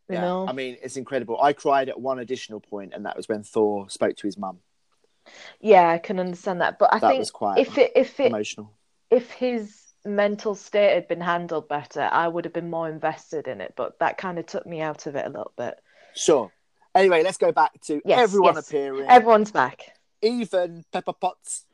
you 0.09 0.14
yeah, 0.14 0.23
know 0.23 0.47
I 0.49 0.53
mean, 0.53 0.79
it's 0.83 0.97
incredible. 0.97 1.39
I 1.41 1.53
cried 1.53 1.91
at 1.91 2.01
one 2.01 2.19
additional 2.19 2.61
point, 2.61 2.95
and 2.95 3.05
that 3.05 3.14
was 3.14 3.29
when 3.29 3.43
Thor 3.43 3.91
spoke 3.91 4.16
to 4.16 4.27
his 4.27 4.39
mum. 4.39 4.59
yeah 5.61 5.89
i 5.91 5.99
can 5.99 6.19
understand 6.19 6.61
that 6.62 6.79
but 6.79 6.93
i 6.95 6.99
That 6.99 7.09
think 7.09 7.19
was 7.19 7.31
quite 7.31 7.59
if 7.59 7.77
it 7.77 7.93
if 7.95 8.19
it 8.19 8.27
emotional. 8.33 8.73
if 9.11 9.31
his 9.33 9.83
mental 10.07 10.55
state 10.55 10.95
had 10.95 11.09
been 11.09 11.21
handled 11.21 11.69
better, 11.69 12.01
I 12.01 12.29
would 12.29 12.45
have 12.47 12.55
been 12.55 12.71
more 12.71 12.89
invested 12.89 13.49
in 13.49 13.61
it. 13.61 13.75
But 13.77 13.99
that 13.99 14.16
kind 14.16 14.39
of 14.39 14.47
took 14.47 14.64
me 14.64 14.81
out 14.81 15.07
of 15.07 15.16
it 15.16 15.27
a 15.27 15.29
little 15.29 15.53
bit. 15.59 15.75
Sure. 16.14 16.51
Anyway, 16.95 17.23
let's 17.23 17.37
go 17.37 17.51
back 17.53 17.73
to 17.83 18.01
Yes, 18.07 18.21
everyone 18.21 18.55
yes. 18.55 18.69
appearing. 18.69 19.07
Everyone's 19.11 19.51
back 19.51 19.93
even 20.23 20.85
Pepper 20.93 21.12
Potts. 21.12 21.64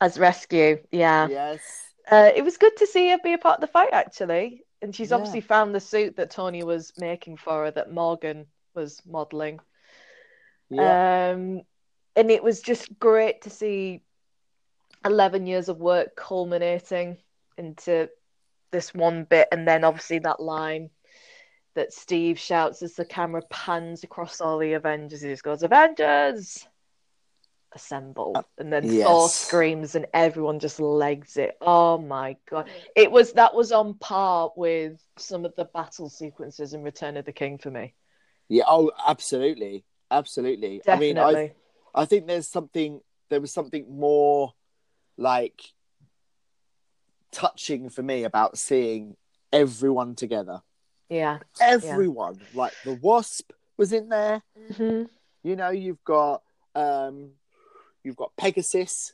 as 0.00 0.18
rescue. 0.18 0.82
Yeah. 0.90 1.28
Yes. 1.28 1.60
Uh, 2.10 2.30
it 2.34 2.42
was 2.44 2.56
good 2.56 2.76
to 2.78 2.86
see 2.88 3.08
her 3.10 3.18
be 3.22 3.34
a 3.34 3.38
part 3.38 3.56
of 3.56 3.60
the 3.60 3.68
fight, 3.68 3.92
actually. 3.92 4.64
And 4.82 4.94
she's 4.94 5.10
Yeah. 5.10 5.16
obviously 5.16 5.40
found 5.42 5.72
the 5.74 5.80
suit 5.80 6.16
that 6.16 6.30
Tony 6.30 6.64
was 6.64 6.92
making 6.98 7.36
for 7.36 7.64
her, 7.66 7.70
that 7.70 7.92
Morgan 7.92 8.46
was 8.74 9.00
modeling. 9.06 9.60
Yeah. 10.70 11.30
Um, 11.30 11.62
and 12.16 12.30
it 12.30 12.42
was 12.42 12.60
just 12.62 12.98
great 12.98 13.42
to 13.42 13.50
see 13.50 14.02
11 15.04 15.46
years 15.46 15.68
of 15.68 15.78
work 15.78 16.16
culminating 16.16 17.18
into 17.56 18.10
this 18.72 18.92
one 18.92 19.22
bit. 19.24 19.46
And 19.52 19.68
then 19.68 19.84
obviously 19.84 20.18
that 20.20 20.40
line 20.40 20.90
that 21.74 21.92
Steve 21.92 22.38
shouts 22.38 22.82
as 22.82 22.94
the 22.94 23.04
camera 23.04 23.42
pans 23.50 24.02
across 24.02 24.40
all 24.40 24.58
the 24.58 24.72
Avengers. 24.72 25.22
He 25.22 25.28
just 25.28 25.44
goes, 25.44 25.62
Avengers! 25.62 26.66
Assemble. 27.74 28.44
And 28.58 28.72
then 28.72 28.88
Thor 28.88 29.28
screams 29.28 29.94
and 29.94 30.06
everyone 30.12 30.58
just 30.58 30.78
legs 30.80 31.36
it. 31.36 31.56
Oh 31.60 31.98
my 31.98 32.36
god. 32.48 32.68
It 32.96 33.10
was 33.10 33.32
that 33.34 33.54
was 33.54 33.72
on 33.72 33.94
par 33.94 34.52
with 34.56 35.00
some 35.16 35.44
of 35.44 35.54
the 35.56 35.64
battle 35.64 36.08
sequences 36.08 36.74
in 36.74 36.82
Return 36.82 37.16
of 37.16 37.24
the 37.24 37.32
King 37.32 37.58
for 37.58 37.70
me. 37.70 37.94
yeah. 38.48 38.64
Oh, 38.68 38.90
absolutely. 39.06 39.84
Absolutely. 40.10 40.82
I 40.86 40.96
mean, 40.98 41.18
I 41.18 41.52
I 41.94 42.04
think 42.04 42.26
there's 42.26 42.48
something 42.48 43.00
there 43.30 43.40
was 43.40 43.52
something 43.52 43.98
more 43.98 44.52
like 45.16 45.62
touching 47.30 47.88
for 47.88 48.02
me 48.02 48.24
about 48.24 48.58
seeing 48.58 49.16
everyone 49.52 50.14
together. 50.14 50.60
yeah. 51.08 51.38
Everyone. 51.60 52.40
Like 52.54 52.72
the 52.84 52.92
Wasp 52.92 53.52
was 53.76 53.92
in 53.92 54.08
there. 54.08 54.42
Mhm. 54.70 55.08
You 55.42 55.56
know, 55.56 55.70
you've 55.70 56.04
got 56.04 56.42
um 56.74 57.32
you've 58.04 58.16
got 58.16 58.32
Pegasus, 58.36 59.12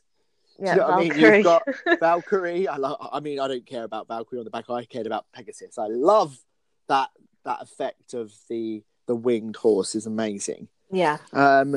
Yeah, 0.58 0.74
know 0.74 0.84
what 0.88 0.94
I 0.94 1.00
mean? 1.00 1.18
You've 1.18 1.44
got- 1.44 1.62
Valkyrie. 2.00 2.66
I 2.74 2.76
lo- 2.76 2.96
I 3.12 3.20
mean, 3.20 3.38
I 3.40 3.48
don't 3.48 3.66
care 3.66 3.84
about 3.84 4.08
Valkyrie 4.08 4.38
on 4.38 4.44
the 4.44 4.50
back. 4.50 4.68
I 4.70 4.84
cared 4.84 5.06
about 5.06 5.26
Pegasus. 5.32 5.78
I 5.78 5.86
love 5.88 6.38
that 6.88 7.10
that 7.44 7.62
effect 7.62 8.14
of 8.14 8.32
the 8.48 8.82
the 9.06 9.14
winged 9.14 9.56
horse 9.56 9.94
is 9.94 10.06
amazing. 10.06 10.68
yeah. 10.90 11.18
Um, 11.32 11.76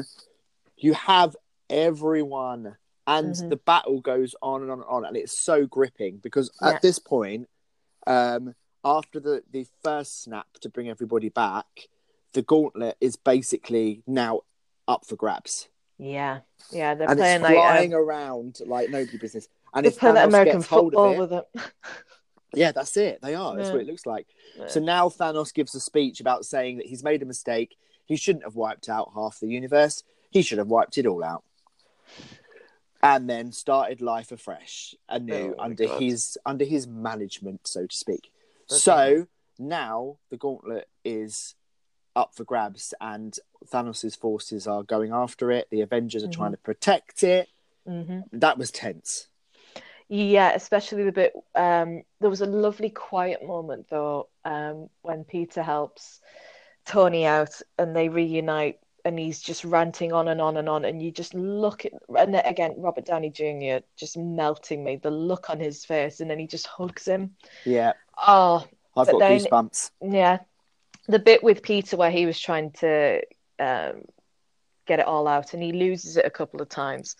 you 0.77 0.93
have 0.93 1.35
everyone, 1.69 2.75
and 3.07 3.33
Mhm. 3.35 3.49
the 3.49 3.55
battle 3.57 4.01
goes 4.01 4.35
on 4.41 4.61
and 4.63 4.71
on 4.71 4.79
and 4.79 4.87
on, 4.89 5.05
and 5.05 5.15
it's 5.15 5.37
so 5.37 5.65
gripping 5.65 6.17
because 6.17 6.49
Yeah. 6.61 6.69
at 6.69 6.81
this 6.81 6.97
point, 6.99 7.47
um, 8.07 8.55
after 8.83 9.19
the 9.19 9.43
the 9.51 9.65
first 9.83 10.23
snap 10.23 10.47
to 10.61 10.69
bring 10.69 10.89
everybody 10.89 11.29
back, 11.29 11.87
the 12.33 12.41
gauntlet 12.41 12.97
is 12.99 13.15
basically 13.15 14.01
now 14.07 14.41
up 14.87 15.05
for 15.05 15.15
grabs, 15.15 15.69
Yeah. 16.01 16.39
Yeah. 16.71 16.95
They're 16.95 17.09
and 17.09 17.17
playing 17.19 17.35
it's 17.35 17.43
like 17.43 17.53
flying 17.55 17.93
uh, 17.93 17.97
around 17.99 18.59
like 18.65 18.89
nobody 18.89 19.17
business. 19.19 19.47
And 19.73 19.85
they're 19.85 19.91
if 19.91 19.99
playing 19.99 20.15
like 20.15 20.25
Thanos 20.25 20.27
American 20.29 20.57
gets 20.57 20.67
hold 20.67 20.93
football 20.93 21.21
of 21.21 21.31
it, 21.31 21.45
with 21.53 21.63
it. 21.63 21.71
yeah, 22.55 22.71
that's 22.71 22.97
it. 22.97 23.19
They 23.21 23.35
are. 23.35 23.55
That's 23.55 23.67
Yeah. 23.67 23.73
what 23.73 23.81
it 23.81 23.87
looks 23.87 24.05
like. 24.07 24.27
Yeah. 24.57 24.67
So 24.67 24.79
now 24.79 25.09
Thanos 25.09 25.53
gives 25.53 25.75
a 25.75 25.79
speech 25.79 26.19
about 26.19 26.43
saying 26.43 26.77
that 26.77 26.87
he's 26.87 27.03
made 27.03 27.21
a 27.21 27.25
mistake. 27.25 27.77
He 28.05 28.15
shouldn't 28.15 28.43
have 28.45 28.55
wiped 28.55 28.89
out 28.89 29.11
half 29.13 29.39
the 29.39 29.47
universe. 29.47 30.03
He 30.31 30.41
should 30.41 30.57
have 30.57 30.67
wiped 30.67 30.97
it 30.97 31.05
all 31.05 31.23
out. 31.23 31.43
And 33.03 33.29
then 33.29 33.51
started 33.51 34.01
life 34.01 34.31
afresh, 34.31 34.95
anew 35.07 35.55
Oh 35.57 35.63
under 35.63 35.85
God. 35.87 36.01
his 36.01 36.37
under 36.45 36.65
his 36.65 36.87
management, 36.87 37.67
so 37.67 37.87
to 37.87 37.95
speak. 37.95 38.31
Okay. 38.71 38.79
So 38.79 39.27
now 39.57 40.17
the 40.29 40.37
gauntlet 40.37 40.87
is 41.03 41.55
up 42.15 42.35
for 42.35 42.43
grabs, 42.43 42.93
and 43.01 43.37
Thanos' 43.65 44.17
forces 44.17 44.67
are 44.67 44.83
going 44.83 45.11
after 45.11 45.51
it. 45.51 45.67
The 45.69 45.81
Avengers 45.81 46.23
are 46.23 46.27
Mhm. 46.27 46.33
trying 46.33 46.51
to 46.51 46.57
protect 46.57 47.23
it. 47.23 47.49
hmm 47.85 48.19
That 48.31 48.57
was 48.57 48.69
tense. 48.71 49.27
Yeah, 50.07 50.51
especially 50.53 51.03
the 51.03 51.11
bit. 51.11 51.33
Um, 51.55 52.03
there 52.19 52.29
was 52.29 52.41
a 52.41 52.45
lovely 52.45 52.89
quiet 52.89 53.43
moment 53.45 53.87
though, 53.89 54.27
um, 54.45 54.89
when 55.01 55.23
Peter 55.23 55.63
helps 55.63 56.19
Tony 56.85 57.25
out 57.25 57.61
and 57.79 57.95
they 57.95 58.09
reunite, 58.09 58.79
and 59.05 59.17
he's 59.17 59.41
just 59.41 59.63
ranting 59.63 60.13
on 60.13 60.27
and 60.27 60.39
on 60.41 60.57
and 60.57 60.69
on, 60.69 60.85
and 60.85 61.01
you 61.01 61.11
just 61.11 61.33
look 61.33 61.85
at, 61.85 61.93
and 62.19 62.35
again, 62.35 62.75
Robert 62.77 63.05
Downey 63.05 63.29
Jr. 63.31 63.83
just 63.95 64.15
melting 64.17 64.83
me, 64.83 64.97
the 64.97 65.09
look 65.09 65.49
on 65.49 65.59
his 65.59 65.83
face, 65.85 66.19
and 66.19 66.29
then 66.29 66.37
he 66.37 66.45
just 66.45 66.67
hugs 66.67 67.05
him. 67.07 67.35
Yeah, 67.65 67.93
Oh, 68.27 68.63
I've 68.95 69.07
got 69.09 69.19
then- 69.19 69.39
goosebumps. 69.39 69.91
yeah, 70.01 70.39
the 71.07 71.17
bit 71.19 71.41
with 71.43 71.63
Peter 71.63 71.97
where 71.97 72.11
he 72.11 72.25
was 72.27 72.39
trying 72.39 72.71
to 72.73 73.21
um, 73.61 74.03
get 74.87 74.99
it 74.99 75.07
all 75.07 75.27
out 75.27 75.53
and 75.53 75.61
he 75.63 75.71
loses 75.71 76.17
it 76.17 76.25
a 76.25 76.29
couple 76.29 76.61
of 76.61 76.69
times, 76.69 77.15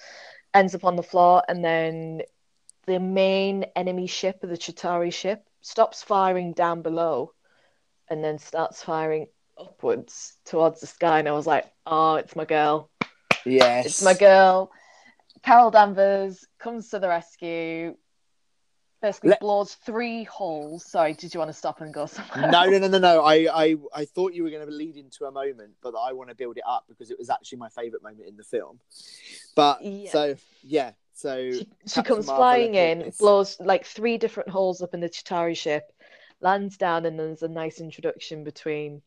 ends 0.54 0.76
up 0.76 0.84
on 0.84 0.96
the 0.96 1.04
floor, 1.04 1.44
and 1.48 1.64
then 1.64 2.22
the 2.88 3.00
main 3.00 3.66
enemy 3.76 4.08
ship, 4.08 4.44
of 4.44 4.50
the 4.50 4.58
Chitauri 4.58 5.14
ship, 5.14 5.46
stops 5.62 6.02
firing 6.04 6.54
down 6.54 6.82
below 6.82 7.34
and 8.10 8.24
then 8.24 8.40
starts 8.40 8.84
firing 8.84 9.28
upwards 9.58 10.38
towards 10.46 10.82
the 10.82 10.88
sky. 10.88 11.20
And 11.20 11.28
I 11.28 11.32
was 11.32 11.48
like, 11.48 11.72
oh, 11.86 12.16
it's 12.16 12.36
my 12.36 12.46
girl. 12.46 12.90
Yes, 13.46 13.86
It's 13.86 14.02
my 14.02 14.14
girl. 14.14 14.72
Carol 15.44 15.72
Danvers 15.72 16.46
comes 16.60 16.90
to 16.90 17.00
the 17.00 17.08
rescue. 17.08 17.96
Basically 19.02 19.32
Let- 19.32 19.40
blows 19.40 19.74
three 19.74 20.24
holes. 20.26 20.86
Sorry, 20.86 21.14
did 21.14 21.34
you 21.34 21.40
want 21.40 21.50
to 21.50 21.58
stop 21.58 21.82
and 21.82 21.92
go 21.92 22.06
somewhere? 22.06 22.52
no, 22.52 22.66
no, 22.70 22.78
no, 22.78 22.88
no, 22.88 23.00
no. 23.00 23.24
I, 23.24 23.48
I, 23.52 23.76
I 23.96 24.06
thought 24.06 24.34
you 24.34 24.44
were 24.44 24.52
going 24.52 24.66
to 24.66 24.72
lead 24.72 24.96
into 24.96 25.26
a 25.26 25.32
moment, 25.32 25.72
but 25.82 25.96
I 25.96 26.14
want 26.14 26.30
to 26.30 26.36
build 26.36 26.58
it 26.58 26.64
up 26.68 26.86
because 26.88 27.10
it 27.10 27.18
was 27.18 27.30
actually 27.30 27.58
my 27.58 27.70
favourite 27.70 28.04
moment 28.04 28.28
in 28.28 28.38
the 28.38 28.44
film. 28.44 28.80
But 29.56 29.84
Yeah. 29.84 30.12
so 30.12 30.36
yeah, 30.62 30.92
so 31.14 31.52
She, 31.52 31.68
she 31.88 32.04
comes 32.04 32.26
flying 32.28 32.76
in, 32.76 33.12
blows 33.18 33.60
like 33.60 33.86
three 33.86 34.18
different 34.20 34.50
holes 34.50 34.82
up 34.84 34.94
in 34.94 35.00
the 35.00 35.10
Chitauri 35.10 35.58
ship, 35.58 35.92
lands 36.40 36.78
down, 36.78 37.06
and 37.08 37.18
there's 37.18 37.42
a 37.42 37.48
nice 37.48 37.80
introduction 37.82 38.44
between 38.44 39.02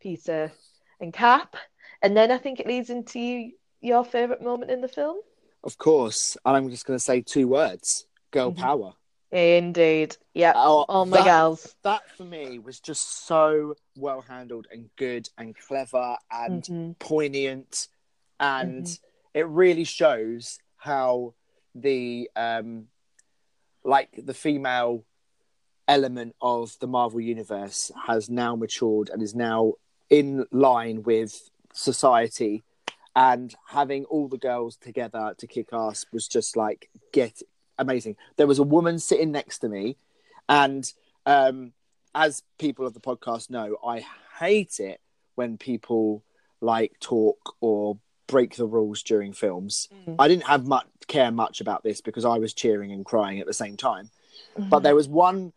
Peter 0.00 0.52
and 1.00 1.12
Cap. 1.12 1.56
And 2.02 2.14
then 2.14 2.30
I 2.30 2.36
think 2.38 2.60
it 2.60 2.66
leads 2.66 2.90
into 2.90 3.18
you, 3.18 3.52
your 3.80 4.04
favorite 4.04 4.42
moment 4.42 4.70
in 4.70 4.82
the 4.82 4.88
film. 4.88 5.16
of 5.64 5.78
course, 5.78 6.36
and 6.44 6.54
I'm 6.54 6.68
just 6.70 6.84
going 6.84 6.98
to 6.98 7.04
say 7.04 7.22
two 7.22 7.48
words: 7.48 8.06
girl 8.30 8.52
Mhm. 8.52 8.58
power. 8.58 8.92
Indeed. 9.30 10.16
Yeah. 10.34 10.52
Oh, 10.56 10.84
All 10.88 11.04
my 11.06 11.18
that, 11.18 11.24
gals. 11.24 11.74
that 11.82 12.02
for 12.16 12.24
me 12.24 12.58
was 12.58 12.80
just 12.80 13.26
so 13.26 13.74
well 13.96 14.22
handled 14.22 14.66
and 14.72 14.88
good 14.96 15.28
and 15.36 15.54
clever 15.56 16.16
and 16.30 16.62
Mhm. 16.62 16.98
poignant, 16.98 17.88
and 18.40 18.84
Mm-hmm. 18.84 19.38
it 19.38 19.46
really 19.46 19.84
shows 19.84 20.58
how 20.76 21.34
the 21.74 22.30
um, 22.36 22.88
like 23.84 24.10
the 24.16 24.34
female 24.34 25.04
element 25.86 26.34
of 26.40 26.78
the 26.80 26.86
Marvel 26.86 27.20
universe 27.20 27.90
has 28.06 28.28
now 28.28 28.54
matured 28.56 29.08
and 29.10 29.22
is 29.22 29.34
now 29.34 29.74
in 30.10 30.46
line 30.52 31.02
with 31.02 31.50
society. 31.72 32.64
And 33.16 33.54
having 33.68 34.04
all 34.06 34.28
the 34.28 34.38
girls 34.38 34.76
together 34.76 35.34
to 35.38 35.46
kick 35.46 35.72
ass 35.72 36.06
was 36.12 36.28
just 36.28 36.56
like 36.56 36.88
get 37.12 37.42
amazing. 37.78 38.16
There 38.36 38.46
was 38.46 38.58
a 38.58 38.64
woman 38.64 38.98
sitting 38.98 39.32
next 39.32 39.58
to 39.60 39.68
me, 39.68 39.96
and 40.48 40.90
um, 41.26 41.72
as 42.14 42.42
people 42.58 42.86
of 42.86 42.94
the 42.94 43.00
podcast 43.00 43.50
know, 43.50 43.76
I 43.86 44.04
hate 44.38 44.80
it 44.80 45.00
when 45.34 45.58
people 45.58 46.24
like 46.60 46.98
talk 47.00 47.54
or 47.60 47.98
break 48.26 48.56
the 48.56 48.66
rules 48.66 49.02
during 49.02 49.32
films. 49.32 49.88
Mm. 50.06 50.16
I 50.18 50.28
didn't 50.28 50.46
have 50.46 50.66
much 50.66 50.86
care 51.06 51.30
much 51.30 51.60
about 51.60 51.82
this 51.82 52.00
because 52.00 52.24
I 52.24 52.38
was 52.38 52.52
cheering 52.52 52.92
and 52.92 53.04
crying 53.04 53.40
at 53.40 53.46
the 53.46 53.54
same 53.54 53.76
time. 53.76 54.10
Mm-hmm. 54.58 54.68
But 54.68 54.80
there 54.80 54.94
was 54.94 55.08
one 55.08 55.52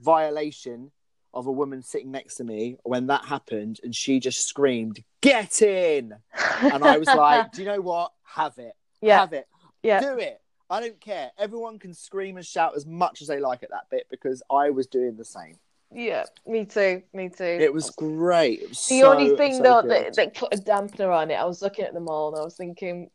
violation 0.00 0.90
of 1.32 1.46
a 1.46 1.52
woman 1.52 1.82
sitting 1.82 2.10
next 2.10 2.36
to 2.36 2.44
me 2.44 2.78
when 2.82 3.08
that 3.08 3.24
happened, 3.24 3.80
and 3.82 3.94
she 3.94 4.20
just 4.20 4.46
screamed, 4.48 5.02
"Get 5.20 5.62
in!" 5.62 6.14
And 6.60 6.84
I 6.84 6.98
was 6.98 7.08
like, 7.08 7.52
"Do 7.52 7.62
you 7.62 7.68
know 7.68 7.80
what? 7.80 8.12
Have 8.24 8.58
it, 8.58 8.72
yeah, 9.00 9.20
have 9.20 9.32
it, 9.32 9.46
yeah. 9.82 10.00
do 10.00 10.18
it. 10.18 10.40
I 10.68 10.80
don't 10.80 11.00
care. 11.00 11.30
Everyone 11.38 11.78
can 11.78 11.94
scream 11.94 12.36
and 12.36 12.44
shout 12.46 12.74
as 12.76 12.86
much 12.86 13.22
as 13.22 13.28
they 13.28 13.38
like 13.38 13.62
at 13.62 13.70
that 13.70 13.88
bit 13.90 14.06
because 14.10 14.42
I 14.50 14.70
was 14.70 14.86
doing 14.86 15.16
the 15.16 15.24
same. 15.24 15.56
Yeah, 15.92 16.24
me 16.46 16.64
too. 16.64 17.02
Me 17.12 17.28
too. 17.28 17.44
It 17.44 17.72
was 17.72 17.90
great. 17.90 18.60
It 18.60 18.68
was 18.70 18.86
the 18.88 19.00
so, 19.00 19.12
only 19.12 19.36
thing 19.36 19.54
so 19.54 19.62
though 19.62 19.82
good. 19.82 19.90
that, 19.90 20.14
that 20.14 20.34
put 20.34 20.52
a 20.52 20.56
dampener 20.56 21.14
on 21.16 21.30
it, 21.30 21.34
I 21.34 21.44
was 21.44 21.62
looking 21.62 21.84
at 21.84 21.94
them 21.94 22.08
all 22.08 22.30
and 22.30 22.40
I 22.40 22.44
was 22.44 22.56
thinking, 22.56 23.10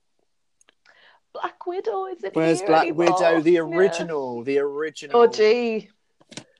Black 1.33 1.65
Widow 1.65 2.05
is 2.07 2.23
it 2.23 2.33
Where's 2.35 2.59
here 2.59 2.67
Black 2.67 2.83
anymore? 2.83 3.07
Widow? 3.13 3.41
The 3.41 3.51
Yeah. 3.51 3.59
original, 3.61 4.43
the 4.43 4.59
original. 4.59 5.21
Oh 5.21 5.27
gee, 5.27 5.89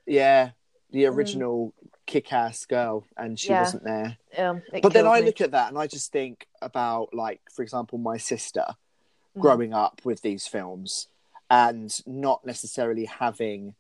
Yeah, 0.06 0.52
the 0.89 1.06
original 1.06 1.74
kick-ass 2.06 2.66
girl, 2.66 3.06
and 3.16 3.39
she 3.39 3.48
Mm. 3.48 3.52
Yeah. 3.52 3.62
wasn't 3.62 3.84
there. 3.86 4.18
it 4.74 4.82
But 4.82 4.92
then 4.92 5.08
I 5.08 5.22
me. 5.22 5.28
look 5.28 5.39
at 5.39 5.52
that 5.52 5.70
and 5.70 5.78
I 5.78 5.88
just 5.88 6.12
think 6.12 6.48
about, 6.62 7.14
like, 7.14 7.39
for 7.50 7.62
example, 7.64 7.98
my 7.98 8.18
sister 8.18 8.66
Mhm. 9.36 9.41
growing 9.41 9.73
up 9.73 10.01
with 10.03 10.21
these 10.21 10.47
films 10.47 11.07
and 11.49 12.05
not 12.07 12.45
necessarily 12.45 13.05
having 13.05 13.75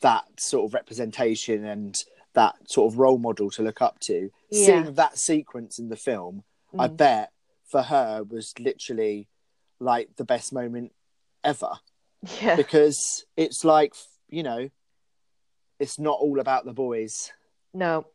that 0.00 0.40
sort 0.40 0.66
of 0.68 0.74
representation 0.74 1.64
and 1.64 2.04
that 2.32 2.70
sort 2.70 2.92
of 2.92 2.98
role 2.98 3.18
model 3.18 3.50
to 3.50 3.62
look 3.62 3.82
up 3.82 3.98
to. 4.00 4.30
Yeah. 4.50 4.66
Seeing 4.66 4.94
that 4.94 5.18
sequence 5.18 5.78
in 5.78 5.88
the 5.88 5.96
film, 5.96 6.44
I 6.78 6.88
Mm. 6.88 6.96
bet 6.96 7.32
for 7.64 7.82
her 7.82 8.22
was 8.22 8.58
literally 8.58 9.28
like 9.78 10.16
the 10.16 10.24
best 10.24 10.52
moment 10.52 10.92
ever 11.44 11.80
Yeah. 12.40 12.56
because 12.56 13.24
it's 13.36 13.64
like 13.64 13.94
you 14.28 14.42
know 14.42 14.70
it's 15.78 15.98
not 15.98 16.20
all 16.20 16.38
about 16.38 16.64
the 16.66 16.72
boys 16.74 17.32
No, 17.72 18.06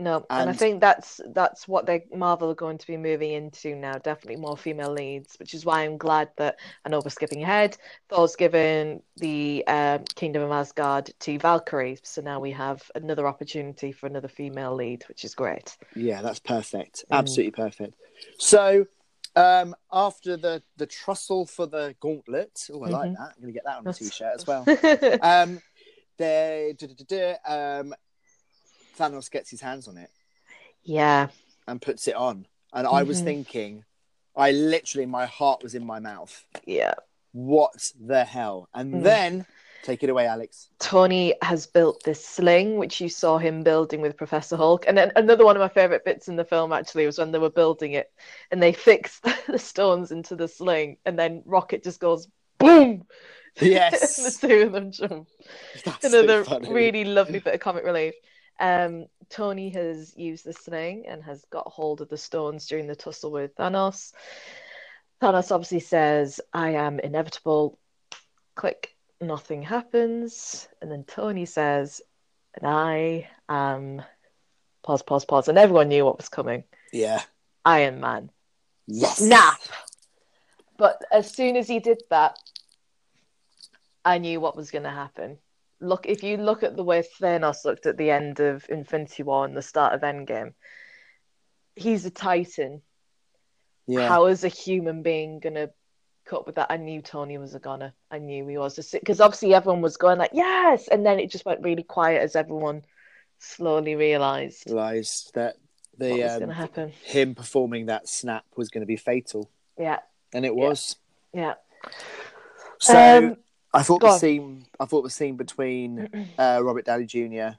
no, 0.00 0.26
and, 0.30 0.50
I 0.50 0.52
think 0.52 0.80
that's 0.80 1.20
that's 1.34 1.68
what 1.68 1.86
they 1.86 2.04
Marvel 2.14 2.50
are 2.50 2.54
going 2.54 2.78
to 2.78 2.86
be 2.86 2.96
moving 2.96 3.32
into 3.32 3.76
now. 3.76 3.98
Definitely 3.98 4.36
more 4.40 4.56
female 4.56 4.92
leads, 4.92 5.36
which 5.36 5.54
is 5.54 5.64
why 5.64 5.82
I'm 5.82 5.98
glad 5.98 6.30
that 6.38 6.58
I 6.84 6.88
know 6.88 7.00
we're 7.04 7.10
skipping 7.10 7.42
ahead. 7.42 7.76
Thor's 8.08 8.36
given 8.36 9.02
the 9.16 9.64
um, 9.66 10.04
Kingdom 10.14 10.42
of 10.42 10.50
Asgard 10.50 11.10
to 11.20 11.38
Valkyrie, 11.38 11.98
so 12.02 12.22
now 12.22 12.40
we 12.40 12.50
have 12.52 12.82
another 12.94 13.26
opportunity 13.26 13.92
for 13.92 14.06
another 14.06 14.28
female 14.28 14.74
lead, 14.74 15.04
which 15.08 15.24
is 15.24 15.34
great. 15.34 15.76
yeah 15.94 16.22
that's 16.22 16.40
perfect 16.40 17.04
Mm. 17.10 17.18
absolutely 17.18 17.50
perfect 17.50 17.94
so 18.38 18.86
um 19.36 19.74
after 19.92 20.36
the 20.36 20.62
the 20.76 20.86
trussle 20.86 21.46
for 21.46 21.66
the 21.66 21.94
gauntlet 22.00 22.68
oh 22.72 22.82
i 22.84 22.88
like 22.88 23.10
Mhm. 23.10 23.16
that 23.16 23.32
i'm 23.36 23.40
gonna 23.40 23.52
get 23.52 23.64
that 23.64 23.78
on 23.78 23.86
a 23.86 23.92
t-shirt 23.92 24.34
as 24.34 24.46
well 24.46 24.66
um 25.22 25.60
they 26.18 26.74
um 27.46 27.94
thanos 29.00 29.30
gets 29.30 29.50
his 29.50 29.60
hands 29.60 29.88
on 29.88 29.96
it 29.96 30.10
yeah, 30.82 31.28
and 31.68 31.80
puts 31.82 32.08
it 32.08 32.14
on 32.14 32.46
and 32.72 32.86
i 32.86 33.02
was 33.02 33.20
Mhm. 33.20 33.24
thinking 33.24 33.84
i 34.36 34.50
literally 34.52 35.06
my 35.06 35.26
heart 35.26 35.62
was 35.62 35.74
in 35.74 35.84
my 35.84 35.98
mouth 35.98 36.44
yeah. 36.66 36.94
what 37.32 37.92
the 38.00 38.24
hell 38.24 38.68
and 38.74 38.94
Mm. 38.94 39.02
then 39.02 39.46
take 39.82 40.02
it 40.02 40.10
away 40.10 40.26
alex 40.26 40.68
Tony 40.78 41.34
has 41.42 41.66
built 41.66 42.02
this 42.04 42.22
sling, 42.34 42.76
which 42.76 43.00
you 43.00 43.08
saw 43.08 43.38
him 43.38 43.62
building 43.62 44.00
with 44.02 44.16
Professor 44.16 44.56
Hulk. 44.56 44.84
And 44.88 44.96
then 44.98 45.10
another 45.16 45.44
one 45.44 45.56
of 45.56 45.60
my 45.60 45.68
favorite 45.68 46.04
bits 46.04 46.28
in 46.28 46.36
the 46.36 46.44
film 46.44 46.70
actually 46.72 47.06
was 47.06 47.18
when 47.18 47.32
they 47.32 47.38
were 47.38 47.50
building 47.62 47.92
it 47.92 48.10
and 48.50 48.62
they 48.62 48.72
fixed 48.72 49.22
the 49.46 49.58
stones 49.58 50.10
into 50.10 50.36
the 50.36 50.48
sling, 50.48 50.98
and 51.06 51.18
then 51.18 51.42
Rocket 51.46 51.82
just 51.82 52.00
goes 52.00 52.28
boom. 52.58 53.06
Yes. 53.60 54.16
the 54.40 54.48
two 54.48 54.62
of 54.66 54.72
them 54.72 54.92
jump. 54.92 55.28
That's 55.84 56.10
so 56.10 56.18
Another 56.18 56.44
funny. 56.44 56.72
really 56.72 57.04
lovely 57.04 57.38
bit 57.46 57.54
of 57.54 57.60
comic 57.60 57.84
relief. 57.84 58.14
Um, 58.60 59.06
Tony 59.28 59.70
has 59.70 60.14
used 60.16 60.44
the 60.44 60.52
sling 60.52 61.06
and 61.08 61.22
has 61.24 61.44
got 61.50 61.66
hold 61.66 62.00
of 62.00 62.08
the 62.08 62.16
stones 62.16 62.66
during 62.66 62.86
the 62.86 62.94
tussle 62.94 63.32
with 63.32 63.54
Thanos. 63.56 64.12
Thanos 65.22 65.50
obviously 65.50 65.80
says, 65.80 66.40
I 66.52 66.70
am 66.70 67.00
inevitable. 67.00 67.78
Click, 68.54 68.94
nothing 69.20 69.62
happens. 69.62 70.68
And 70.80 70.92
then 70.92 71.04
Tony 71.04 71.46
says, 71.46 72.02
and 72.54 72.66
I 72.66 73.28
am. 73.48 74.02
Pause, 74.82 75.02
pause, 75.02 75.24
pause. 75.24 75.48
And 75.48 75.58
everyone 75.58 75.88
knew 75.88 76.04
what 76.04 76.16
was 76.16 76.28
coming 76.28 76.64
yeah 76.92 77.22
Iron 77.64 78.00
Man. 78.00 78.30
yes 78.86 79.18
Snap! 79.18 79.60
But 80.76 81.02
as 81.12 81.30
soon 81.30 81.56
as 81.56 81.68
he 81.68 81.78
did 81.78 82.02
that, 82.10 82.38
I 84.04 84.18
knew 84.18 84.40
what 84.40 84.56
was 84.56 84.70
going 84.70 84.84
to 84.84 84.90
happen. 84.90 85.38
Look, 85.80 86.06
if 86.06 86.22
you 86.22 86.36
look 86.36 86.62
at 86.62 86.76
the 86.76 86.84
way 86.84 87.02
Thanos 87.20 87.64
looked 87.64 87.86
at 87.86 87.96
the 87.96 88.10
end 88.10 88.40
of 88.40 88.66
Infinity 88.68 89.22
War 89.22 89.44
and 89.44 89.56
the 89.56 89.62
start 89.62 89.94
of 89.94 90.02
Endgame, 90.02 90.52
he's 91.74 92.04
a 92.04 92.10
Titan. 92.10 92.82
yeah 93.86 94.06
How 94.08 94.26
is 94.26 94.44
a 94.44 94.48
human 94.48 95.02
being 95.02 95.40
going 95.40 95.54
to 95.54 95.70
cope 96.26 96.46
with 96.46 96.56
that? 96.56 96.70
I 96.70 96.76
knew 96.76 97.00
Tony 97.00 97.38
was 97.38 97.54
a 97.54 97.58
goner. 97.58 97.94
I 98.10 98.18
knew 98.18 98.46
he 98.46 98.58
was. 98.58 98.76
Because 98.92 99.20
obviously 99.20 99.54
everyone 99.54 99.80
was 99.80 99.96
going 99.96 100.18
like, 100.18 100.32
yes! 100.34 100.88
And 100.88 101.04
then 101.04 101.18
it 101.18 101.30
just 101.30 101.46
went 101.46 101.62
really 101.62 101.82
quiet 101.82 102.22
as 102.22 102.36
everyone 102.36 102.82
slowly 103.38 103.94
realised 103.94 104.64
realized 104.66 105.32
that 105.34 105.56
what 105.96 106.08
the 106.08 106.22
was 106.22 106.32
um, 106.32 106.40
to 106.48 106.52
happen. 106.52 106.92
him 107.02 107.34
performing 107.34 107.86
that 107.86 108.06
snap 108.06 108.44
was 108.54 108.68
going 108.68 108.82
to 108.82 108.86
be 108.86 108.96
fatal, 108.96 109.50
Yeah, 109.78 110.00
and 110.34 110.44
it 110.44 110.54
Yeah. 110.54 110.68
was. 110.68 110.96
yeah. 111.32 111.54
So 112.80 112.98
Um, 112.98 113.36
I 113.72 113.82
thought 113.82 114.00
go 114.00 114.08
the 114.08 114.12
on. 114.14 114.18
scene, 114.18 114.66
I 114.78 114.84
thought 114.84 115.02
the 115.02 115.10
scene 115.10 115.36
between 115.36 116.08
uh, 116.38 116.60
Robert 116.62 116.84
Downey 116.84 117.06
Jr. 117.06 117.56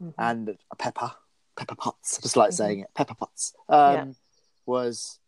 Mhm. 0.00 0.14
and 0.18 0.58
Pepper, 0.78 1.12
Pepper 1.56 1.74
Potts, 1.74 2.18
I 2.18 2.22
just 2.22 2.36
like 2.36 2.50
Mhm. 2.50 2.54
saying 2.54 2.80
it, 2.80 2.90
Pepper 2.94 3.14
Potts, 3.14 3.52
um, 3.68 3.94
Yeah. 3.94 4.06
was 4.66 5.18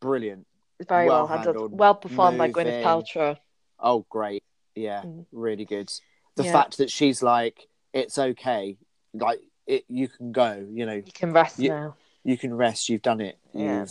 brilliant. 0.00 0.46
Very 0.88 1.06
well, 1.08 1.18
well 1.18 1.26
handled, 1.28 1.56
handled, 1.56 1.78
well 1.78 1.94
performed 1.94 2.38
by 2.38 2.48
Gwyneth 2.48 2.64
moving. 2.66 2.84
Paltrow. 2.84 3.36
Oh, 3.78 4.04
great, 4.08 4.42
yeah, 4.74 5.02
Mm. 5.02 5.26
really 5.32 5.64
good. 5.64 5.92
The 6.36 6.44
Yeah. 6.44 6.52
fact 6.52 6.78
that 6.78 6.90
she's 6.90 7.22
like, 7.22 7.68
it's 7.92 8.18
okay, 8.18 8.76
like 9.14 9.40
it, 9.66 9.84
you 9.88 10.08
can 10.08 10.32
go, 10.32 10.66
you 10.70 10.86
know, 10.86 10.94
You 10.94 11.12
can 11.12 11.32
rest 11.32 11.58
You- 11.58 11.68
now. 11.70 11.96
you 12.24 12.36
can 12.38 12.54
rest. 12.54 12.88
You've 12.88 13.02
done 13.02 13.20
it. 13.20 13.38
Yeah. 13.52 13.86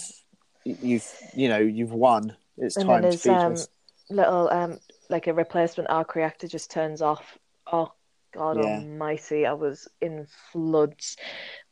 You've, 0.66 0.84
you've, 0.84 1.18
you 1.34 1.48
know, 1.50 1.60
you've 1.60 1.92
won. 1.94 2.36
It's 2.58 2.76
And 2.78 2.86
time 2.88 3.04
to 3.04 3.18
feed 3.18 3.30
um, 3.32 3.54
us. 3.54 3.68
little 4.10 4.50
um, 4.50 4.80
like 5.12 5.28
a 5.28 5.34
replacement 5.34 5.90
arc 5.90 6.16
reactor 6.16 6.48
just 6.48 6.72
turns 6.72 7.02
off. 7.02 7.38
Oh 7.72 7.92
God 8.34 8.58
Yeah. 8.58 8.64
Almighty! 8.66 9.46
I 9.46 9.54
was 9.54 9.88
in 10.00 10.26
floods. 10.52 11.18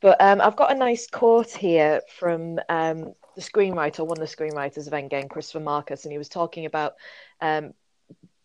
But 0.02 0.22
um, 0.22 0.42
I've 0.42 0.56
got 0.56 0.72
a 0.72 0.78
nice 0.78 1.08
quote 1.08 1.52
here 1.52 2.02
from 2.18 2.60
um, 2.70 3.14
the 3.36 3.42
screenwriter, 3.42 4.06
one 4.06 4.22
of 4.22 4.30
the 4.30 4.36
screenwriters 4.36 4.88
of 4.88 4.94
Endgame, 4.94 5.30
Christopher 5.30 5.64
Markus, 5.64 6.04
and 6.04 6.12
he 6.12 6.18
was 6.18 6.30
talking 6.30 6.66
about 6.66 6.94
um, 7.42 7.74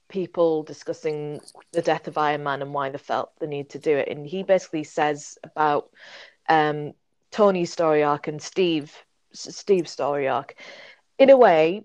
people 0.08 0.62
discussing 0.62 1.40
the 1.72 1.82
death 1.82 2.06
of 2.06 2.16
Iron 2.16 2.44
Man 2.44 2.62
and 2.62 2.72
why 2.72 2.90
they 2.90 2.98
felt 2.98 3.32
the 3.40 3.46
need 3.46 3.70
to 3.70 3.78
do 3.78 3.96
it. 3.96 4.08
And 4.08 4.26
he 4.26 4.42
basically 4.42 4.84
says 4.84 5.36
about 5.42 5.90
um, 6.48 6.92
Tony's 7.30 7.72
story 7.72 8.02
arc 8.04 8.28
and 8.28 8.40
Steve 8.40 8.94
Steve's 9.32 9.90
story 9.90 10.28
arc. 10.28 10.54
In 11.18 11.30
a 11.30 11.36
way, 11.36 11.82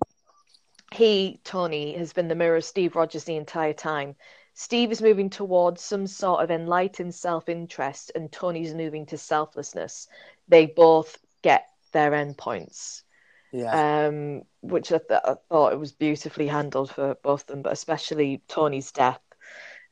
he, 0.93 1.39
Tony, 1.43 1.93
has 1.97 2.13
been 2.13 2.27
the 2.27 2.35
mirror 2.35 2.57
of 2.57 2.65
Steve 2.65 2.95
Rogers 2.95 3.23
the 3.25 3.35
entire 3.37 3.73
time. 3.73 4.15
Steve 4.53 4.91
is 4.91 5.01
moving 5.01 5.29
towards 5.29 5.81
some 5.81 6.07
sort 6.07 6.43
of 6.43 6.51
enlightened 6.51 7.15
self 7.15 7.49
interest, 7.49 8.11
and 8.15 8.31
Tony's 8.31 8.73
moving 8.73 9.05
to 9.07 9.17
selflessness. 9.17 10.07
They 10.47 10.65
both 10.65 11.17
get 11.41 11.67
their 11.93 12.11
endpoints, 12.11 13.03
Yeah, 13.51 13.77
um, 13.77 14.43
which 14.61 14.91
I, 14.91 14.99
th- 14.99 15.21
I 15.25 15.35
thought 15.49 15.73
it 15.73 15.79
was 15.79 15.91
beautifully 15.93 16.47
handled 16.47 16.91
for 16.91 17.15
both 17.23 17.41
of 17.41 17.47
them, 17.47 17.61
but 17.63 17.73
especially 17.73 18.41
Tony's 18.47 18.91
death. 18.91 19.21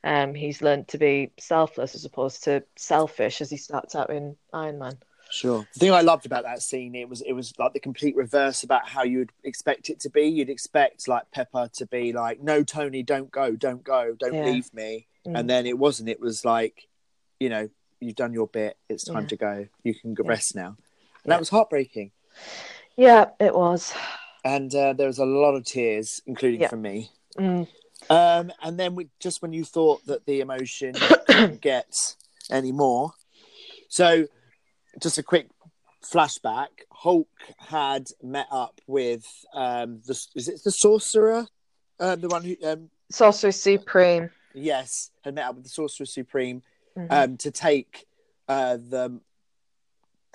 Um, 0.04 0.34
he's 0.34 0.62
learned 0.62 0.88
to 0.88 0.98
be 0.98 1.32
selfless 1.38 1.94
as 1.94 2.04
opposed 2.04 2.44
to 2.44 2.64
selfish 2.76 3.40
as 3.40 3.50
he 3.50 3.56
starts 3.56 3.94
out 3.94 4.10
in 4.10 4.36
Iron 4.52 4.78
Man. 4.78 4.98
Sure. 5.30 5.66
The 5.74 5.78
thing 5.80 5.92
I 5.92 6.00
loved 6.00 6.26
about 6.26 6.44
that 6.44 6.62
scene, 6.62 6.94
it 6.94 7.08
was, 7.08 7.20
it 7.22 7.32
was 7.32 7.52
like 7.58 7.72
the 7.72 7.80
complete 7.80 8.16
reverse 8.16 8.62
about 8.62 8.88
how 8.88 9.02
you'd 9.02 9.32
expect 9.44 9.90
it 9.90 10.00
to 10.00 10.10
be. 10.10 10.22
You'd 10.22 10.50
expect 10.50 11.08
like 11.08 11.30
Pepper 11.30 11.68
to 11.74 11.86
be 11.86 12.12
like, 12.12 12.40
"No, 12.40 12.62
Tony, 12.62 13.02
don't 13.02 13.30
go, 13.30 13.52
don't 13.56 13.82
go, 13.84 14.14
don't 14.18 14.34
Yeah. 14.34 14.44
leave 14.46 14.72
me," 14.74 15.06
Mm. 15.26 15.38
and 15.40 15.50
then 15.50 15.66
it 15.66 15.78
wasn't. 15.78 16.08
It 16.08 16.20
was 16.20 16.44
like, 16.44 16.88
you 17.40 17.48
know, 17.48 17.68
you've 18.00 18.16
done 18.16 18.32
your 18.32 18.46
bit. 18.46 18.76
It's 18.88 19.04
time 19.04 19.22
Yeah. 19.22 19.28
to 19.28 19.36
go. 19.36 19.66
You 19.82 19.94
can 19.94 20.14
go 20.14 20.22
Yeah. 20.24 20.30
rest 20.30 20.54
now. 20.54 20.76
And 21.24 21.32
that 21.32 21.40
was 21.40 21.48
heartbreaking. 21.50 22.12
Yeah, 22.96 23.30
it 23.40 23.54
was. 23.54 23.92
And 24.44 24.74
uh, 24.74 24.92
there 24.92 25.08
was 25.08 25.18
a 25.18 25.24
lot 25.26 25.54
of 25.54 25.64
tears, 25.64 26.22
including 26.26 26.66
from 26.68 26.82
me. 26.82 27.10
Mm. 27.36 27.68
Um, 28.08 28.52
and 28.62 28.78
then 28.78 28.94
we, 28.94 29.08
just 29.20 29.42
when 29.42 29.52
you 29.52 29.64
thought 29.64 30.06
that 30.06 30.24
the 30.26 30.40
emotion 30.40 30.94
couldn't 31.26 31.60
get 31.60 32.14
any 32.50 32.72
more. 32.72 33.12
So, 33.88 34.26
just 35.00 35.18
a 35.18 35.22
quick 35.22 35.48
flashback. 36.02 36.68
Hulk 36.90 37.28
had 37.58 38.08
met 38.22 38.46
up 38.50 38.80
with 38.86 39.26
um, 39.54 40.00
the 40.06 40.18
is 40.34 40.48
it 40.48 40.62
the 40.64 40.70
sorcerer, 40.70 41.46
um, 42.00 42.20
the 42.20 42.28
one 42.28 42.44
who 42.44 42.56
um, 42.64 42.90
Sorcerer 43.10 43.52
Supreme. 43.52 44.30
yes 44.54 45.10
had 45.24 45.34
met 45.34 45.46
up 45.46 45.54
with 45.56 45.64
the 45.64 45.70
sorcerer 45.70 46.06
supreme 46.06 46.62
Mhm. 46.96 47.12
um, 47.12 47.36
to 47.38 47.50
take 47.50 48.06
uh, 48.48 48.76
the 48.76 49.20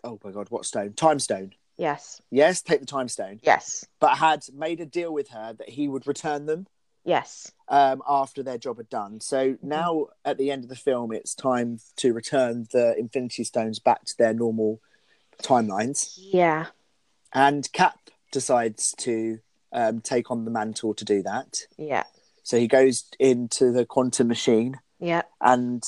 oh 0.04 0.20
my 0.24 0.32
god 0.32 0.50
what 0.50 0.66
stone 0.66 0.94
time 0.94 1.20
stone 1.20 1.54
yes, 1.78 2.22
yes 2.32 2.62
take 2.62 2.80
the 2.80 2.86
time 2.86 3.08
stone 3.10 3.40
yes, 3.44 3.86
but 4.00 4.18
had 4.18 4.44
made 4.54 4.80
a 4.80 4.86
deal 4.86 5.12
with 5.14 5.30
her 5.30 5.54
that 5.54 5.70
he 5.70 5.88
would 5.88 6.08
return 6.08 6.46
them 6.46 6.68
yes. 7.06 7.52
Um, 7.74 8.04
after 8.08 8.44
their 8.44 8.60
job 8.60 8.78
had 8.78 8.90
done. 8.90 9.20
So 9.20 9.58
now 9.64 10.10
at 10.24 10.38
the 10.38 10.52
end 10.52 10.64
of 10.64 10.70
the 10.70 10.76
film, 10.76 11.12
it's 11.12 11.34
time 11.34 11.80
to 11.96 12.14
return 12.14 12.68
the 12.72 12.96
Infinity 12.96 13.44
Stones 13.46 13.80
back 13.80 14.06
to 14.06 14.16
their 14.16 14.32
normal 14.32 14.80
timelines. 15.42 16.14
Yeah, 16.20 16.68
And 17.34 17.70
Cap 17.74 17.98
decides 18.32 18.94
to 19.00 19.40
um, 19.72 20.02
take 20.02 20.30
on 20.30 20.46
the 20.46 20.52
mantle 20.52 20.94
to 20.94 21.04
do 21.04 21.24
that. 21.24 21.66
yeah, 21.76 22.04
So 22.44 22.60
he 22.60 22.68
goes 22.68 23.06
into 23.18 23.72
the 23.72 23.88
quantum 23.88 24.28
machine, 24.28 24.80
yeah, 25.00 25.24
and 25.42 25.84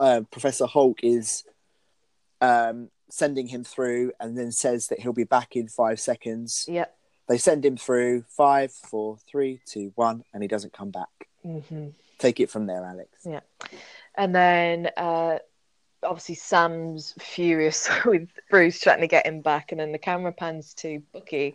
uh, 0.00 0.22
Professor 0.30 0.66
Hulk 0.66 1.00
is 1.02 1.44
um, 2.40 2.88
sending 3.10 3.48
him 3.48 3.64
through, 3.64 4.12
and 4.18 4.38
then 4.38 4.50
says 4.50 4.88
that 4.88 5.00
he'll 5.00 5.12
be 5.12 5.24
back 5.24 5.56
in 5.56 5.68
five 5.68 6.00
seconds. 6.00 6.64
yeah. 6.66 6.86
They 7.28 7.38
send 7.38 7.64
him 7.64 7.76
through 7.76 8.24
five, 8.28 8.72
four, 8.72 9.18
three, 9.26 9.60
two, 9.66 9.92
one, 9.96 10.22
and 10.32 10.42
he 10.42 10.48
doesn't 10.48 10.72
come 10.72 10.90
back. 10.90 11.28
hmm 11.42 11.88
Take 12.18 12.40
it 12.40 12.50
from 12.50 12.66
there, 12.66 12.84
Alex. 12.84 13.10
Yeah. 13.26 13.40
And 14.14 14.34
then 14.34 14.90
uh, 14.96 15.38
obviously 16.02 16.36
Sam's 16.36 17.14
furious 17.18 17.88
with 18.04 18.28
Bruce 18.50 18.80
trying 18.80 19.00
to 19.00 19.06
get 19.06 19.26
him 19.26 19.40
back, 19.42 19.72
and 19.72 19.80
then 19.80 19.92
the 19.92 19.98
camera 19.98 20.32
pans 20.32 20.72
to 20.74 21.02
Bucky, 21.12 21.54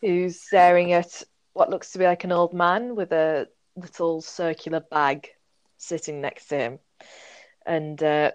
who's 0.00 0.40
staring 0.40 0.92
at 0.92 1.22
what 1.52 1.70
looks 1.70 1.92
to 1.92 1.98
be 1.98 2.04
like 2.04 2.24
an 2.24 2.32
old 2.32 2.52
man 2.52 2.96
with 2.96 3.12
a 3.12 3.46
little 3.76 4.20
circular 4.20 4.80
bag 4.80 5.28
sitting 5.78 6.20
next 6.20 6.46
to 6.48 6.56
him, 6.56 6.78
and 7.66 8.02
uh, 8.02 8.32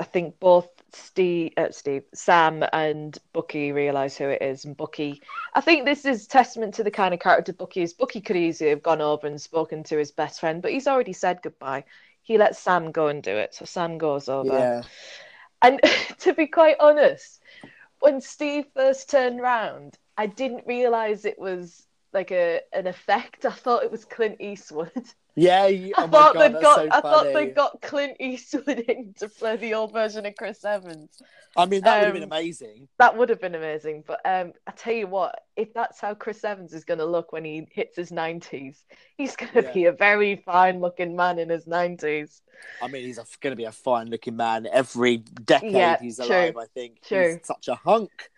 I 0.00 0.04
think 0.04 0.40
both 0.40 0.68
Steve, 0.92 1.52
uh, 1.56 1.70
Steve, 1.70 2.04
Sam, 2.14 2.64
and 2.72 3.16
Bucky 3.32 3.72
realize 3.72 4.16
who 4.16 4.28
it 4.28 4.42
is, 4.42 4.64
and 4.64 4.76
Bucky. 4.76 5.22
I 5.54 5.60
think 5.60 5.84
this 5.84 6.04
is 6.04 6.26
testament 6.26 6.74
to 6.74 6.84
the 6.84 6.90
kind 6.90 7.14
of 7.14 7.20
character 7.20 7.52
Bucky 7.52 7.82
is. 7.82 7.92
Bucky 7.92 8.20
could 8.20 8.36
easily 8.36 8.70
have 8.70 8.82
gone 8.82 9.00
over 9.00 9.26
and 9.26 9.40
spoken 9.40 9.84
to 9.84 9.98
his 9.98 10.10
best 10.10 10.40
friend, 10.40 10.62
but 10.62 10.72
he's 10.72 10.88
already 10.88 11.12
said 11.12 11.42
goodbye. 11.42 11.84
He 12.22 12.38
lets 12.38 12.58
Sam 12.58 12.90
go 12.90 13.08
and 13.08 13.22
do 13.22 13.36
it, 13.36 13.54
so 13.54 13.64
Sam 13.64 13.98
goes 13.98 14.28
over. 14.28 14.48
Yeah. 14.48 14.82
And 15.62 15.80
to 16.20 16.34
be 16.34 16.46
quite 16.46 16.76
honest, 16.80 17.40
when 18.00 18.20
Steve 18.20 18.66
first 18.74 19.10
turned 19.10 19.40
round, 19.40 19.96
I 20.16 20.26
didn't 20.26 20.66
realize 20.66 21.24
it 21.24 21.38
was 21.38 21.86
like 22.12 22.30
a 22.30 22.60
an 22.72 22.86
effect. 22.86 23.44
I 23.44 23.50
thought 23.50 23.84
it 23.84 23.90
was 23.90 24.04
Clint 24.04 24.40
Eastwood. 24.40 24.92
Yeah, 25.36 25.66
you, 25.66 25.94
I 25.96 26.02
oh 26.02 26.06
my 26.06 26.10
thought 26.12 26.32
God, 26.32 26.52
they 26.52 26.58
got 26.60 26.74
so 26.74 26.90
I 26.90 27.00
thought 27.00 27.32
they 27.32 27.46
got 27.46 27.82
Clint 27.82 28.16
Eastwood 28.20 28.68
in 28.88 29.14
to 29.18 29.28
play 29.28 29.56
the 29.56 29.74
old 29.74 29.92
version 29.92 30.26
of 30.26 30.36
Chris 30.36 30.64
Evans. 30.64 31.20
I 31.56 31.66
mean, 31.66 31.82
that 31.84 31.98
would 31.98 32.08
have 32.08 32.14
been 32.14 32.22
um, 32.22 32.28
amazing. 32.30 32.88
That 32.98 33.16
would 33.16 33.28
have 33.30 33.40
been 33.40 33.54
amazing. 33.54 34.04
But 34.06 34.20
um, 34.24 34.52
I 34.66 34.72
tell 34.72 34.94
you 34.94 35.06
what, 35.06 35.40
if 35.56 35.74
that's 35.74 36.00
how 36.00 36.14
Chris 36.14 36.44
Evans 36.44 36.72
is 36.72 36.84
going 36.84 36.98
to 36.98 37.06
look 37.06 37.32
when 37.32 37.44
he 37.44 37.66
hits 37.72 37.96
his 37.96 38.12
nineties, 38.12 38.84
he's 39.16 39.36
going 39.36 39.52
to 39.54 39.62
Yeah. 39.62 39.72
be 39.72 39.86
a 39.86 39.92
very 39.92 40.36
fine-looking 40.36 41.16
man 41.16 41.38
in 41.38 41.48
his 41.48 41.66
nineties. 41.66 42.42
I 42.80 42.88
mean, 42.88 43.04
he's 43.04 43.18
going 43.40 43.52
to 43.52 43.56
be 43.56 43.64
a 43.64 43.72
fine-looking 43.72 44.36
man 44.36 44.66
every 44.70 45.18
decade 45.18 45.70
Yeah, 45.70 45.98
he's 46.00 46.18
true, 46.18 46.52
alive. 46.52 46.56
I 46.56 46.66
think 46.66 46.98
true. 47.06 47.32
he's 47.34 47.46
such 47.46 47.68
a 47.68 47.74
hunk. 47.74 48.30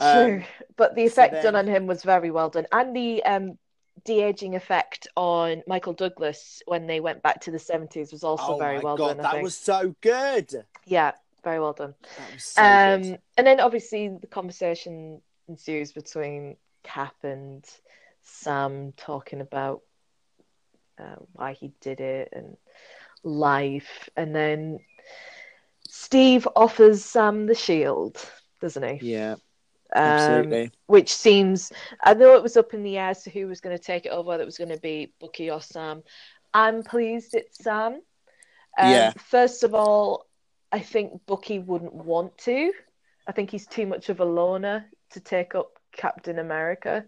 Um, 0.00 0.10
True, 0.10 0.42
but 0.76 0.94
the 0.96 1.06
so 1.06 1.22
effect 1.22 1.42
done 1.42 1.54
on 1.56 1.66
him 1.66 1.86
was 1.86 2.02
very 2.02 2.30
well 2.30 2.50
done, 2.50 2.66
and 2.72 2.94
the 2.96 3.22
um, 3.24 3.58
de-aging 4.04 4.54
effect 4.54 5.08
on 5.16 5.62
Michael 5.66 5.92
Douglas 5.92 6.62
when 6.66 6.86
they 6.86 7.00
went 7.00 7.22
back 7.22 7.40
to 7.42 7.50
the 7.50 7.58
seventies 7.58 8.12
was 8.12 8.24
also 8.24 8.54
oh 8.54 8.58
very 8.58 8.78
well 8.78 8.96
God, 8.96 9.16
done. 9.16 9.16
That 9.18 9.42
was 9.42 9.56
so 9.56 9.94
good. 10.00 10.52
Yeah, 10.84 11.12
very 11.42 11.60
well 11.60 11.72
done. 11.72 11.94
So 12.38 12.62
um, 12.62 13.02
good. 13.02 13.18
and 13.38 13.46
then 13.46 13.60
obviously 13.60 14.08
the 14.08 14.26
conversation 14.26 15.20
ensues 15.48 15.92
between 15.92 16.56
Cap 16.82 17.14
and 17.22 17.64
Sam 18.22 18.92
talking 18.96 19.40
about 19.40 19.82
uh, 20.98 21.16
why 21.32 21.52
he 21.52 21.72
did 21.80 22.00
it 22.00 22.30
and 22.32 22.56
life, 23.22 24.08
and 24.16 24.34
then 24.34 24.80
Steve 25.88 26.46
offers 26.54 27.04
Sam 27.04 27.46
the 27.46 27.54
shield, 27.54 28.18
doesn't 28.60 29.00
he? 29.00 29.12
Yeah, 29.12 29.36
Um, 29.96 30.02
absolutely. 30.02 30.72
which 30.86 31.14
seems, 31.14 31.72
I 32.02 32.14
know 32.14 32.34
it 32.34 32.42
was 32.42 32.56
up 32.56 32.74
in 32.74 32.82
the 32.82 32.98
air 32.98 33.10
as 33.10 33.22
to 33.24 33.30
who 33.30 33.46
was 33.46 33.60
going 33.60 33.76
to 33.76 33.82
take 33.82 34.06
it 34.06 34.10
over, 34.10 34.28
whether 34.28 34.42
it 34.42 34.46
was 34.46 34.58
going 34.58 34.70
to 34.70 34.80
be 34.80 35.12
Bucky 35.20 35.50
or 35.50 35.60
Sam. 35.60 36.02
I'm 36.52 36.82
pleased 36.82 37.34
it's 37.34 37.62
Sam. 37.62 37.92
Um, 37.92 38.00
Yeah. 38.76 39.12
First 39.18 39.62
of 39.62 39.74
all, 39.74 40.26
I 40.72 40.80
think 40.80 41.24
Bucky 41.26 41.60
wouldn't 41.60 41.94
want 41.94 42.36
to. 42.38 42.72
I 43.26 43.32
think 43.32 43.50
he's 43.50 43.66
too 43.66 43.86
much 43.86 44.08
of 44.08 44.20
a 44.20 44.24
loner 44.24 44.86
to 45.10 45.20
take 45.20 45.54
up 45.54 45.78
Captain 45.92 46.40
America. 46.40 47.04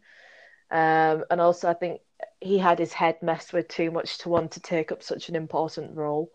Um, 0.70 1.24
and 1.30 1.40
also, 1.40 1.68
I 1.68 1.74
think 1.74 2.00
he 2.40 2.58
had 2.58 2.78
his 2.78 2.92
head 2.92 3.20
messed 3.22 3.52
with 3.52 3.68
too 3.68 3.90
much 3.90 4.18
to 4.18 4.28
want 4.28 4.52
to 4.52 4.60
take 4.60 4.92
up 4.92 5.02
such 5.02 5.28
an 5.28 5.36
important 5.36 5.96
role. 5.96 6.30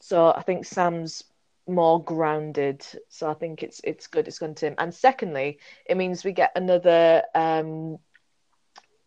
So 0.00 0.32
I 0.32 0.42
think 0.42 0.64
Sam's 0.64 1.24
more 1.68 2.02
grounded. 2.02 2.84
So 3.08 3.30
I 3.30 3.34
think 3.34 3.62
it's 3.62 3.80
it's 3.84 4.06
good. 4.06 4.28
It's 4.28 4.38
going 4.38 4.54
to 4.56 4.66
him. 4.66 4.74
And 4.78 4.94
secondly, 4.94 5.58
it 5.86 5.96
means 5.96 6.24
we 6.24 6.32
get 6.32 6.52
another 6.56 7.22
um, 7.34 7.98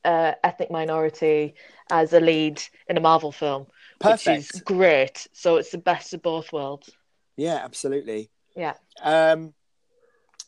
uh, 0.04 0.34
ethnic 0.44 0.72
minority 0.72 1.56
as 1.90 2.14
a 2.14 2.20
lead 2.20 2.62
in 2.88 2.98
a 2.98 3.02
Marvel 3.02 3.32
film, 3.32 3.68
which 4.04 4.28
is 4.28 4.52
great. 4.66 5.28
So 5.34 5.58
it's 5.58 5.72
the 5.72 5.78
best 5.78 6.14
of 6.14 6.22
both 6.22 6.52
worlds. 6.54 6.90
Yeah, 7.38 7.56
absolutely. 7.64 8.30
Yeah. 8.56 8.74
Um, 9.02 9.54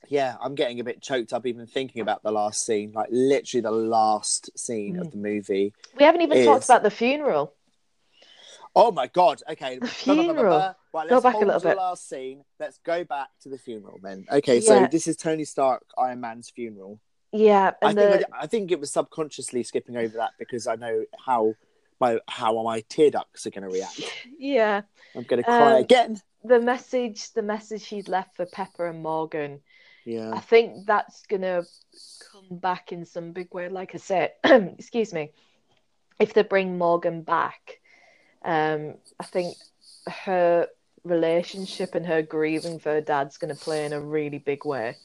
yeah, 0.09 0.37
I'm 0.39 0.55
getting 0.55 0.79
a 0.79 0.83
bit 0.85 1.01
choked 1.01 1.33
up 1.33 1.45
even 1.45 1.67
thinking 1.67 2.01
about 2.01 2.23
the 2.23 2.31
last 2.31 2.65
scene, 2.65 2.93
like 2.93 3.09
literally 3.11 3.61
the 3.61 3.71
last 3.71 4.57
scene 4.57 4.95
Mm. 4.95 5.01
of 5.01 5.11
the 5.11 5.17
movie. 5.17 5.73
We 5.97 6.05
haven't 6.05 6.21
even 6.21 6.37
Is- 6.37 6.45
talked 6.45 6.63
about 6.65 6.83
the 6.83 6.91
funeral. 6.91 7.53
Oh 8.75 8.91
my 8.91 9.07
god! 9.07 9.41
Okay, 9.49 9.79
The 9.79 9.91
Blah, 10.05 10.13
blah, 10.13 10.23
blah, 10.33 10.33
blah, 10.43 10.73
Right, 10.97 11.09
Go 11.09 11.15
let's 11.15 11.23
back 11.23 11.35
a 11.35 11.45
little 11.45 11.59
the 11.59 11.69
bit. 11.69 11.77
last 11.77 12.09
scene. 12.09 12.43
Let's 12.59 12.79
go 12.79 13.03
back 13.03 13.27
to 13.43 13.49
the 13.49 13.57
funeral 13.59 13.99
then. 14.01 14.25
Okay, 14.31 14.59
so 14.59 14.73
Yeah. 14.73 14.87
this 14.87 15.07
is 15.07 15.15
Tony 15.15 15.45
Stark, 15.45 15.83
Iron 15.95 16.19
Man's 16.21 16.49
funeral. 16.49 16.99
Yeah, 17.31 17.73
I 17.83 17.89
and 17.89 17.97
think 17.99 18.21
the, 18.21 18.27
I 18.35 18.47
think 18.47 18.71
it 18.71 18.79
was 18.79 18.91
subconsciously 18.91 19.61
skipping 19.61 19.95
over 19.95 20.17
that 20.17 20.31
because 20.39 20.65
I 20.65 20.75
know 20.75 21.05
how 21.23 21.53
my 21.99 22.19
how 22.27 22.63
my 22.63 22.81
tear 22.89 23.11
ducts 23.11 23.45
are 23.45 23.51
going 23.51 23.61
to 23.63 23.69
react. 23.69 24.01
yeah, 24.39 24.81
I'm 25.15 25.21
going 25.23 25.43
to 25.43 25.43
cry 25.43 25.73
Um, 25.75 25.83
again. 25.83 26.21
the 26.43 26.59
message, 26.59 27.31
the 27.33 27.43
message 27.43 27.85
he'd 27.85 28.07
left 28.07 28.35
for 28.35 28.47
Pepper 28.47 28.87
and 28.87 29.03
Morgan. 29.03 29.59
Yeah, 30.03 30.31
I 30.33 30.39
think 30.39 30.87
that's 30.87 31.27
gonna 31.27 31.63
come 32.31 32.57
back 32.57 32.91
in 32.91 33.05
some 33.05 33.33
big 33.33 33.53
way. 33.53 33.69
Like 33.69 33.93
I 33.93 33.97
said, 33.99 34.31
excuse 34.43 35.13
me, 35.13 35.31
if 36.17 36.33
they 36.33 36.43
bring 36.43 36.77
Morgan 36.79 37.21
back, 37.21 37.81
um, 38.43 38.95
I 39.19 39.25
think 39.25 39.57
her 40.07 40.67
relationship 41.03 41.95
and 41.95 42.05
her 42.05 42.21
grieving 42.21 42.79
for 42.79 42.91
her 42.91 43.01
dad's 43.01 43.37
gonna 43.37 43.55
play 43.55 43.85
in 43.85 43.93
a 43.93 43.99
really 43.99 44.39
big 44.39 44.65
way. 44.65 44.95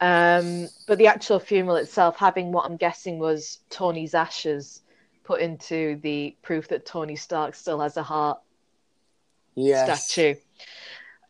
Um, 0.00 0.68
but 0.86 0.98
the 0.98 1.08
actual 1.08 1.38
funeral 1.38 1.76
itself, 1.76 2.16
having 2.16 2.52
what 2.52 2.64
I'm 2.64 2.76
guessing 2.76 3.18
was 3.18 3.58
Tony's 3.68 4.14
ashes 4.14 4.80
put 5.24 5.40
into 5.40 5.96
the 6.02 6.34
proof 6.42 6.68
that 6.68 6.86
Tony 6.86 7.16
Stark 7.16 7.54
still 7.54 7.80
has 7.80 7.96
a 7.96 8.02
heart 8.02 8.40
yes. 9.54 10.08
statue. 10.08 10.34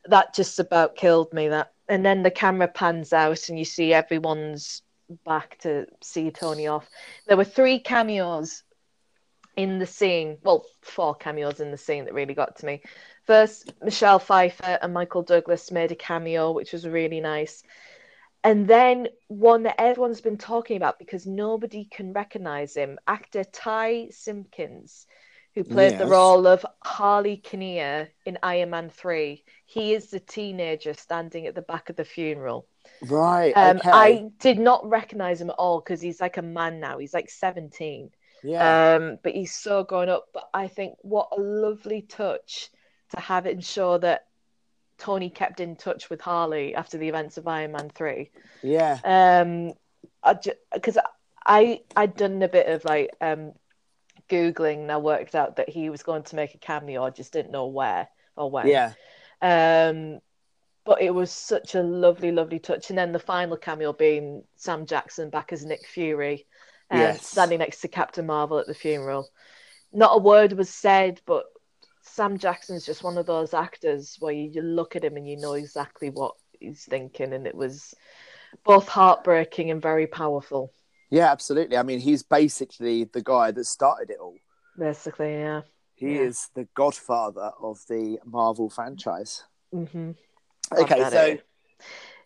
That 0.06 0.34
just 0.34 0.58
about 0.58 0.94
killed 0.94 1.32
me. 1.32 1.48
That, 1.48 1.72
and 1.88 2.06
then 2.06 2.22
the 2.22 2.30
camera 2.30 2.68
pans 2.68 3.12
out, 3.12 3.48
and 3.48 3.58
you 3.58 3.64
see 3.64 3.92
everyone's 3.92 4.82
back 5.24 5.58
to 5.58 5.86
see 6.00 6.30
Tony 6.30 6.68
off. 6.68 6.88
There 7.26 7.36
were 7.36 7.44
three 7.44 7.80
cameos 7.80 8.62
in 9.56 9.78
the 9.78 9.86
scene. 9.86 10.38
Well, 10.42 10.64
four 10.80 11.14
cameos 11.14 11.60
in 11.60 11.70
the 11.70 11.76
scene 11.76 12.04
that 12.04 12.14
really 12.14 12.34
got 12.34 12.56
to 12.58 12.66
me. 12.66 12.82
First, 13.30 13.72
Michelle 13.80 14.18
Pfeiffer 14.18 14.80
and 14.82 14.92
Michael 14.92 15.22
Douglas 15.22 15.70
made 15.70 15.92
a 15.92 15.94
cameo, 15.94 16.50
which 16.50 16.72
was 16.72 16.84
really 16.84 17.20
nice. 17.20 17.62
And 18.42 18.66
then 18.66 19.06
one 19.28 19.62
that 19.62 19.80
everyone's 19.80 20.20
been 20.20 20.36
talking 20.36 20.76
about 20.76 20.98
because 20.98 21.26
nobody 21.26 21.84
can 21.84 22.12
recognize 22.12 22.74
him, 22.74 22.98
actor 23.06 23.44
Ty 23.44 24.08
Simpkins, 24.10 25.06
who 25.54 25.62
played 25.62 25.96
the 25.96 26.08
role 26.08 26.44
of 26.48 26.66
Harley 26.82 27.36
Keener 27.36 28.08
in 28.26 28.36
Iron 28.42 28.70
Man 28.70 28.90
3. 28.90 29.44
He 29.64 29.94
is 29.94 30.10
the 30.10 30.18
teenager 30.18 30.92
standing 30.92 31.46
at 31.46 31.54
the 31.54 31.62
back 31.62 31.88
of 31.88 31.94
the 31.94 32.04
funeral. 32.04 32.66
Right. 33.00 33.52
Um, 33.52 33.76
okay. 33.76 33.90
I 33.90 34.30
did 34.40 34.58
not 34.58 34.90
recognize 34.90 35.40
him 35.40 35.50
at 35.50 35.56
all 35.56 35.78
because 35.78 36.00
he's 36.00 36.20
like 36.20 36.36
a 36.36 36.42
man 36.42 36.80
now. 36.80 36.98
He's 36.98 37.14
like 37.14 37.30
17. 37.30 38.10
Yeah. 38.42 38.96
Um, 38.96 39.20
but 39.22 39.34
he's 39.34 39.54
so 39.54 39.84
grown 39.84 40.08
up. 40.08 40.26
But 40.34 40.50
I 40.52 40.66
think 40.66 40.96
what 41.02 41.28
a 41.30 41.40
lovely 41.40 42.02
touch 42.02 42.70
to 43.10 43.20
have 43.20 43.46
it 43.46 43.52
ensure 43.54 43.98
that 43.98 44.26
Tony 44.98 45.30
kept 45.30 45.60
in 45.60 45.76
touch 45.76 46.10
with 46.10 46.20
Harley 46.20 46.74
after 46.74 46.98
the 46.98 47.08
events 47.08 47.38
of 47.38 47.48
Iron 47.48 47.72
Man 47.72 47.90
3 47.90 48.30
yeah. 48.62 48.98
um 49.04 49.72
because 50.74 50.98
i 51.46 51.80
i'd 51.96 52.16
done 52.16 52.42
a 52.42 52.48
bit 52.48 52.66
of 52.66 52.84
like 52.84 53.10
um 53.20 53.52
googling 54.28 54.82
and 54.82 54.92
i 54.92 54.96
worked 54.96 55.34
out 55.34 55.56
that 55.56 55.68
he 55.68 55.90
was 55.90 56.02
going 56.02 56.22
to 56.22 56.36
make 56.36 56.54
a 56.54 56.58
cameo 56.58 57.02
i 57.02 57.10
just 57.10 57.32
didn't 57.32 57.50
know 57.50 57.66
where 57.66 58.08
or 58.36 58.50
when 58.50 58.66
Yeah. 58.68 58.92
um 59.40 60.20
but 60.84 61.02
it 61.02 61.14
was 61.14 61.30
such 61.30 61.74
a 61.74 61.82
lovely 61.82 62.30
lovely 62.32 62.58
touch 62.58 62.90
and 62.90 62.98
then 62.98 63.12
the 63.12 63.18
final 63.18 63.56
cameo 63.56 63.92
being 63.92 64.44
sam 64.56 64.86
jackson 64.86 65.30
back 65.30 65.52
as 65.52 65.64
nick 65.64 65.86
fury 65.86 66.46
um, 66.90 66.98
Yes. 66.98 67.26
standing 67.26 67.60
next 67.60 67.80
to 67.80 67.88
captain 67.88 68.26
marvel 68.26 68.58
at 68.58 68.66
the 68.66 68.74
funeral 68.74 69.28
not 69.92 70.14
a 70.14 70.18
word 70.18 70.52
was 70.52 70.68
said 70.68 71.20
but 71.24 71.44
sam 72.10 72.38
jackson's 72.38 72.84
just 72.84 73.04
one 73.04 73.16
of 73.18 73.26
those 73.26 73.54
actors 73.54 74.16
where 74.20 74.32
you, 74.32 74.60
look 74.62 74.96
at 74.96 75.04
him 75.04 75.16
and 75.16 75.28
you 75.28 75.36
know 75.36 75.52
exactly 75.52 76.10
what 76.10 76.34
he's 76.58 76.84
thinking 76.84 77.32
and 77.32 77.46
it 77.46 77.54
was 77.54 77.94
both 78.64 78.88
heartbreaking 78.88 79.70
and 79.70 79.80
very 79.80 80.06
powerful 80.06 80.72
Yeah. 81.10 81.30
Absolutely. 81.30 81.76
I 81.76 81.82
mean, 81.82 82.00
he's 82.00 82.22
basically 82.22 83.04
the 83.04 83.22
guy 83.22 83.50
that 83.52 83.64
started 83.64 84.10
it 84.10 84.18
all. 84.20 84.36
basically 84.78 85.32
yeah 85.32 85.62
He 85.94 86.14
Yeah. 86.14 86.22
is 86.22 86.48
the 86.54 86.68
godfather 86.74 87.50
of 87.60 87.80
the 87.88 88.18
Marvel 88.24 88.68
franchise. 88.70 89.44
hmm 89.72 90.12
Okay, 90.72 91.02
so 91.10 91.38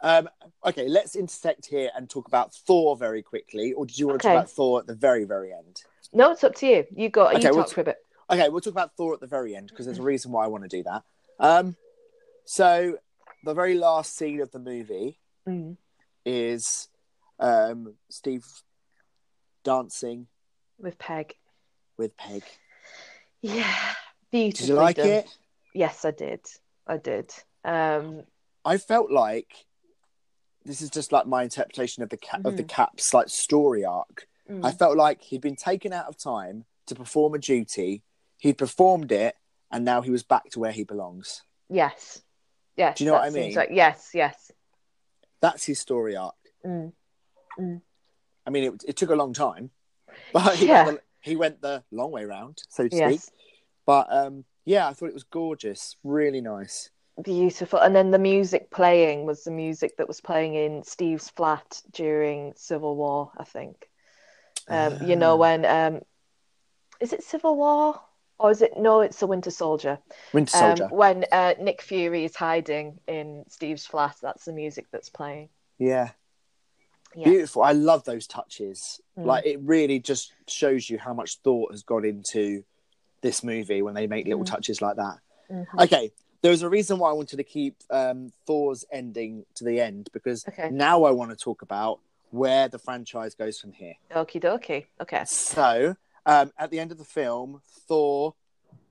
um, 0.02 0.28
okay, 0.66 0.86
let's 0.88 1.16
intersect 1.16 1.66
here 1.66 1.90
and 1.96 2.10
talk 2.10 2.28
about 2.28 2.52
Thor 2.52 2.96
very 2.96 3.22
quickly, 3.22 3.72
or 3.72 3.86
did 3.86 3.98
you 3.98 4.08
want 4.08 4.20
to 4.20 4.28
talk 4.28 4.36
about 4.36 4.50
Thor 4.50 4.80
at 4.80 4.86
the 4.86 4.94
very, 4.94 5.24
very 5.24 5.52
end? 5.52 5.82
no 6.12 6.30
it's 6.32 6.44
up 6.44 6.54
to 6.56 6.66
you 6.66 6.84
you 6.94 7.08
go 7.08 7.26
Okay, 7.28 7.48
you 7.48 7.54
we'll 7.54 7.64
talk 7.64 7.74
for 7.74 7.80
a 7.80 7.84
bit 7.84 7.96
Okay, 8.30 8.48
we'll 8.48 8.60
talk 8.60 8.72
about 8.72 8.96
Thor 8.96 9.14
at 9.14 9.20
the 9.20 9.26
very 9.26 9.54
end 9.54 9.68
because 9.68 9.86
there's 9.86 9.98
a 9.98 10.02
reason 10.02 10.32
why 10.32 10.44
I 10.44 10.48
want 10.48 10.64
to 10.64 10.68
do 10.76 10.82
that. 10.84 11.02
Um, 11.38 11.76
so 12.46 12.98
the 13.44 13.54
very 13.54 13.74
last 13.74 14.16
scene 14.16 14.40
of 14.40 14.50
the 14.50 14.58
movie 14.58 15.18
Mm. 15.46 15.76
is 16.24 16.88
um, 17.38 17.94
Steve 18.08 18.44
dancing 19.62 20.26
With 20.78 20.98
Peg. 20.98 21.34
with 21.98 22.16
Peg. 22.16 22.42
Yeah. 23.42 23.74
beautiful. 24.30 24.66
Did 24.66 24.72
you 24.72 24.74
like 24.76 24.96
done. 24.96 25.08
it? 25.08 25.26
Yes, 25.74 26.04
I 26.04 26.10
did. 26.12 26.40
I 26.86 26.96
did. 26.96 27.30
Um, 27.64 28.22
I 28.64 28.78
felt 28.78 29.10
like 29.10 29.66
this 30.64 30.80
is 30.80 30.88
just 30.90 31.12
like 31.12 31.26
my 31.26 31.42
interpretation 31.42 32.02
of 32.02 32.08
the 32.08 32.16
cap 32.16 32.44
of 32.46 32.56
the 32.56 32.64
Mhm. 32.64 32.68
Cap's 32.68 33.12
like 33.12 33.28
story 33.28 33.84
arc. 33.84 34.26
mm, 34.48 34.64
I 34.64 34.72
felt 34.72 34.96
like 34.96 35.20
he'd 35.22 35.40
been 35.42 35.56
taken 35.56 35.92
out 35.92 36.06
of 36.06 36.16
time 36.16 36.64
to 36.86 36.94
perform 36.94 37.34
a 37.34 37.38
duty. 37.38 38.02
He'd 38.44 38.58
performed 38.58 39.10
it, 39.10 39.36
and 39.70 39.86
now 39.86 40.02
he 40.02 40.10
was 40.10 40.22
back 40.22 40.50
to 40.50 40.60
where 40.60 40.70
he 40.70 40.84
belongs. 40.84 41.42
yes. 41.70 42.20
Yes. 42.76 42.98
Do 42.98 43.04
you 43.04 43.10
know 43.10 43.16
what 43.16 43.24
I 43.24 43.30
mean? 43.30 43.54
Like, 43.54 43.70
yes, 43.72 44.10
yes. 44.12 44.50
That's 45.40 45.64
his 45.64 45.78
story 45.78 46.14
arc. 46.16 46.34
Mm. 46.66 46.92
I 48.46 48.50
mean, 48.50 48.64
it, 48.64 48.84
it 48.88 48.96
took 48.96 49.10
a 49.10 49.14
long 49.14 49.32
time, 49.32 49.70
but 50.34 50.56
he, 50.56 50.66
Yeah. 50.66 50.84
went 50.86 50.98
the, 50.98 51.02
he 51.30 51.36
went 51.36 51.62
the 51.62 51.84
long 51.90 52.10
way 52.10 52.24
round, 52.26 52.62
so 52.68 52.86
to 52.88 52.94
speak. 52.96 53.20
But 53.86 54.08
um, 54.12 54.44
yeah, 54.66 54.88
I 54.88 54.92
thought 54.92 55.06
it 55.08 55.14
was 55.14 55.22
gorgeous, 55.24 55.96
really 56.04 56.40
nice. 56.42 56.90
Beautiful. 57.22 57.78
And 57.78 57.94
then 57.96 58.10
the 58.10 58.18
music 58.18 58.70
playing 58.70 59.24
was 59.24 59.44
the 59.44 59.52
music 59.52 59.96
that 59.98 60.08
was 60.08 60.20
playing 60.20 60.54
in 60.56 60.82
Steve's 60.82 61.30
flat 61.30 61.80
during 61.92 62.52
Civil 62.56 62.96
War, 62.96 63.30
I 63.38 63.44
think. 63.44 63.88
Um, 64.68 64.98
you 65.06 65.14
know, 65.16 65.34
Ah. 65.34 65.36
when 65.36 65.64
um, 65.64 66.02
is 67.00 67.12
it 67.14 67.22
Civil 67.22 67.56
War? 67.56 68.00
Or 68.38 68.50
is 68.50 68.62
it 68.62 68.72
no, 68.76 69.00
it's 69.00 69.20
the 69.20 69.26
Winter 69.26 69.50
Soldier. 69.50 69.98
Winter 70.32 70.56
Um, 70.56 70.76
Soldier. 70.76 70.94
when 70.94 71.24
uh, 71.30 71.54
Nick 71.60 71.80
Fury 71.82 72.24
is 72.24 72.34
hiding 72.34 72.98
in 73.06 73.44
Steve's 73.48 73.86
flat, 73.86 74.16
that's 74.20 74.44
the 74.44 74.52
music 74.52 74.86
that's 74.90 75.08
playing. 75.08 75.48
yeah, 75.78 76.10
Yeah. 77.14 77.30
beautiful. 77.30 77.62
I 77.62 77.72
love 77.72 78.04
those 78.04 78.26
touches. 78.26 79.00
Mm. 79.18 79.26
Like 79.26 79.46
it 79.46 79.60
really 79.62 80.00
just 80.00 80.32
shows 80.48 80.90
you 80.90 80.98
how 80.98 81.14
much 81.14 81.38
thought 81.38 81.70
has 81.72 81.82
gone 81.82 82.04
into 82.04 82.64
this 83.20 83.42
movie 83.44 83.82
when 83.82 83.94
they 83.94 84.06
make 84.06 84.26
little 84.26 84.42
Mm. 84.44 84.50
touches 84.50 84.82
like 84.82 84.96
that. 84.96 85.18
Mhm. 85.50 85.84
Okay, 85.84 86.12
there 86.42 86.50
was 86.50 86.62
a 86.62 86.68
reason 86.68 86.98
why 86.98 87.10
I 87.10 87.12
wanted 87.12 87.36
to 87.36 87.44
keep 87.44 87.76
um, 87.90 88.32
Thor's 88.46 88.84
ending 88.90 89.46
to 89.54 89.64
the 89.64 89.80
end 89.80 90.10
because 90.12 90.46
Okay. 90.48 90.70
now 90.70 91.04
I 91.04 91.10
want 91.12 91.30
to 91.30 91.36
talk 91.36 91.62
about 91.62 92.00
where 92.30 92.68
the 92.68 92.78
franchise 92.80 93.34
goes 93.36 93.60
from 93.60 93.72
here. 93.72 93.94
Okie 94.10 94.40
dokie. 94.42 94.86
Okay. 95.00 95.24
So, 95.24 95.96
um, 96.26 96.52
at 96.58 96.70
the 96.70 96.80
end 96.80 96.92
of 96.92 96.98
the 96.98 97.04
film, 97.04 97.60
Thor 97.86 98.34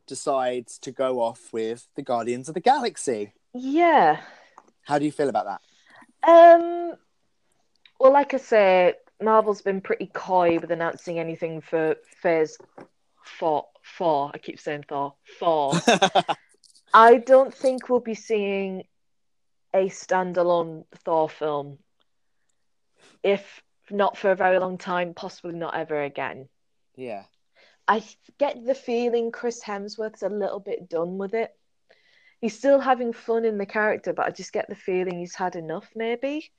decides 0.08 0.78
to 0.80 0.92
go 0.92 1.20
off 1.20 1.52
with 1.52 1.88
the 1.96 2.02
Guardians 2.02 2.48
of 2.48 2.54
the 2.54 2.62
Galaxy. 2.62 3.34
Yeah. 3.54 4.22
How 4.84 5.00
do 5.00 5.06
you 5.06 5.12
feel 5.12 5.30
about 5.30 5.46
that? 5.46 6.30
Um. 6.30 6.94
Well, 8.00 8.12
like 8.12 8.34
I 8.34 8.38
say, 8.38 8.96
Marvel's 9.22 9.62
been 9.62 9.82
pretty 9.82 10.08
coy 10.08 10.60
with 10.60 10.72
announcing 10.72 11.20
anything 11.20 11.62
for 11.62 11.96
Phase 12.22 12.58
Four. 13.24 13.68
Four. 13.82 14.32
I 14.34 14.38
keep 14.38 14.60
saying 14.60 14.86
Thor. 14.88 15.16
Four. 15.40 15.74
I 16.94 17.18
don't 17.18 17.54
think 17.54 17.90
we'll 17.90 18.00
be 18.00 18.14
seeing 18.14 18.84
a 19.74 19.90
standalone 19.90 20.86
Thor 21.04 21.28
film, 21.28 21.80
if 23.24 23.62
not 23.90 24.18
for 24.18 24.32
a 24.32 24.36
very 24.36 24.60
long 24.60 24.78
time, 24.78 25.14
possibly 25.14 25.54
not 25.54 25.76
ever 25.76 26.04
again. 26.04 26.48
Yeah. 26.96 27.24
I 27.88 28.04
get 28.38 28.66
the 28.66 28.76
feeling 28.76 29.32
Chris 29.32 29.62
Hemsworth's 29.62 30.24
a 30.24 30.30
little 30.30 30.60
bit 30.60 30.90
done 30.90 31.18
with 31.18 31.34
it. 31.34 31.52
He's 32.40 32.58
still 32.58 32.80
having 32.80 33.14
fun 33.14 33.46
in 33.46 33.58
the 33.58 33.66
character, 33.66 34.14
but 34.14 34.26
I 34.26 34.32
just 34.32 34.54
get 34.54 34.70
the 34.70 34.76
feeling 34.76 35.20
he's 35.20 35.36
had 35.36 35.56
enough, 35.56 35.90
maybe. 35.96 36.52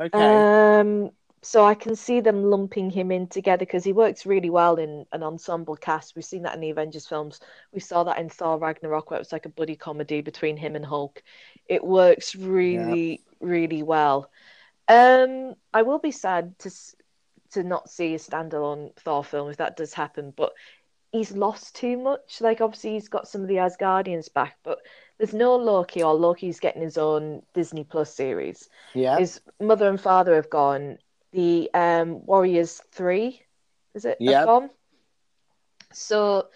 Okay. 0.00 0.80
Um, 0.80 1.10
so 1.42 1.64
I 1.64 1.74
can 1.74 1.94
see 1.94 2.20
them 2.20 2.44
lumping 2.44 2.90
him 2.90 3.12
in 3.12 3.28
together 3.28 3.60
because 3.60 3.84
he 3.84 3.92
works 3.92 4.26
really 4.26 4.50
well 4.50 4.76
in 4.76 5.06
an 5.12 5.22
ensemble 5.22 5.76
cast. 5.76 6.16
We've 6.16 6.24
seen 6.24 6.42
that 6.42 6.54
in 6.54 6.60
the 6.60 6.70
Avengers 6.70 7.06
films. 7.06 7.40
We 7.72 7.80
saw 7.80 8.04
that 8.04 8.18
in 8.18 8.28
Thor 8.28 8.58
Ragnarok, 8.58 9.10
where 9.10 9.18
it 9.18 9.20
was 9.20 9.32
like 9.32 9.46
a 9.46 9.50
buddy 9.50 9.76
comedy 9.76 10.22
between 10.22 10.56
him 10.56 10.74
and 10.74 10.84
Hulk. 10.84 11.22
It 11.66 11.84
works 11.84 12.34
really, 12.34 13.22
really 13.40 13.82
well. 13.82 14.30
Um, 14.88 15.54
I 15.72 15.82
will 15.82 15.98
be 15.98 16.10
sad 16.10 16.58
to 16.60 16.70
to 17.52 17.62
not 17.62 17.90
see 17.90 18.14
a 18.14 18.18
standalone 18.18 18.94
Thor 18.96 19.24
film 19.24 19.50
if 19.50 19.56
that 19.58 19.76
does 19.76 19.92
happen, 19.92 20.32
but 20.36 20.52
he's 21.12 21.32
lost 21.32 21.74
too 21.74 21.96
much. 21.96 22.40
Like 22.40 22.60
obviously 22.60 22.92
he's 22.92 23.08
got 23.08 23.28
some 23.28 23.42
of 23.42 23.48
the 23.48 23.56
Asgardians 23.56 24.32
back, 24.32 24.56
but 24.62 24.78
there's 25.18 25.34
no 25.34 25.56
Loki 25.56 26.02
or 26.02 26.14
Loki's 26.14 26.60
getting 26.60 26.82
his 26.82 26.98
own 26.98 27.42
Disney 27.54 27.84
Plus 27.84 28.14
series 28.14 28.68
yeah. 28.94 29.18
his 29.18 29.40
mother 29.60 29.88
and 29.88 30.00
father 30.00 30.34
have 30.34 30.50
gone. 30.50 30.98
The 31.32 31.70
um, 31.74 32.24
Warriors 32.24 32.80
three, 32.92 33.42
is 33.94 34.04
it? 34.04 34.16
Yeah. 34.20 34.44
gone. 34.44 34.70
So 35.92 36.48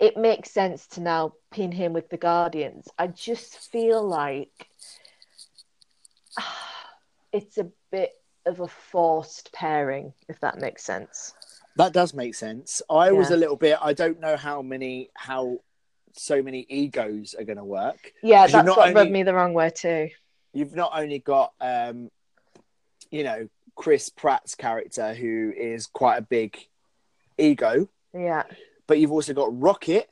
it 0.00 0.16
makes 0.16 0.50
sense 0.50 0.86
to 0.88 1.00
now 1.00 1.34
pin 1.50 1.70
him 1.70 1.92
with 1.92 2.08
the 2.08 2.16
Guardians. 2.16 2.88
I 2.98 3.06
just 3.06 3.56
feel 3.70 4.02
like 4.02 4.68
it's 7.32 7.58
a 7.58 7.70
bit 7.92 8.10
of 8.46 8.60
a 8.60 8.68
forced 8.68 9.52
pairing, 9.52 10.12
if 10.28 10.40
that 10.40 10.58
makes 10.58 10.82
sense. 10.84 11.34
That 11.76 11.92
does 11.92 12.14
make 12.14 12.34
sense. 12.34 12.82
I 12.90 13.12
was 13.12 13.30
a 13.30 13.36
little 13.36 13.56
bit. 13.56 13.78
I 13.80 13.92
don't 13.92 14.20
know 14.20 14.36
how 14.36 14.60
many 14.62 15.10
how 15.14 15.58
so 16.14 16.42
many 16.42 16.66
egos 16.68 17.34
are 17.38 17.44
going 17.44 17.58
to 17.58 17.64
work. 17.64 18.12
Yeah, 18.22 18.46
that's 18.46 18.66
not 18.66 18.76
what 18.76 18.88
only- 18.88 18.94
rubbed 18.94 19.10
me 19.12 19.22
the 19.22 19.34
wrong 19.34 19.54
way 19.54 19.70
too. 19.70 20.10
You've 20.52 20.74
not 20.74 20.90
only 20.94 21.20
got 21.20 21.52
um, 21.60 22.10
you 23.10 23.22
know, 23.24 23.48
Chris 23.76 24.08
Pratt's 24.08 24.54
character 24.56 25.14
who 25.14 25.52
is 25.56 25.86
quite 25.86 26.16
a 26.16 26.22
big 26.22 26.56
ego, 27.38 27.88
Yeah. 28.12 28.42
but 28.88 28.98
you've 28.98 29.12
also 29.12 29.32
got 29.32 29.48
Rocket, 29.58 30.10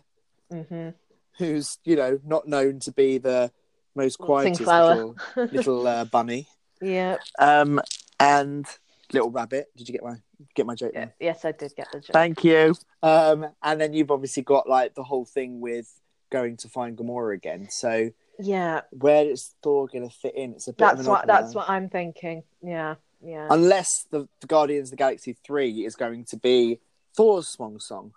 hmm 0.51 0.91
who's 1.39 1.79
you 1.85 1.95
know 1.95 2.19
not 2.27 2.49
known 2.49 2.81
to 2.81 2.91
be 2.91 3.19
the 3.19 3.51
most 3.95 4.19
quietest 4.19 4.61
little, 4.61 5.17
little 5.37 5.87
uh, 5.87 6.05
bunny, 6.05 6.47
Yeah. 6.81 7.19
um, 7.39 7.81
and 8.21 8.67
little 9.13 9.31
rabbit. 9.31 9.69
Did 9.77 9.89
you 9.89 9.93
get 9.93 10.03
my 10.03 10.17
get 10.55 10.67
my 10.67 10.75
joke? 10.75 10.93
yeah. 10.95 11.07
there? 11.07 11.15
Yes, 11.21 11.45
I 11.45 11.53
did 11.53 11.75
get 11.77 11.89
the 11.93 12.01
joke. 12.01 12.13
Thank 12.13 12.45
you. 12.45 12.75
Um, 13.03 13.47
and 13.63 13.81
then 13.81 13.93
you've 13.95 14.11
obviously 14.11 14.43
got 14.43 14.69
like 14.69 14.95
the 14.95 15.03
whole 15.05 15.25
thing 15.25 15.61
with 15.61 15.89
going 16.31 16.57
to 16.59 16.69
find 16.69 16.97
Gamora 16.97 17.35
again. 17.35 17.69
So 17.71 18.11
Yeah. 18.39 18.83
where 18.91 19.25
is 19.25 19.55
Thor 19.63 19.87
going 19.89 20.09
to 20.09 20.15
fit 20.15 20.35
in? 20.35 20.53
It's 20.53 20.69
a 20.69 20.73
bit. 20.73 20.79
That's 20.79 21.07
what 21.07 21.27
that's 21.27 21.55
what 21.55 21.69
I'm 21.69 21.89
thinking. 21.89 22.43
Yeah. 22.63 22.97
Yeah. 23.25 23.49
Unless 23.51 24.07
the, 24.11 24.29
the 24.41 24.47
Guardians 24.47 24.89
of 24.89 24.91
the 24.93 24.97
Galaxy 24.97 25.37
three 25.45 25.85
is 25.85 25.97
going 25.97 26.25
to 26.27 26.37
be 26.37 26.79
Thor's 27.17 27.49
swan 27.49 27.81
song. 27.81 28.13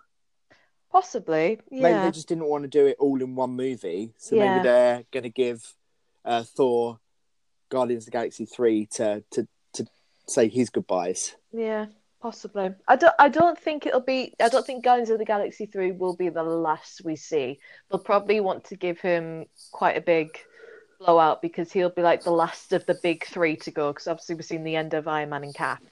Possibly. 0.90 1.58
Yeah. 1.70 1.82
Maybe 1.82 1.98
they 2.00 2.10
just 2.10 2.28
didn't 2.28 2.44
want 2.46 2.64
to 2.64 2.68
do 2.68 2.86
it 2.86 2.96
all 3.00 3.20
in 3.22 3.34
one 3.34 3.50
movie, 3.56 4.12
so 4.18 4.36
Yeah. 4.36 4.56
maybe 4.56 4.62
they're 4.64 5.04
going 5.10 5.22
to 5.22 5.30
give 5.30 5.74
uh, 6.24 6.42
Thor 6.42 7.00
Guardians 7.70 8.02
of 8.02 8.06
the 8.06 8.10
Galaxy 8.12 8.44
three 8.44 8.86
to 8.92 9.24
to 9.30 9.48
say 10.26 10.48
his 10.48 10.70
goodbyes. 10.70 11.34
Yeah. 11.52 11.86
Possibly. 12.20 12.70
I 12.86 12.94
don't. 12.94 13.14
I 13.18 13.28
don't 13.28 13.58
think 13.58 13.84
it'll 13.84 13.98
be. 14.00 14.32
I 14.40 14.48
don't 14.48 14.64
think 14.64 14.84
Guardians 14.84 15.10
of 15.10 15.18
the 15.18 15.24
Galaxy 15.24 15.66
three 15.66 15.90
will 15.90 16.14
be 16.14 16.28
the 16.28 16.44
last 16.44 17.02
we 17.04 17.16
see. 17.16 17.58
They'll 17.90 17.98
probably 17.98 18.38
want 18.38 18.62
to 18.66 18.76
give 18.76 19.00
him 19.00 19.46
quite 19.72 19.96
a 19.96 20.00
big 20.00 20.38
blowout 21.00 21.42
because 21.42 21.72
he'll 21.72 21.90
be 21.90 22.02
like 22.02 22.22
the 22.22 22.30
last 22.30 22.72
of 22.72 22.86
the 22.86 22.94
big 23.02 23.26
three 23.26 23.56
to 23.56 23.72
go. 23.72 23.90
Because 23.92 24.06
obviously 24.06 24.36
we've 24.36 24.44
seen 24.44 24.62
the 24.62 24.76
end 24.76 24.94
of 24.94 25.08
Iron 25.08 25.30
Man 25.30 25.42
and 25.42 25.52
Cap. 25.54 25.82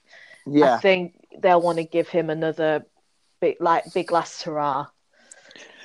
Yeah. 0.46 0.76
I 0.76 0.78
think 0.78 1.16
they'll 1.36 1.60
want 1.60 1.78
to 1.78 1.84
give 1.84 2.08
him 2.08 2.30
another 2.30 2.86
big, 3.40 3.56
like 3.58 3.92
big 3.92 4.12
last 4.12 4.40
hurrah. 4.44 4.86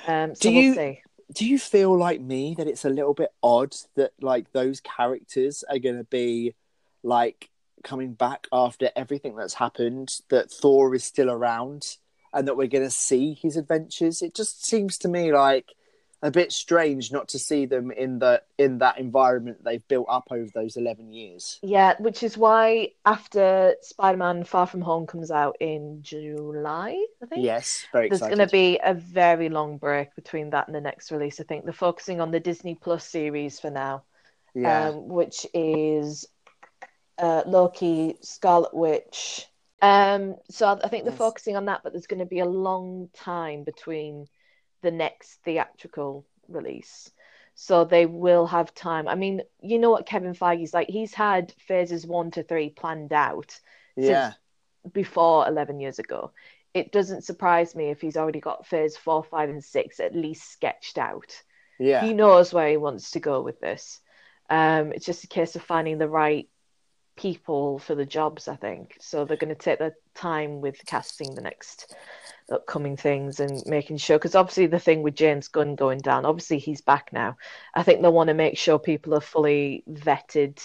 Um, 0.06 0.36
so 0.36 0.48
Do 0.48 0.54
we'll 0.54 0.62
you- 0.64 0.74
see. 0.76 1.02
do 1.34 1.44
you 1.44 1.58
feel 1.58 1.98
like 1.98 2.20
me 2.20 2.54
that 2.56 2.68
it's 2.68 2.84
a 2.84 2.88
little 2.90 3.14
bit 3.14 3.30
odd 3.42 3.74
that 3.96 4.12
like 4.20 4.52
those 4.52 4.80
characters 4.80 5.64
are 5.68 5.80
going 5.80 5.96
to 5.98 6.04
be 6.04 6.54
like 7.02 7.50
coming 7.84 8.12
back 8.12 8.46
after 8.52 8.90
everything 8.96 9.36
that's 9.36 9.54
happened 9.54 10.20
that 10.28 10.50
thor 10.50 10.94
is 10.94 11.04
still 11.04 11.30
around 11.30 11.96
and 12.32 12.46
that 12.48 12.56
we're 12.56 12.66
going 12.66 12.84
to 12.84 12.90
see 12.90 13.34
his 13.34 13.56
adventures 13.56 14.22
it 14.22 14.34
just 14.34 14.64
seems 14.64 14.98
to 14.98 15.08
me 15.08 15.32
like 15.32 15.72
a 16.22 16.30
bit 16.30 16.50
strange 16.50 17.12
not 17.12 17.28
to 17.28 17.38
see 17.38 17.66
them 17.66 17.90
in 17.90 18.18
the 18.18 18.42
in 18.58 18.78
that 18.78 18.98
environment 18.98 19.62
they've 19.62 19.86
built 19.86 20.06
up 20.08 20.26
over 20.30 20.48
those 20.54 20.76
11 20.76 21.12
years 21.12 21.58
Yeah, 21.62 21.94
which 21.98 22.22
is 22.22 22.38
why 22.38 22.92
after 23.04 23.74
Spider-Man: 23.82 24.44
Far 24.44 24.66
From 24.66 24.80
Home 24.80 25.06
comes 25.06 25.30
out 25.30 25.56
in 25.60 25.98
July, 26.02 27.04
I 27.22 27.26
think. 27.26 27.44
yes 27.44 27.86
very 27.92 28.08
There's 28.08 28.22
going 28.22 28.38
to 28.38 28.46
be 28.48 28.80
a 28.82 28.94
very 28.94 29.48
long 29.50 29.76
break 29.76 30.14
between 30.14 30.50
that 30.50 30.66
and 30.66 30.74
the 30.74 30.80
next 30.80 31.12
release. 31.12 31.38
I 31.38 31.44
think 31.44 31.64
they're 31.64 31.72
focusing 31.72 32.20
on 32.20 32.30
the 32.30 32.40
Disney 32.40 32.74
Plus 32.74 33.06
series 33.06 33.60
for 33.60 33.70
now, 33.70 34.02
yeah 34.54 34.88
um, 34.88 35.08
which 35.08 35.46
is 35.52 36.26
uh, 37.18 37.42
Loki, 37.46 38.16
Scarlet 38.22 38.74
Witch, 38.74 39.46
Um, 39.82 40.36
so 40.50 40.66
I 40.68 40.80
I 40.84 40.88
think 40.88 41.04
they're 41.04 41.12
Yes. 41.12 41.18
focusing 41.26 41.56
on 41.56 41.66
that, 41.66 41.82
but 41.82 41.92
there's 41.92 42.06
going 42.06 42.20
to 42.20 42.26
be 42.26 42.40
a 42.40 42.46
long 42.46 43.10
time 43.14 43.64
between 43.64 44.26
the 44.82 44.90
next 44.90 45.42
theatrical 45.44 46.26
release. 46.48 47.10
So 47.54 47.84
they 47.84 48.06
will 48.06 48.46
have 48.46 48.74
time. 48.74 49.08
I 49.08 49.14
mean, 49.14 49.42
you 49.60 49.78
know 49.78 49.90
what 49.90 50.06
Kevin 50.06 50.34
Feige's 50.34 50.74
like. 50.74 50.88
He's 50.88 51.14
had 51.14 51.52
phases 51.68 52.06
one 52.06 52.30
to 52.32 52.42
three 52.42 52.70
planned 52.70 53.12
out 53.12 53.60
Yeah. 53.96 54.34
before 54.92 55.46
11 55.48 55.80
years 55.80 55.98
ago. 55.98 56.32
It 56.74 56.92
doesn't 56.92 57.24
surprise 57.24 57.74
me 57.74 57.90
if 57.90 58.00
he's 58.00 58.16
already 58.16 58.40
got 58.40 58.66
phase 58.66 58.96
four, 58.96 59.22
five, 59.24 59.48
and 59.48 59.64
six 59.64 60.00
at 60.00 60.14
least 60.14 60.50
sketched 60.50 60.98
out. 60.98 61.42
Yeah. 61.78 62.00
He 62.00 62.14
knows 62.14 62.52
where 62.52 62.68
he 62.68 62.76
wants 62.76 63.12
to 63.12 63.20
go 63.20 63.42
with 63.42 63.60
this. 63.60 64.00
Um, 64.50 64.92
it's 64.92 65.06
just 65.06 65.24
a 65.24 65.28
case 65.28 65.56
of 65.56 65.62
finding 65.62 65.98
the 65.98 66.08
right 66.08 66.48
people 67.16 67.78
for 67.78 67.94
the 67.94 68.06
jobs, 68.06 68.48
I 68.48 68.56
think. 68.56 68.96
So 69.00 69.24
they're 69.24 69.36
going 69.36 69.54
to 69.54 69.60
take 69.60 69.78
their 69.78 69.96
time 70.14 70.60
with 70.60 70.84
casting 70.86 71.34
the 71.34 71.40
next 71.40 71.94
upcoming 72.50 72.96
things 72.96 73.40
and 73.40 73.62
making 73.66 73.96
sure. 73.96 74.18
Because 74.18 74.34
obviously, 74.34 74.66
the 74.66 74.78
thing 74.78 75.02
with 75.02 75.14
James 75.14 75.48
Gunn 75.48 75.74
going 75.74 75.98
down, 75.98 76.24
obviously 76.24 76.58
he's 76.58 76.80
back 76.80 77.12
now. 77.12 77.36
I 77.74 77.82
think 77.82 78.02
they 78.02 78.08
want 78.08 78.28
to 78.28 78.34
make 78.34 78.58
sure 78.58 78.78
people 78.78 79.14
are 79.14 79.20
fully 79.20 79.82
vetted, 79.90 80.60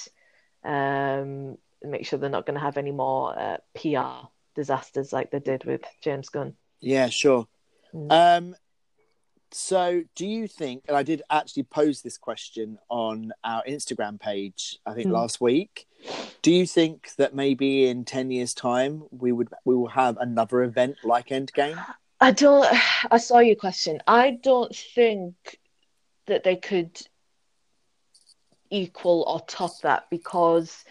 um, 0.64 1.58
and 1.82 1.92
make 1.92 2.06
sure 2.06 2.20
they're 2.20 2.30
not 2.30 2.46
going 2.46 2.60
to 2.60 2.66
have 2.66 2.78
any 2.78 2.92
more 2.92 3.38
uh, 3.38 3.58
PR 3.74 4.28
disasters 4.56 5.12
like 5.12 5.32
they 5.32 5.40
did 5.40 5.64
with 5.64 5.82
James 6.02 6.30
Gunn. 6.30 6.56
Yeah, 6.80 7.10
sure. 7.10 7.48
Mm. 7.94 8.12
Um, 8.12 8.56
so 9.54 10.04
do 10.16 10.26
you 10.26 10.48
think, 10.48 10.84
and 10.88 10.96
I 10.96 11.04
did 11.04 11.22
actually 11.30 11.64
pose 11.64 12.02
this 12.02 12.18
question 12.18 12.78
on 12.90 13.32
our 13.44 13.64
Instagram 13.68 14.20
page, 14.20 14.80
I 14.86 14.94
think 14.94 15.08
Mm. 15.08 15.14
last 15.14 15.42
week. 15.42 15.88
Do 16.42 16.52
you 16.52 16.66
think 16.66 17.14
that 17.18 17.36
maybe 17.36 17.88
in 17.88 18.06
10 18.06 18.32
years' 18.32 18.54
time 18.54 19.04
we 19.12 19.32
would 19.32 19.50
we 19.66 19.76
will 19.76 19.90
have 19.90 20.18
another 20.18 20.64
event 20.64 20.98
like 21.04 21.28
Endgame? 21.28 21.84
I 22.20 22.32
don't. 22.32 22.66
I 23.12 23.18
saw 23.18 23.40
your 23.40 23.56
question. 23.56 24.02
I 24.08 24.32
don't 24.32 24.76
think 24.76 25.60
that 26.28 26.44
they 26.44 26.56
could 26.56 27.00
equal 28.70 29.24
or 29.28 29.42
top 29.42 29.72
that 29.82 30.10
because 30.10 30.86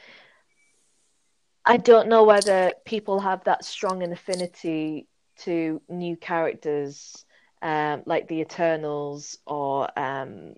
I 1.65 1.77
don't 1.77 2.09
know 2.09 2.25
whether 2.25 2.73
people 2.85 3.21
have 3.21 3.45
that 3.45 3.65
strong 3.65 4.03
an 4.03 4.13
affinity 4.13 5.07
to 5.39 5.81
new 5.89 6.17
characters 6.17 7.25
um, 7.63 8.03
like 8.07 8.29
the 8.29 8.41
Eternals 8.41 9.39
or 9.47 9.89
um, 9.99 10.55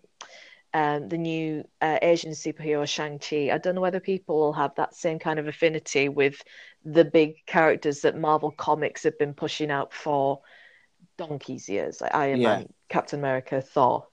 um, 0.74 1.08
the 1.08 1.18
new 1.18 1.64
uh, 1.80 1.98
Asian 2.00 2.32
superhero 2.32 2.86
Shang-Chi. 2.88 3.50
I 3.52 3.58
don't 3.58 3.74
know 3.74 3.80
whether 3.80 4.00
people 4.00 4.38
will 4.38 4.52
have 4.54 4.74
that 4.76 4.94
same 4.94 5.18
kind 5.18 5.38
of 5.38 5.46
affinity 5.46 6.08
with 6.08 6.42
the 6.84 7.04
big 7.04 7.44
characters 7.46 8.00
that 8.00 8.16
Marvel 8.16 8.50
Comics 8.50 9.02
have 9.04 9.18
been 9.18 9.34
pushing 9.34 9.70
out 9.70 9.92
for 9.92 10.40
donkey's 11.18 11.68
years, 11.68 12.00
like 12.00 12.14
Iron 12.14 12.40
Yeah. 12.40 12.56
Man, 12.56 12.68
Captain 12.88 13.18
America, 13.18 13.60
Thor. 13.60 14.06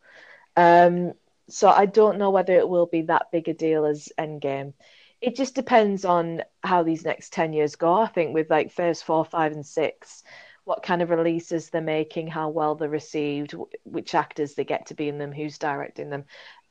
Um, 0.58 1.14
so 1.50 1.70
I 1.70 1.86
don't 1.86 2.18
know 2.18 2.30
whether 2.30 2.54
it 2.54 2.68
will 2.68 2.86
be 2.86 3.04
that 3.04 3.32
big 3.32 3.48
a 3.48 3.54
deal 3.54 3.86
as 3.86 4.10
Endgame. 4.20 4.74
It 5.22 5.36
just 5.36 5.56
depends 5.56 6.06
on 6.06 6.44
how 6.64 6.84
these 6.84 7.04
next 7.06 7.34
10 7.34 7.54
years 7.54 7.76
go. 7.76 7.94
I 7.94 8.08
think 8.08 8.34
with 8.34 8.50
like 8.50 8.72
phase 8.72 9.02
four, 9.02 9.26
five, 9.26 9.52
and 9.52 9.66
six, 9.66 10.24
what 10.66 10.84
kind 10.84 11.02
of 11.02 11.10
releases 11.10 11.70
they're 11.70 11.82
making, 11.82 12.28
how 12.28 12.50
well 12.50 12.76
they're 12.76 12.90
received, 12.90 13.56
which 13.84 14.16
actors 14.16 14.54
they 14.54 14.64
get 14.64 14.88
to 14.88 14.94
be 14.94 15.08
in 15.10 15.18
them, 15.18 15.32
who's 15.32 15.58
directing 15.58 16.10
them. 16.10 16.26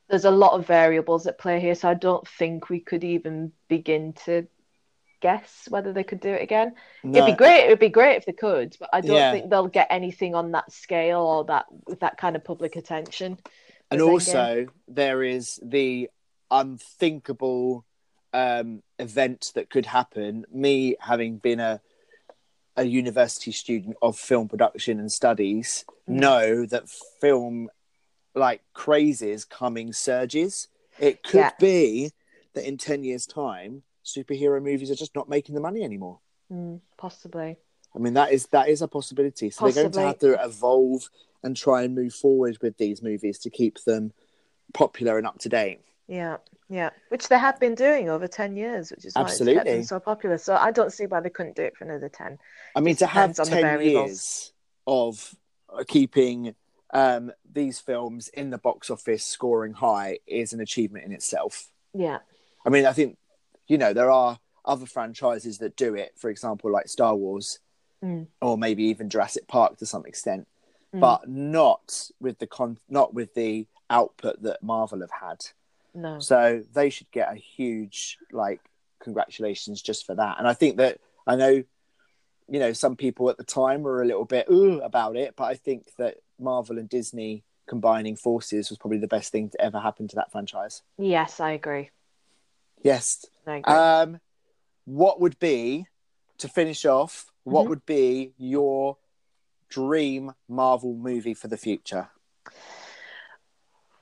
There's 0.09 0.25
a 0.25 0.31
lot 0.31 0.53
of 0.53 0.65
variables 0.65 1.27
at 1.27 1.37
play 1.37 1.59
here, 1.59 1.75
so 1.75 1.89
I 1.89 1.93
don't 1.93 2.27
think 2.27 2.69
we 2.69 2.79
could 2.79 3.03
even 3.03 3.51
begin 3.67 4.13
to 4.25 4.47
guess 5.21 5.67
whether 5.69 5.93
they 5.93 6.03
could 6.03 6.19
do 6.19 6.29
it 6.29 6.41
again. 6.41 6.73
It'd 7.03 7.25
be 7.25 7.33
great. 7.33 7.65
It'd 7.65 7.79
be 7.79 7.89
great 7.89 8.15
if 8.15 8.25
they 8.25 8.31
could, 8.31 8.75
but 8.79 8.89
I 8.93 9.01
don't 9.01 9.15
Yeah. 9.15 9.31
think 9.31 9.49
they'll 9.49 9.67
get 9.67 9.87
anything 9.89 10.33
on 10.35 10.51
that 10.53 10.71
scale 10.71 11.21
or 11.21 11.43
that 11.45 11.65
with 11.85 11.99
that 11.99 12.17
kind 12.17 12.35
of 12.35 12.43
public 12.43 12.75
attention. 12.75 13.37
And 13.91 14.01
also, 14.01 14.67
there 14.87 15.23
is 15.23 15.59
the 15.61 16.09
unthinkable 16.51 17.85
um, 18.33 18.83
event 18.97 19.51
that 19.55 19.69
could 19.69 19.85
happen. 19.85 20.45
Me 20.51 20.95
having 20.99 21.37
been 21.37 21.59
a 21.59 21.81
a 22.79 22.83
university 22.85 23.51
student 23.51 23.97
of 24.01 24.17
film 24.17 24.47
production 24.47 24.99
and 24.99 25.11
studies, 25.11 25.83
know 26.07 26.65
that 26.65 26.89
film 27.19 27.69
like 28.33 28.61
crazes 28.73 29.43
coming 29.43 29.91
surges. 29.91 30.69
It 30.97 31.21
could 31.23 31.39
Yeah. 31.39 31.51
be 31.59 32.11
that 32.53 32.65
in 32.65 32.77
ten 32.77 33.03
years' 33.03 33.25
time, 33.25 33.83
superhero 34.05 34.63
movies 34.63 34.89
are 34.89 34.95
just 34.95 35.13
not 35.13 35.27
making 35.27 35.55
the 35.55 35.61
money 35.61 35.83
anymore. 35.83 36.19
Mm, 36.51 36.79
possibly. 36.97 37.57
I 37.93 37.99
mean, 37.99 38.13
that 38.13 38.31
is 38.31 38.47
that 38.47 38.69
is 38.69 38.81
a 38.81 38.87
possibility. 38.87 39.49
So 39.49 39.69
they're 39.69 39.89
going 39.89 39.91
to 39.93 40.01
have 40.01 40.19
to 40.19 40.43
evolve 40.43 41.09
and 41.43 41.55
try 41.55 41.83
and 41.83 41.93
move 41.95 42.13
forward 42.13 42.57
with 42.61 42.77
these 42.77 43.01
movies 43.01 43.39
to 43.39 43.49
keep 43.49 43.83
them 43.83 44.13
popular 44.73 45.17
and 45.17 45.27
up 45.27 45.39
to 45.39 45.49
date. 45.49 45.81
Yeah, 46.09 46.37
yeah. 46.69 46.89
Which 47.09 47.27
they 47.29 47.37
have 47.37 47.59
been 47.59 47.75
doing 47.75 48.09
over 48.09 48.27
ten 48.27 48.55
years, 48.57 48.89
which 48.89 49.05
is 49.05 49.13
why 49.13 49.21
it's 49.21 49.37
kept 49.37 49.41
Absolutely. 49.41 49.71
them 49.75 49.83
so 49.83 49.99
popular. 49.99 50.39
So 50.39 50.55
I 50.55 50.71
don't 50.71 50.91
see 50.91 51.05
why 51.05 51.19
they 51.21 51.29
couldn't 51.29 51.55
do 51.55 51.61
it 51.61 51.77
for 51.77 51.83
another 51.85 52.09
ten. 52.09 52.39
I 52.75 52.79
mean, 52.79 52.95
to 52.95 53.05
have 53.05 53.35
depends 53.35 53.39
on 53.39 53.55
the 53.55 53.61
10 53.61 53.81
years 53.81 54.51
of 54.87 55.35
uh, 55.71 55.83
keeping 55.87 56.55
um, 56.91 57.31
these 57.51 57.79
films 57.79 58.27
in 58.29 58.49
the 58.49 58.57
box 58.57 58.89
office 58.89 59.23
scoring 59.23 59.73
high 59.73 60.17
is 60.25 60.51
an 60.51 60.59
achievement 60.61 61.05
in 61.05 61.11
itself. 61.11 61.69
Yeah, 61.93 62.19
I 62.65 62.69
mean, 62.69 62.87
I 62.87 62.93
think, 62.93 63.17
you 63.67 63.77
know, 63.77 63.93
there 63.93 64.09
are 64.09 64.39
other 64.65 64.87
franchises 64.87 65.59
that 65.59 65.75
do 65.75 65.93
it, 65.93 66.13
for 66.17 66.31
example, 66.31 66.71
like 66.71 66.89
Star 66.89 67.15
Wars 67.15 67.59
Mm. 68.03 68.27
or 68.41 68.57
maybe 68.57 68.85
even 68.85 69.09
Jurassic 69.09 69.45
Park 69.45 69.75
to 69.77 69.85
some 69.85 70.05
extent, 70.05 70.47
Mm. 70.95 71.01
but 71.01 71.27
not 71.27 72.09
with 72.21 72.39
the 72.39 72.47
con- 72.47 72.79
not 72.87 73.13
with 73.13 73.33
the 73.33 73.67
output 73.89 74.41
that 74.43 74.63
Marvel 74.63 75.01
have 75.01 75.11
had. 75.11 75.45
No. 75.93 76.19
So 76.19 76.63
they 76.73 76.89
should 76.89 77.09
get 77.11 77.31
a 77.31 77.35
huge 77.35 78.17
like 78.31 78.61
congratulations 79.01 79.81
just 79.81 80.05
for 80.05 80.15
that. 80.15 80.37
And 80.39 80.47
I 80.47 80.53
think 80.53 80.77
that 80.77 80.99
I 81.25 81.35
know, 81.35 81.63
you 82.47 82.59
know, 82.59 82.73
some 82.73 82.95
people 82.95 83.29
at 83.29 83.37
the 83.37 83.43
time 83.43 83.81
were 83.83 84.01
a 84.01 84.05
little 84.05 84.25
bit 84.25 84.47
ooh 84.51 84.81
about 84.81 85.15
it, 85.15 85.35
but 85.35 85.45
I 85.45 85.55
think 85.55 85.87
that 85.97 86.17
Marvel 86.39 86.77
and 86.77 86.89
Disney 86.89 87.43
combining 87.67 88.15
forces 88.15 88.69
was 88.69 88.79
probably 88.79 88.97
the 88.97 89.07
best 89.07 89.31
thing 89.31 89.49
to 89.49 89.61
ever 89.61 89.79
happen 89.79 90.07
to 90.07 90.15
that 90.15 90.31
franchise. 90.31 90.81
Yes, 90.97 91.39
I 91.39 91.51
agree. 91.51 91.91
Yes. 92.83 93.25
I 93.45 93.57
agree. 93.57 93.73
Um, 93.73 94.19
what 94.85 95.19
would 95.21 95.37
be 95.39 95.85
to 96.39 96.47
finish 96.47 96.85
off? 96.85 97.31
What 97.43 97.65
Mhm. 97.65 97.69
would 97.69 97.85
be 97.85 98.33
your 98.37 98.97
dream 99.69 100.33
Marvel 100.47 100.95
movie 100.95 101.35
for 101.35 101.47
the 101.47 101.57
future? 101.57 102.09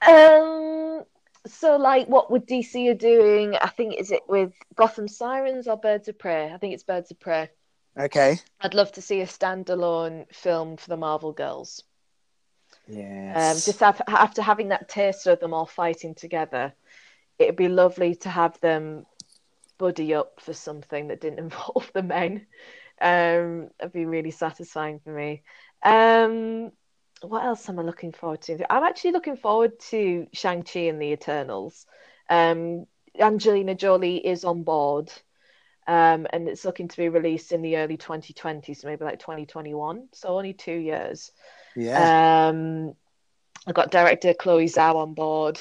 Um, 0.02 0.47
so 1.48 1.78
like 1.78 2.08
what 2.08 2.32
would 2.32 2.46
DC 2.46 2.90
are 2.90 2.94
doing? 2.94 3.56
I 3.56 3.70
think 3.70 3.96
is 3.96 4.12
it 4.12 4.24
with 4.28 4.54
Gotham 4.76 5.08
Sirens 5.08 5.68
or 5.68 5.78
Birds 5.78 6.08
of 6.08 6.18
Prey? 6.20 6.52
I 6.52 6.58
think 6.58 6.74
it's 6.74 6.84
Birds 6.84 7.12
of 7.12 7.20
Prey. 7.20 7.50
Okay. 8.00 8.40
I'd 8.62 8.74
love 8.74 8.92
to 8.94 9.02
see 9.02 9.22
a 9.22 9.26
standalone 9.26 10.34
film 10.34 10.78
for 10.78 10.90
the 10.90 10.98
Marvel 10.98 11.32
girls. 11.32 11.84
Um, 12.88 12.96
Yes. 12.96 13.66
just 13.66 13.82
af 13.82 14.02
after 14.08 14.42
having 14.42 14.70
that 14.70 14.90
taste 14.90 15.28
of 15.28 15.40
them 15.40 15.54
all 15.54 15.66
fighting 15.66 16.16
together, 16.16 16.74
it'd 17.38 17.56
be 17.56 17.68
lovely 17.68 18.16
to 18.16 18.30
have 18.30 18.60
them 18.62 19.06
buddy 19.78 20.14
up 20.14 20.40
for 20.42 20.54
something 20.54 21.08
that 21.08 21.22
didn't 21.22 21.40
involve 21.46 21.92
the 21.94 22.04
men. 22.04 22.48
Um, 23.00 23.70
it'd 23.80 23.94
be 23.94 24.06
really 24.06 24.32
satisfying 24.32 25.00
for 25.00 25.12
me. 25.12 25.44
Um, 25.84 26.72
what 27.22 27.46
else 27.46 27.68
am 27.70 27.80
I 27.80 27.84
looking 27.84 28.12
forward 28.12 28.42
to? 28.42 28.72
I'm 28.72 28.84
actually 28.84 29.12
looking 29.12 29.38
forward 29.38 29.80
to 29.92 30.28
Shang-Chi 30.34 30.82
and 30.82 31.02
the 31.02 31.12
Eternals. 31.12 31.86
Um, 32.30 32.86
Angelina 33.20 33.76
Jolie 33.76 34.26
is 34.26 34.44
on 34.44 34.64
board, 34.64 35.12
um, 35.88 36.28
and 36.32 36.48
it's 36.48 36.66
looking 36.66 36.88
to 36.88 36.98
be 36.98 37.10
released 37.10 37.52
in 37.52 37.62
the 37.62 37.78
early 37.78 37.98
2020s, 37.98 38.86
maybe 38.86 39.06
like 39.06 39.20
2021. 39.20 40.10
So 40.14 40.30
only 40.30 40.54
two 40.54 40.76
years. 40.76 41.32
yeah. 41.76 42.50
Um, 42.50 42.94
I 43.66 43.72
got 43.72 43.92
director 43.92 44.34
Chloe 44.34 44.66
Zhao 44.66 44.96
on 44.96 45.14
board. 45.14 45.60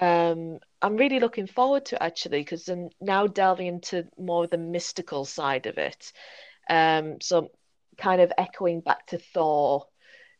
Um, 0.00 0.58
I'm 0.80 0.96
really 0.96 1.18
looking 1.18 1.46
forward 1.46 1.86
to 1.86 2.02
actually 2.02 2.40
because 2.40 2.68
I'm 2.68 2.90
now 3.00 3.26
delving 3.26 3.66
into 3.66 4.06
more 4.18 4.44
of 4.44 4.50
the 4.50 4.58
mystical 4.58 5.24
side 5.24 5.66
of 5.66 5.78
it. 5.78 6.12
Um, 6.68 7.20
so 7.20 7.50
kind 7.96 8.20
of 8.20 8.32
echoing 8.38 8.80
back 8.80 9.06
to 9.08 9.18
Thor 9.18 9.86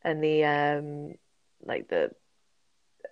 and 0.02 0.22
the 0.22 0.44
um, 0.44 1.14
like 1.64 1.88
the 1.88 2.10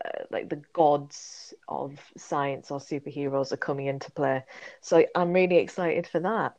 uh, 0.04 0.24
like 0.30 0.48
the 0.48 0.62
gods 0.72 1.54
of 1.68 1.98
science 2.16 2.70
or 2.70 2.78
superheroes 2.78 3.52
are 3.52 3.56
coming 3.56 3.86
into 3.86 4.10
play. 4.12 4.44
So 4.80 5.04
I'm 5.14 5.32
really 5.32 5.56
excited 5.56 6.06
for 6.06 6.20
that. 6.20 6.54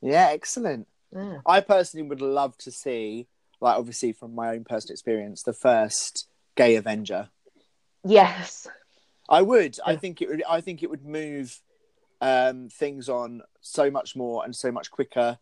yeah. 0.00 0.28
Excellent. 0.32 0.86
Yeah. 1.14 1.38
I 1.44 1.60
personally 1.60 2.08
would 2.08 2.22
love 2.22 2.56
to 2.58 2.70
see, 2.70 3.26
like, 3.60 3.76
obviously 3.76 4.12
from 4.12 4.34
my 4.34 4.50
own 4.54 4.64
personal 4.64 4.92
experience, 4.92 5.42
the 5.42 5.52
first 5.52 6.26
gay 6.56 6.76
Avenger. 6.76 7.28
Yes. 8.04 8.66
I 9.28 9.42
would. 9.42 9.78
I 9.84 9.96
think 9.96 10.20
it 10.22 10.28
would. 10.28 10.42
I 10.48 10.60
think 10.60 10.82
it 10.82 10.90
would 10.90 11.04
move 11.04 11.60
um, 12.20 12.68
things 12.70 13.08
on 13.08 13.42
so 13.60 13.90
much 13.90 14.16
more 14.16 14.44
and 14.44 14.54
so 14.56 14.72
much 14.72 14.90
quicker. 14.90 15.38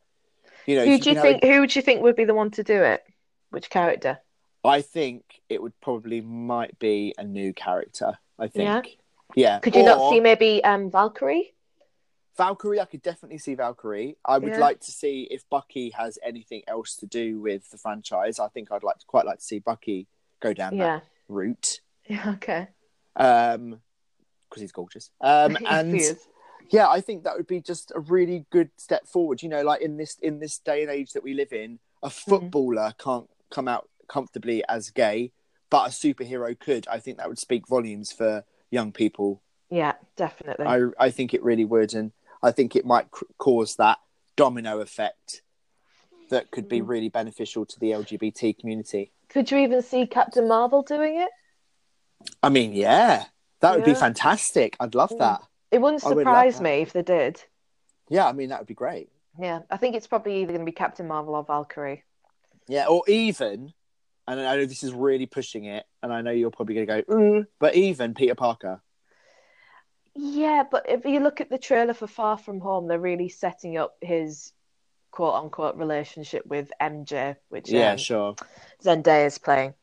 You 0.67 0.77
know, 0.77 0.85
Who 0.85 0.99
do 0.99 1.11
you 1.13 1.19
a- 1.19 1.23
think? 1.23 1.45
Who 1.45 1.67
do 1.67 1.79
you 1.79 1.83
think 1.83 2.03
would 2.03 2.17
be 2.17 2.25
the 2.25 2.35
one 2.35 2.51
to 2.53 2.63
do 2.63 2.83
it? 2.83 3.03
Which 3.51 3.71
character? 3.71 4.19
I 4.65 4.83
think 4.83 5.41
it 5.49 5.63
would 5.63 5.79
probably 5.81 6.21
might 6.21 6.79
be 6.79 7.15
a 7.19 7.25
new 7.25 7.53
character. 7.53 8.19
I 8.39 8.49
think. 8.49 8.65
Yeah? 8.69 8.83
Yeah. 9.37 9.59
Could 9.61 9.77
you 9.77 9.83
not 9.83 10.11
see 10.11 10.21
maybe 10.21 10.63
um 10.65 10.91
Valkyrie? 10.91 11.55
Valkyrie? 12.37 12.81
I 12.81 12.85
could 12.87 13.03
definitely 13.03 13.39
see 13.39 13.55
Valkyrie. 13.55 14.17
I 14.25 14.39
would 14.39 14.53
Yeah. 14.53 14.61
like 14.61 14.81
to 14.81 14.93
see 14.93 15.29
if 15.31 15.49
Bucky 15.51 15.91
has 15.91 16.19
anything 16.23 16.63
else 16.67 16.97
to 16.97 17.07
do 17.07 17.39
with 17.41 17.71
the 17.71 17.77
franchise. 17.79 18.39
I 18.39 18.49
think 18.49 18.73
I'd 18.73 18.83
like 18.83 18.99
to 18.99 19.07
quite 19.07 19.27
like 19.27 19.39
to 19.39 19.45
see 19.45 19.59
Bucky 19.59 20.07
go 20.41 20.53
down 20.55 20.79
that 20.79 21.05
route. 21.29 21.81
Yeah. 22.07 22.31
Okay. 22.37 22.67
Um, 23.15 23.81
because 24.49 24.63
he's 24.63 24.73
gorgeous. 24.73 25.11
Um, 25.21 25.57
and 25.69 26.01
yeah, 26.71 26.89
I 26.89 27.01
think 27.01 27.23
that 27.23 27.37
would 27.37 27.47
be 27.47 27.61
just 27.61 27.93
a 27.95 28.01
really 28.01 28.47
good 28.51 28.71
step 28.79 29.07
forward. 29.07 29.43
You 29.43 29.49
know, 29.49 29.63
like 29.63 29.81
in 29.81 29.97
this 29.97 30.17
in 30.21 30.41
this 30.41 30.59
day 30.59 30.83
and 30.83 30.91
age 30.91 31.13
that 31.13 31.23
we 31.23 31.35
live 31.35 31.53
in, 31.53 31.79
a 32.03 32.09
Mm-hmm. 32.09 32.31
footballer 32.31 32.95
can't 32.99 33.29
come 33.51 33.69
out 33.69 33.89
comfortably 34.15 34.63
as 34.69 34.91
gay, 34.91 35.33
but 35.71 35.87
a 35.87 35.91
superhero 35.91 36.59
could. 36.59 36.87
I 36.89 36.99
think 36.99 37.17
that 37.17 37.29
would 37.29 37.39
speak 37.39 37.67
volumes 37.69 38.13
for 38.13 38.45
young 38.71 38.93
people. 38.93 39.41
Yeah, 39.71 39.95
definitely. 40.17 40.67
I 40.67 41.07
I 41.07 41.11
think 41.11 41.33
it 41.33 41.43
really 41.43 41.65
would, 41.65 41.95
and 41.95 42.13
I 42.43 42.51
think 42.51 42.75
it 42.77 42.85
might 42.85 43.07
c- 43.15 43.27
cause 43.39 43.77
that 43.77 43.99
domino 44.37 44.81
effect 44.81 45.43
that 46.31 46.51
could 46.51 46.69
be 46.69 46.81
Mhm. 46.81 46.89
really 46.89 47.09
beneficial 47.09 47.65
to 47.67 47.79
the 47.79 47.93
LGBT 47.93 48.53
community. 48.53 49.13
Could 49.29 49.51
you 49.51 49.59
even 49.59 49.81
see 49.83 50.07
Captain 50.07 50.47
Marvel 50.49 50.83
doing 50.83 51.21
it? 51.21 51.31
I 52.43 52.49
mean, 52.49 52.73
yeah, 52.73 53.27
that 53.61 53.75
would 53.77 53.85
be 53.85 53.95
fantastic. 53.95 54.77
I'd 54.81 54.95
love 54.95 55.11
Mm. 55.11 55.19
that. 55.19 55.43
It 55.71 55.79
wouldn't 55.81 56.05
I 56.05 56.09
would 56.09 56.19
surprise 56.25 56.61
me 56.61 56.83
if 56.83 56.93
they 56.93 57.03
did. 57.03 57.45
Yeah, 58.09 58.27
I 58.27 58.33
mean 58.33 58.49
that 58.49 58.59
would 58.61 58.67
be 58.67 58.75
great. 58.75 59.09
Yeah, 59.39 59.61
I 59.71 59.77
think 59.77 59.95
it's 59.95 60.09
probably 60.09 60.43
either 60.43 60.53
going 60.53 60.67
to 60.67 60.73
be 60.73 60.73
Captain 60.85 61.07
Marvel 61.07 61.37
or 61.37 61.45
Valkyrie. 61.45 62.03
Yeah, 62.67 62.87
or 62.89 63.03
even, 63.09 63.73
and 64.31 64.41
I 64.41 64.57
know 64.57 64.67
this 64.67 64.83
is 64.85 64.93
really 64.93 65.27
pushing 65.27 65.65
it, 65.65 65.85
and 66.03 66.13
I 66.13 66.23
know 66.23 66.31
you're 66.31 66.51
probably 66.51 66.75
going 66.77 66.87
to 66.87 67.03
go, 67.03 67.15
"Mm," 67.15 67.47
but 67.59 67.75
even 67.75 68.15
Peter 68.15 68.35
Parker. 68.35 68.81
Yeah, 70.15 70.65
but 70.71 70.89
if 70.89 71.05
you 71.05 71.21
look 71.21 71.41
at 71.41 71.51
the 71.51 71.59
trailer 71.59 71.95
for 71.95 72.07
Far 72.07 72.37
From 72.37 72.61
Home, 72.61 72.89
they're 72.89 72.99
really 72.99 73.29
setting 73.29 73.77
up 73.77 73.97
his 74.01 74.53
quote 75.11 75.35
unquote 75.35 75.77
relationship 75.77 76.45
with 76.47 76.71
MJ, 76.81 77.37
which 77.49 77.71
Yeah, 77.71 77.93
um, 77.93 77.99
sure. 77.99 78.35
Zendaya 78.83 79.27
is 79.27 79.39
playing. 79.39 79.75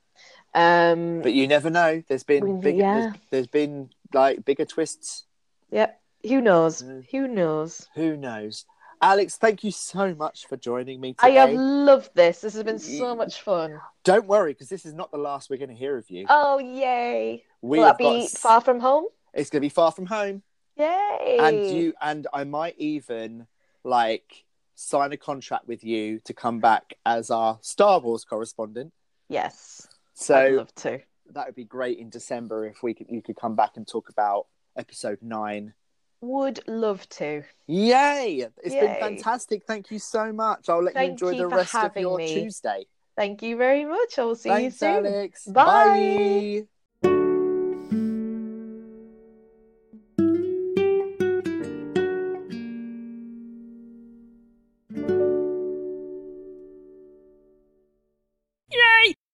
Um, 0.54 1.22
But 1.22 1.34
you 1.34 1.48
never 1.48 1.70
know. 1.70 2.02
There's 2.08 2.24
been 2.24 2.43
Mm, 2.43 2.62
big, 2.62 2.78
yeah. 2.78 2.93
there's, 2.93 3.14
there's 3.32 3.48
been 3.48 3.89
like 4.14 4.43
bigger 4.45 4.66
twists. 4.66 5.26
yep, 5.72 6.02
who 6.24 6.41
knows? 6.41 6.82
Mm. 6.82 7.06
Who 7.12 7.28
knows? 7.28 7.88
Who 7.95 8.18
knows? 8.18 8.66
Alex, 9.02 9.38
thank 9.38 9.64
you 9.64 9.72
so 9.72 10.16
much 10.16 10.48
for 10.48 10.58
joining 10.58 11.00
me 11.00 11.16
I 11.20 11.30
have 11.32 11.52
loved 11.52 12.12
this. 12.16 12.41
This 12.41 12.54
has 12.56 12.64
been 12.64 12.80
so 12.80 13.16
much 13.16 13.41
fun. 13.41 13.80
Don't 14.04 14.26
worry, 14.26 14.54
because 14.54 14.70
this 14.70 14.86
is 14.86 14.93
not 14.93 15.12
the 15.12 15.18
last 15.18 15.50
we're 15.50 15.58
going 15.58 15.70
to 15.70 15.76
hear 15.76 15.98
of 15.98 16.10
you. 16.10 16.26
Oh, 16.30 16.58
yay! 16.58 17.43
we 17.62 17.78
Will 17.80 17.86
that 17.86 17.98
be 17.98 18.22
got 18.22 18.30
Far 18.32 18.62
From 18.62 18.80
Home? 18.80 19.06
It's 19.34 19.50
going 19.50 19.62
to 19.62 19.66
be 19.66 19.70
far 19.70 19.91
from 19.91 20.08
home, 20.08 20.41
Yay! 20.78 21.38
and 21.39 21.70
you 21.78 21.93
and 22.02 22.26
I 22.34 22.43
might 22.43 22.76
even 22.80 23.45
like 23.84 24.45
sign 24.74 25.12
a 25.12 25.18
contract 25.18 25.68
with 25.68 25.84
you 25.84 26.20
to 26.22 26.34
come 26.34 26.60
back 26.60 26.95
as 27.06 27.30
our 27.30 27.60
Star 27.62 28.00
Wars 28.00 28.24
correspondent. 28.26 28.93
Yes, 29.30 29.88
So 30.14 30.36
I'd 30.38 30.54
love 30.54 30.74
to. 30.76 31.00
that 31.34 31.45
would 31.45 31.56
be 31.56 31.66
great 31.66 32.00
in 32.00 32.10
December 32.10 32.66
if 32.66 32.82
we 32.82 32.93
could 32.95 33.08
you 33.10 33.22
could 33.22 33.36
come 33.36 33.56
back 33.56 33.76
and 33.76 33.88
talk 33.88 34.10
about 34.10 34.48
episode 34.76 35.20
nine. 35.22 35.74
Would 36.22 36.61
love 36.68 37.07
to. 37.09 37.43
Yay! 37.68 38.47
It's 38.63 38.76
been 38.76 38.99
fantastic. 38.99 39.63
Thank 39.65 39.91
you 39.91 39.99
so 39.99 40.32
much. 40.34 40.68
I'll 40.70 40.84
let 40.84 40.95
you 40.95 41.01
enjoy 41.01 41.32
you 41.32 41.38
the 41.38 41.47
rest 41.47 41.76
of 41.76 41.95
your 41.95 42.18
me. 42.18 42.34
Tuesday. 42.34 42.86
Thank 43.15 43.41
you 43.41 43.57
very 43.57 43.86
much. 43.86 44.18
I 44.18 44.24
will 44.24 44.36
see 44.36 44.49
Thanks, 44.49 44.82
you 44.82 44.88
soon. 44.88 45.05
Alex. 45.05 45.45
Bye. 45.45 45.63
Bye. 46.61 46.68